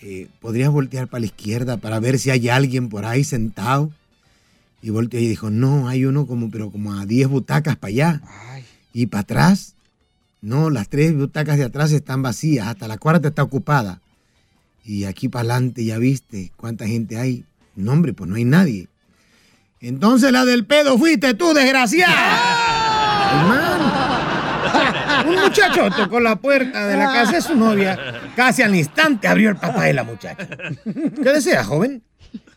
[0.00, 3.92] Eh, ¿Podrías voltear para la izquierda para ver si hay alguien por ahí sentado?
[4.80, 8.22] Y volteó y dijo, no, hay uno como, pero como a 10 butacas para allá.
[8.94, 9.74] Y para atrás,
[10.42, 14.00] no, las tres butacas de atrás están vacías, hasta la cuarta está ocupada.
[14.84, 17.44] Y aquí para adelante ya viste cuánta gente hay.
[17.76, 18.88] No, hombre, pues no hay nadie.
[19.80, 23.32] Entonces la del pedo fuiste tú, desgraciada.
[23.40, 23.90] Hermano.
[25.28, 27.98] Un muchacho tocó la puerta de la casa de su novia.
[28.36, 30.48] Casi al instante abrió el papá de la muchacha.
[30.84, 32.02] ¿Qué desea, joven?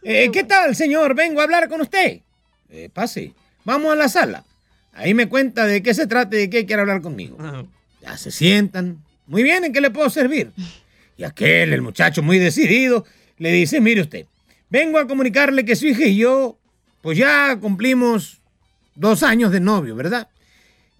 [0.02, 1.16] "Eh, ¿Qué tal, señor?
[1.16, 2.22] Vengo a hablar con usted.
[2.70, 3.34] "Eh, pase.
[3.66, 4.44] Vamos a la sala.
[4.94, 7.38] Ahí me cuenta de qué se trata y de qué quiere hablar conmigo.
[8.02, 9.04] Ya se sientan.
[9.28, 10.52] Muy bien, ¿en qué le puedo servir?
[11.18, 13.06] Y aquel, el muchacho muy decidido,
[13.38, 14.26] le dice, mire usted,
[14.70, 16.58] vengo a comunicarle que su hija y yo,
[17.02, 18.42] pues ya cumplimos
[18.96, 20.28] dos años de novio, ¿verdad?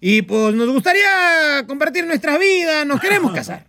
[0.00, 3.66] Y pues nos gustaría compartir nuestra vida, nos queremos casar.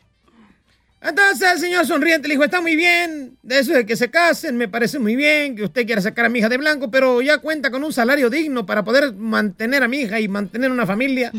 [1.07, 4.57] Entonces el señor sonriente le dijo, está muy bien, de eso de que se casen,
[4.57, 7.37] me parece muy bien, que usted quiera sacar a mi hija de blanco, pero ya
[7.37, 11.31] cuenta con un salario digno para poder mantener a mi hija y mantener una familia.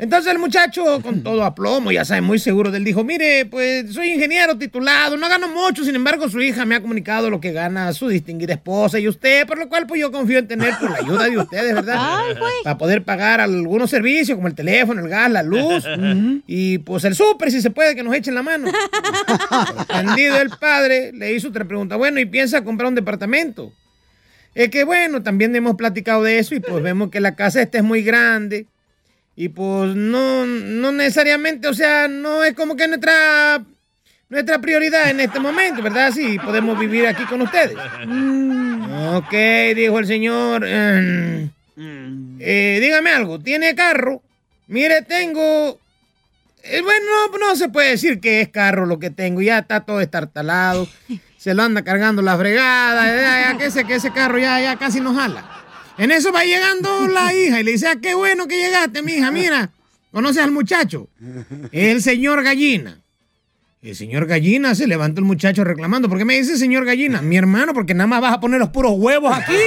[0.00, 3.92] Entonces el muchacho, con todo aplomo, ya sabe, muy seguro de él, dijo, mire, pues
[3.92, 7.52] soy ingeniero titulado, no gano mucho, sin embargo su hija me ha comunicado lo que
[7.52, 10.90] gana su distinguida esposa y usted, por lo cual pues yo confío en tener pues,
[10.90, 11.96] la ayuda de ustedes, ¿verdad?
[11.98, 12.52] Ay, güey.
[12.64, 15.84] Para poder pagar algunos servicios como el teléfono, el gas, la luz
[16.46, 18.72] y pues el súper, si se puede, que nos echen la mano.
[19.76, 23.70] Sorprendido el padre, le hizo otra pregunta, bueno, ¿y piensa comprar un departamento?
[24.54, 27.76] Es que bueno, también hemos platicado de eso y pues vemos que la casa esta
[27.76, 28.66] es muy grande
[29.40, 33.64] y pues no, no necesariamente, o sea, no es como que nuestra,
[34.28, 36.12] nuestra prioridad en este momento, ¿verdad?
[36.12, 37.74] Sí, podemos vivir aquí con ustedes.
[39.14, 39.32] Ok,
[39.74, 40.66] dijo el señor.
[40.68, 41.48] em,
[42.38, 44.20] eh, dígame algo, ¿tiene carro?
[44.66, 45.78] Mire, tengo...
[46.62, 49.80] eh, bueno, no, no se puede decir que es carro lo que tengo, ya está
[49.80, 50.86] todo estartalado,
[51.38, 54.76] se lo anda cargando la fregada, ya, ya, que, ese, que ese carro ya, ya
[54.76, 55.59] casi nos jala.
[56.00, 59.30] En eso va llegando la hija y le dice, ah, qué bueno que llegaste, mija,
[59.30, 59.68] mira,
[60.10, 61.08] ¿conoces al muchacho?
[61.72, 62.96] El señor Gallina.
[63.82, 66.08] El señor Gallina se levanta el muchacho reclamando.
[66.08, 67.20] ¿Por qué me dice señor Gallina?
[67.20, 69.52] Mi hermano, porque nada más vas a poner los puros huevos aquí.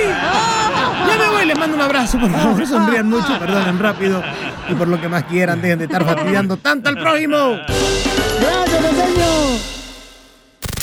[1.06, 4.24] Ya me voy, les mando un abrazo, por favor, sonrían mucho, perdonen rápido.
[4.70, 7.60] Y por lo que más quieran, dejen de estar fastidiando tanto al prójimo.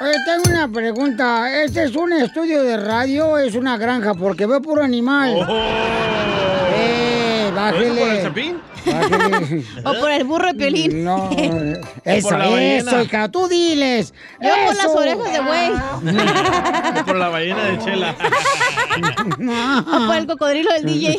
[0.00, 1.62] Oye, tengo una pregunta.
[1.64, 4.14] ¿Este es un estudio de radio o es una granja?
[4.14, 5.44] Porque veo puro animal.
[5.48, 6.47] ¡Eh,
[7.58, 8.00] bájele!
[8.00, 8.60] ¿Por el chapín?
[9.84, 11.04] O por el burro de Piolín.
[11.04, 11.30] No,
[12.04, 14.14] eso, eso, hija, tú diles.
[14.40, 14.94] Yo por las Eso.
[14.98, 15.72] orejas de buey.
[17.06, 18.14] Por la ballena de Chela.
[19.86, 21.12] O por el cocodrilo del DJ.
[21.12, 21.18] Eh,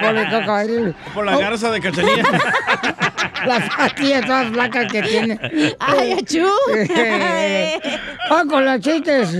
[0.00, 0.94] por el cocodrilo.
[1.14, 2.22] Por la garza de Cachanilla.
[3.46, 5.38] Las patillas todas flacas que tiene.
[5.78, 6.46] ¡Ay, achú!
[8.30, 9.36] Ah, con los chistes.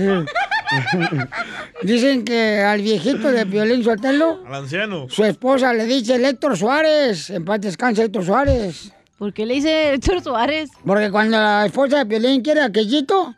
[1.83, 5.07] Dicen que al viejito de Violín Sotelo, Al anciano.
[5.09, 7.29] su esposa le dice Héctor Suárez.
[7.29, 8.91] En paz descansa Héctor Suárez.
[9.17, 10.69] ¿Por qué le dice Héctor Suárez?
[10.85, 13.35] Porque cuando la esposa de Violín quiere aquellito,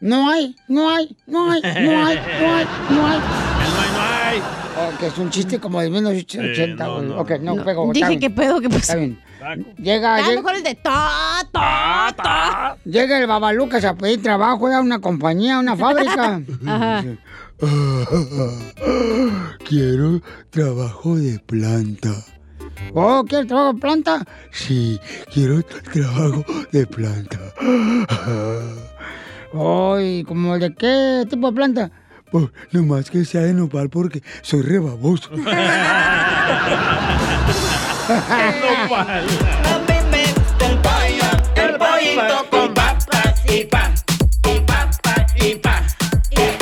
[0.00, 3.18] no hay, no hay, no hay, no hay, no hay, no hay.
[4.78, 7.08] Oh, que es un chiste como de 1980, Sí, no, güey.
[7.08, 7.18] no.
[7.20, 7.90] Ok, no, No, pego.
[7.92, 8.18] dije.
[8.18, 8.60] ¿qué pedo?
[8.60, 8.78] ¿Qué pasó?
[8.80, 9.18] Está bien.
[9.78, 12.76] Llega, Ah, llega, mejor el de ta, ta, ta.
[12.84, 16.40] llega el babalucas a pedir trabajo a una compañía, a una fábrica.
[16.66, 17.04] Ajá.
[19.68, 20.20] Quiero
[20.50, 22.10] trabajo de planta.
[22.94, 24.24] Oh, ¿quieres trabajo de planta?
[24.50, 24.98] Sí,
[25.32, 27.38] quiero trabajo de planta.
[29.54, 31.90] Ay, ¿como de qué tipo de planta?
[32.30, 35.30] Pues nomás que sea de nopal porque soy rebaboso.
[38.08, 38.14] El
[41.76, 43.92] pollito con papas y pa,
[44.44, 45.82] y papa, y pa,
[46.30, 46.52] y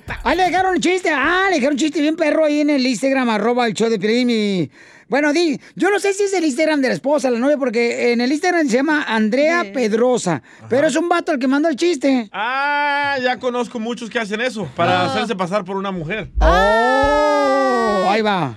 [0.00, 0.20] papa.
[0.24, 1.10] Ah, le dejaron un chiste.
[1.10, 3.98] Ah, le dejaron un chiste bien perro ahí en el Instagram, arroba el show de
[4.12, 4.68] y...
[5.08, 8.10] Bueno, di, yo no sé si es el Instagram de la esposa, la novia, porque
[8.12, 11.76] en el Instagram se llama Andrea Pedrosa, pero es un vato el que mandó el
[11.76, 12.28] chiste.
[12.32, 16.30] Ah, ya conozco muchos que hacen eso para hacerse pasar por una mujer.
[16.40, 18.56] Oh, ahí va.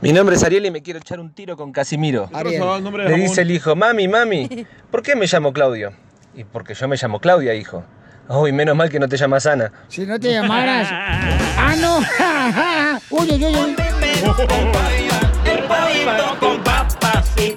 [0.00, 2.30] Mi nombre es Ariel y me quiero echar un tiro con Casimiro.
[2.32, 2.62] Ariel.
[2.62, 4.48] El nombre de Le dice el hijo, mami, mami,
[4.92, 5.92] ¿por qué me llamo Claudio?
[6.34, 7.82] Y porque yo me llamo Claudia, hijo.
[8.28, 9.72] Uy, menos mal que no te llamas Ana.
[9.88, 10.88] Si no te llamaras.
[10.92, 11.98] ¡Ah, no!
[13.16, 13.76] uy, uy, uy,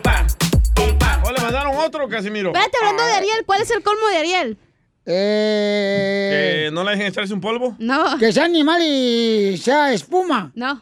[0.02, 0.28] pa.
[1.24, 2.48] Oh, le mandaron otro, Casimiro.
[2.50, 4.58] Espérate, hablando de Ariel, ¿cuál es el colmo de Ariel?
[5.06, 7.76] Eh, ¿Que no le dejen echarse un polvo?
[7.78, 8.18] No.
[8.18, 10.52] Que sea animal y sea espuma.
[10.56, 10.82] No.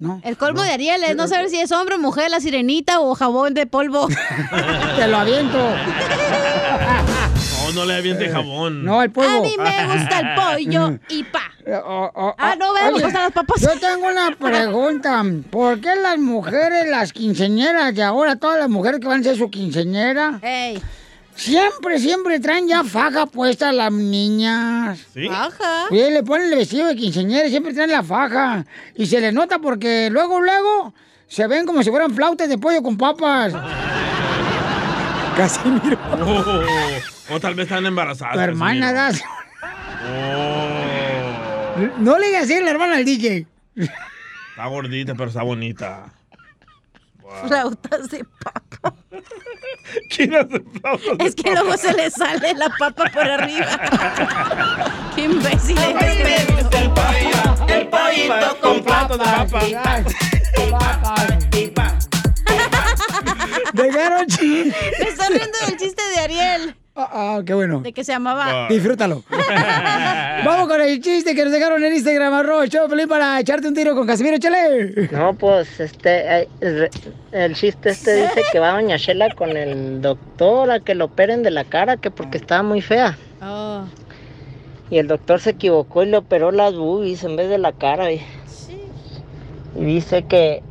[0.00, 0.20] No.
[0.22, 3.54] El colmo de Ariel es no saber si es hombre, mujer, la sirenita o jabón
[3.54, 4.06] de polvo.
[4.96, 5.58] Te lo aviento.
[7.66, 8.84] No, no le aviente jabón.
[8.84, 9.28] No, el polvo.
[9.38, 11.42] A mí me gusta el pollo y pa.
[12.38, 13.60] Ah, no, veo, me gustan las papas.
[13.60, 15.22] Yo tengo una pregunta.
[15.50, 19.36] ¿Por qué las mujeres, las quinceñeras de ahora, todas las mujeres que van a ser
[19.36, 20.80] su quinceñera, Ey.
[21.38, 24.98] Siempre, siempre traen ya faja puesta las niñas?
[25.14, 25.26] ¿Sí?
[25.30, 25.86] Ajá.
[25.90, 28.64] Oye, le ponen el vestido de quinceñera y siempre traen la faja.
[28.94, 30.92] Y se les nota porque luego, luego,
[31.26, 33.54] se ven como si fueran flautas de pollo con papas.
[35.36, 35.98] Casimiro.
[36.20, 38.34] Oh, o tal vez están embarazadas.
[38.34, 39.22] Tu hermana, das.
[40.04, 43.46] Oh, No le digas así a la hermana al DJ.
[43.76, 46.06] está gordita, pero está bonita.
[47.46, 48.94] Flautas de papa.
[50.10, 55.10] ¿Quién hace flautas de Es que luego se le sale la papa por arriba.
[55.14, 56.66] Qué imbécil eres.
[57.68, 60.04] El pollito con platos de papa.
[63.72, 64.76] Dejaron chiste.
[64.98, 66.76] Me estoy riendo del chiste de Ariel.
[67.00, 67.78] Ah, ah, qué bueno.
[67.78, 68.66] De que se llamaba.
[68.68, 69.22] Disfrútalo.
[70.44, 73.94] Vamos con el chiste que nos dejaron en Instagram, arroba Piolín, para echarte un tiro
[73.94, 75.08] con Casimiro, échale.
[75.12, 76.90] No, pues este, eh, el,
[77.30, 81.44] el chiste este dice que va doña Shela con el doctor a que lo operen
[81.44, 83.16] de la cara, que porque estaba muy fea.
[83.40, 83.84] Oh.
[84.90, 88.10] Y el doctor se equivocó y le operó las boobies en vez de la cara.
[88.10, 88.20] Y,
[89.76, 90.64] y dice que,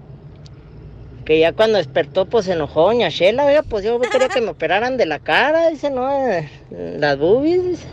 [1.28, 3.44] que ya cuando despertó, pues se enojó doña Shela.
[3.44, 6.10] Oiga, pues yo quería que me operaran de la cara, dice, no,
[6.72, 7.64] las boobies.
[7.66, 7.86] dice.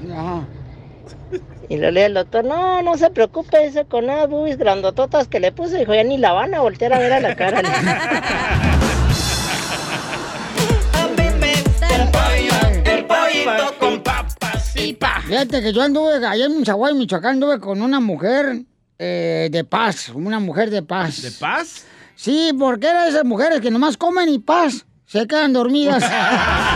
[1.68, 5.40] Y le lee el doctor, no, no se preocupe, dice, con unas boobies grandototas que
[5.40, 7.60] le puse, dijo, ya ni la van a voltear a ver a la cara.
[12.84, 15.22] El pollito con papas y pa.
[15.26, 18.60] Fíjate que yo anduve allá en Michoacán, Michoacán, anduve con una mujer
[19.00, 21.22] eh, de paz, una mujer de paz.
[21.22, 21.86] ¿De paz?
[22.16, 26.04] Sí, porque era de esas mujeres que nomás comen y paz, se quedan dormidas.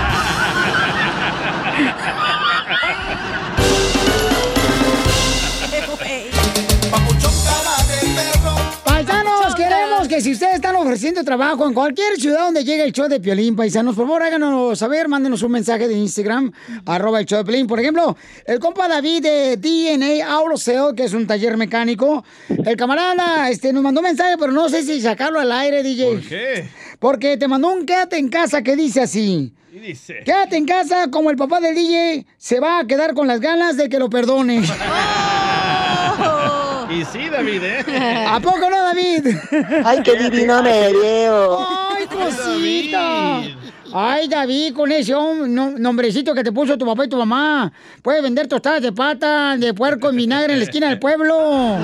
[10.20, 13.94] si ustedes están ofreciendo trabajo en cualquier ciudad donde llegue el show de Piolín, paisanos,
[13.94, 16.52] por favor háganos saber, mándenos un mensaje de Instagram,
[16.86, 17.66] arroba el show de Piolín.
[17.66, 18.16] Por ejemplo,
[18.46, 23.72] el compa David de DNA Auto Sale, que es un taller mecánico, el camarada este,
[23.72, 26.12] nos mandó un mensaje, pero no sé si sacarlo al aire, DJ.
[26.12, 26.68] ¿Por qué?
[26.98, 29.52] Porque te mandó un quédate en casa que dice así.
[29.72, 30.22] Y dice.
[30.24, 33.76] Quédate en casa como el papá del DJ se va a quedar con las ganas
[33.76, 34.62] de que lo perdone.
[36.90, 37.84] Y sí, David, ¿eh?
[38.28, 39.26] ¿A poco no, David?
[39.84, 41.58] Ay, qué divino me veo.
[41.90, 43.40] ¡Ay, cosita!
[43.94, 47.72] Ay, David, con ese nombrecito que te puso tu papá y tu mamá.
[48.02, 51.34] Puedes vender tostadas de pata, de puerco en vinagre en la esquina del pueblo.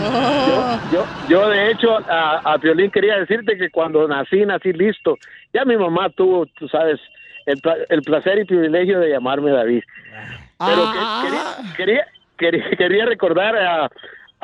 [0.93, 5.17] Yo, yo de hecho, a, a Piolín quería decirte que cuando nací, nací listo.
[5.53, 7.01] Ya mi mamá tuvo, tú sabes,
[7.47, 9.83] el, el placer y privilegio de llamarme David.
[10.59, 12.07] Pero que- quería, quería,
[12.37, 13.91] quería, quería recordar, a,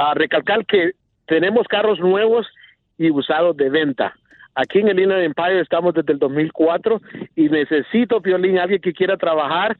[0.00, 0.92] a recalcar que
[1.26, 2.46] tenemos carros nuevos
[2.96, 4.14] y usados de venta.
[4.54, 7.00] Aquí en el Inland Empire estamos desde el 2004
[7.36, 9.76] y necesito, Piolín, alguien que quiera trabajar.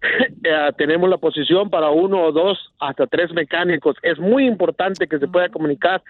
[0.48, 3.96] Eh, tenemos la posición para uno o dos hasta tres mecánicos.
[4.02, 6.04] Es muy importante que se pueda comunicar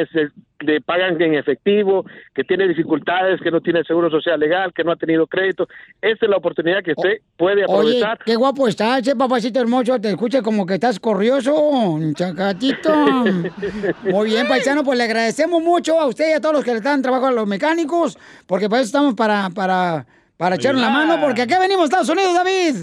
[0.62, 4.92] le pagan en efectivo, que tiene dificultades, que no tiene seguro social legal, que no
[4.92, 5.68] ha tenido crédito,
[6.02, 8.20] esta es la oportunidad que usted puede Oye, aprovechar.
[8.26, 10.00] qué guapo estás, che, papacito hermoso.
[10.00, 12.94] Te escucha como que estás corrioso, chacatito.
[14.04, 16.82] Muy bien, paisano, pues le agradecemos mucho a usted y a todos los que le
[16.82, 18.18] dan trabajo a los mecánicos,
[18.48, 20.06] porque para eso estamos para, para,
[20.38, 22.76] para echarnos la mano, porque acá venimos Estados Unidos, David.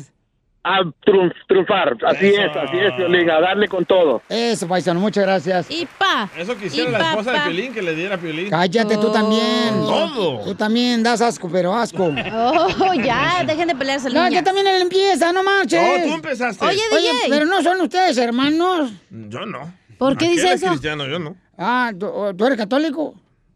[0.65, 4.23] A triunf- triunfar, así es, así es, Violín, a darle con todo.
[4.29, 5.67] Eso, paisano, muchas gracias.
[5.69, 6.31] Y pa.
[6.39, 7.49] Eso quisiera Y la esposa de papá.
[7.51, 8.49] Piolín que le diera a Piolín.
[8.49, 9.71] Cállate tú también.
[9.81, 10.45] Todo.
[10.45, 12.15] Tú también das asco, pero asco.
[12.33, 14.41] Oh, ya, dejen de pelearse, No, niñas.
[14.41, 15.83] que también él empieza, no marches.
[15.83, 16.65] No, tú empezaste.
[16.65, 17.27] Oye, Oye, DJ.
[17.29, 18.93] pero no son ustedes hermanos.
[19.11, 19.75] Yo no.
[19.99, 20.69] ¿Por qué dice es eso?
[20.71, 21.35] cristiano, yo no.
[21.59, 22.09] Ah, ¿tú,
[22.39, 23.15] tú eres católico?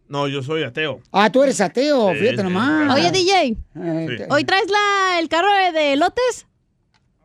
[0.08, 1.00] No, yo soy ateo.
[1.12, 2.42] Ah, tú eres ateo, Sí, fíjate sí.
[2.42, 2.92] nomás.
[2.94, 4.24] Oye, DJ, Eh, Sí.
[4.28, 5.96] ¿hoy traes la, el carro de, de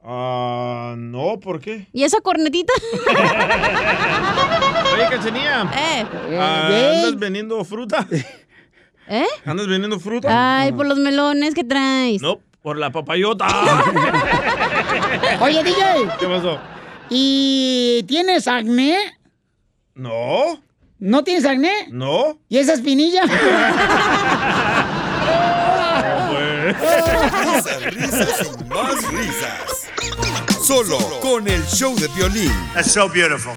[0.03, 1.87] Ah, no, ¿por qué?
[1.93, 2.73] ¿Y esa cornetita?
[4.93, 5.61] Oye, Cachanilla.
[5.63, 6.05] eh.
[6.39, 8.07] ah, Eh, ¿Andas vendiendo fruta?
[9.07, 9.25] ¿Eh?
[9.45, 10.61] ¿Andas vendiendo fruta?
[10.61, 12.21] Ay, por los melones que traes.
[12.21, 13.47] No, por la papayota.
[15.41, 15.83] Oye, DJ,
[16.19, 16.59] ¿Qué pasó?
[17.09, 18.95] ¿y tienes acné?
[19.95, 20.59] No,
[20.97, 21.71] ¿No tienes acné?
[21.89, 22.39] no.
[22.49, 23.23] ¿Y esa espinilla?
[26.73, 29.89] Risas, risas y más risas.
[30.65, 32.51] Solo con el show de violín.
[32.73, 33.53] That's so beautiful.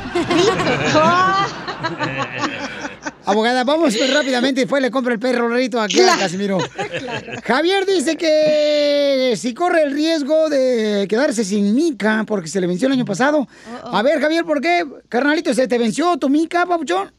[3.25, 6.57] Abogada, vamos pues, rápidamente y después le compra el perro Rito aquí a Casimiro.
[7.43, 12.87] Javier dice que si corre el riesgo de quedarse sin mica porque se le venció
[12.87, 13.47] el año pasado.
[13.83, 14.85] A ver, Javier, ¿por qué?
[15.07, 17.11] Carnalito, ¿se te venció tu mica, papuchón?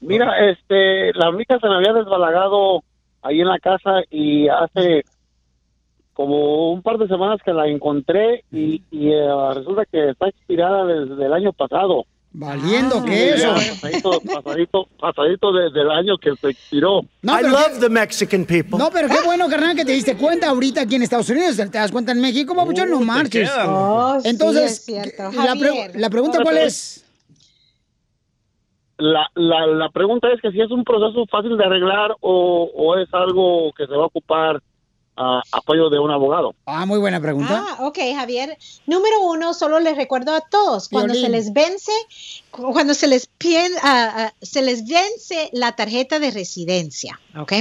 [0.00, 2.82] Mira, este, la mica se me había desbalagado
[3.22, 5.04] ahí en la casa y hace
[6.12, 10.84] como un par de semanas que la encontré y, y, eh, resulta que está expirada
[10.84, 12.04] desde el año pasado.
[12.30, 13.52] Valiendo que eso.
[13.54, 17.00] Pasadito, pasadito, pasadito desde el año que se expiró.
[17.22, 18.78] No, pero qué- the Mexican people.
[18.78, 21.56] No, pero qué bueno, carnal, que te diste cuenta ahorita aquí en Estados Unidos.
[21.56, 23.50] Te das cuenta en México, papuchón, no marches.
[23.66, 25.30] Oh, sí, Entonces, es cierto.
[25.32, 27.04] la, pre- la pregunta, ¿cuál es?
[28.98, 32.98] La, la, la pregunta es que si es un proceso fácil de arreglar o, o
[32.98, 34.60] es algo que se va a ocupar
[35.18, 36.54] ah, apoyo de un abogado.
[36.66, 37.64] Ah, muy buena pregunta.
[37.68, 38.56] Ah, ok, Javier.
[38.86, 41.30] Número uno, solo les recuerdo a todos, cuando Violín.
[41.30, 41.92] se les vence,
[42.50, 47.52] cu- cuando se les, pien- ah, se les vence la tarjeta de residencia, ¿ok?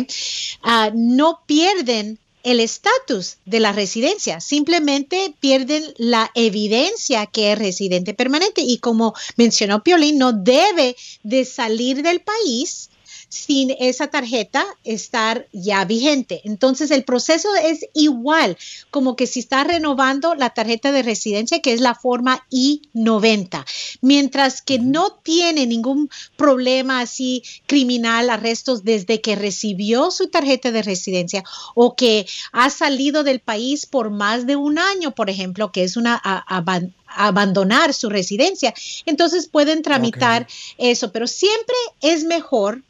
[0.62, 8.14] Ah, no pierden el estatus de la residencia, simplemente pierden la evidencia que es residente
[8.14, 12.90] permanente y como mencionó Piolín, no debe de salir del país
[13.30, 16.42] sin esa tarjeta estar ya vigente.
[16.46, 18.58] Entonces el proceso es igual,
[18.90, 23.66] como que si está renovando la tarjeta de residencia, que es la forma I-90,
[24.02, 30.82] mientras que no tiene ningún problema así criminal, arrestos desde que recibió su tarjeta de
[30.84, 31.44] residencia
[31.76, 35.98] o que ha salido del país por más de un año, por ejemplo, que es
[35.98, 36.64] una a-
[37.10, 38.74] abandonar su residencia.
[39.06, 40.48] Entonces pueden tramitar
[40.78, 42.84] eso, pero siempre es mejor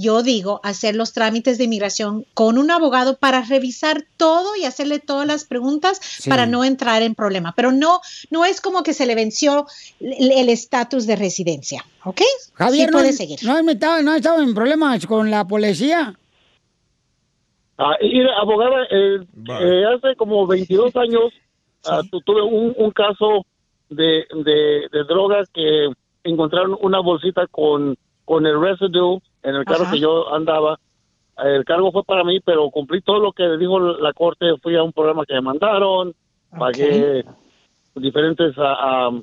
[0.00, 4.98] yo digo, hacer los trámites de inmigración con un abogado para revisar todo y hacerle
[4.98, 6.28] todas las preguntas Sí.
[6.30, 7.52] para no entrar en problema.
[7.56, 8.00] Pero no,
[8.30, 9.66] no es como que se le venció
[10.00, 12.20] el estatus de residencia, ¿ok?
[12.54, 13.38] Javier, sí no, puede seguir.
[13.44, 16.14] no, metido- no has estado en problemas con la policía.
[17.78, 21.32] Ah, y abogada, eh, eh, hace como 22 años
[21.86, 23.46] ah, tu- tuve un, un caso
[23.88, 25.88] de, de, de drogas que
[26.24, 27.96] encontraron una bolsita con,
[28.26, 29.92] con el residue en el carro Ajá.
[29.92, 30.78] que yo andaba.
[31.38, 34.46] El cargo fue para mí, pero cumplí todo lo que dijo la corte.
[34.62, 36.12] Fui a un programa que me mandaron,
[36.50, 37.24] pagué
[37.94, 38.76] diferentes ah,
[39.08, 39.20] ah,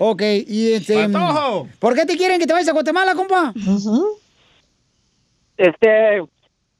[0.00, 1.08] Ok, y este.
[1.08, 1.68] Patojo.
[1.78, 3.52] ¿Por qué te quieren que te vayas a Guatemala, compa?
[5.56, 6.22] este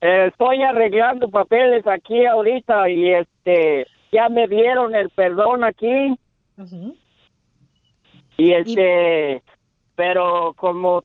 [0.02, 6.18] eh, estoy arreglando papeles aquí ahorita y este ya me dieron el perdón aquí.
[8.36, 9.42] Y este
[9.94, 11.02] pero como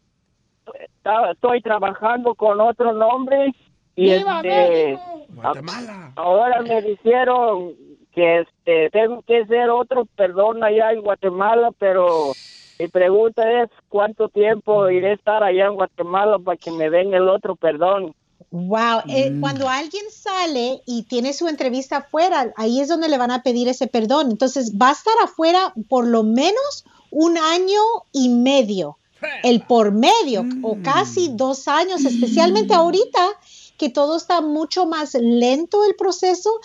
[1.32, 3.54] estoy trabajando con otro nombre
[3.96, 4.94] y ¡Viva este
[5.44, 5.54] a-
[6.16, 7.74] ahora me dijeron
[8.14, 12.34] que este tengo que hacer otro perdón allá en Guatemala pero
[12.80, 17.14] mi pregunta es cuánto tiempo iré a estar allá en Guatemala para que me den
[17.14, 18.14] el otro perdón
[18.50, 19.42] Wow, eh, Mm.
[19.42, 23.68] cuando alguien sale y tiene su entrevista afuera, ahí es donde le van a pedir
[23.68, 24.32] ese perdón.
[24.32, 27.82] Entonces va a estar afuera por lo menos un año
[28.14, 28.98] y medio,
[29.44, 33.28] el por medio, o casi dos años, especialmente ahorita
[33.78, 36.60] que todo está mucho más lento el proceso.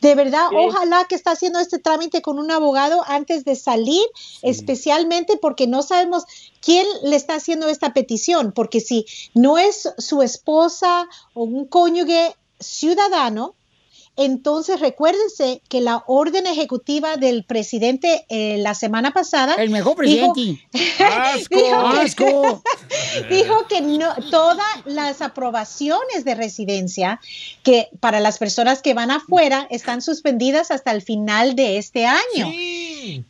[0.00, 4.04] De verdad, ojalá que está haciendo este trámite con un abogado antes de salir,
[4.42, 6.24] especialmente porque no sabemos
[6.60, 12.34] quién le está haciendo esta petición, porque si no es su esposa o un cónyuge
[12.60, 13.54] ciudadano,
[14.16, 19.54] entonces recuérdense que la orden ejecutiva del presidente eh, la semana pasada.
[19.54, 20.40] El mejor presidente.
[21.50, 22.62] Dijo, asco,
[23.30, 27.20] dijo que no, todas las aprobaciones de residencia
[27.62, 32.48] que para las personas que van afuera están suspendidas hasta el final de este año.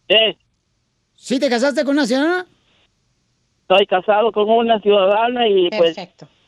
[0.09, 0.39] Sí.
[1.17, 2.47] ¿Sí te casaste con una ciudadana?
[3.69, 5.95] Estoy casado con una ciudadana y pues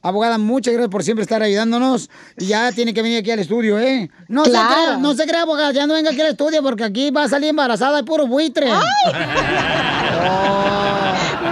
[0.00, 2.08] Abogada, muchas gracias por siempre estar ayudándonos.
[2.38, 4.08] Y ya tiene que venir aquí al estudio, ¿eh?
[4.28, 7.10] No se crea, no se crea, abogada, ya no venga aquí al estudio porque aquí
[7.10, 8.68] va a salir embarazada de puro buitre.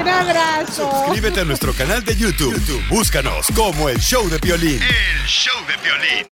[0.01, 0.91] Un abrazo.
[1.07, 2.55] Suscríbete a nuestro canal de YouTube.
[2.55, 4.81] YouTube, Búscanos como El Show de Violín.
[4.83, 6.25] El show de violín.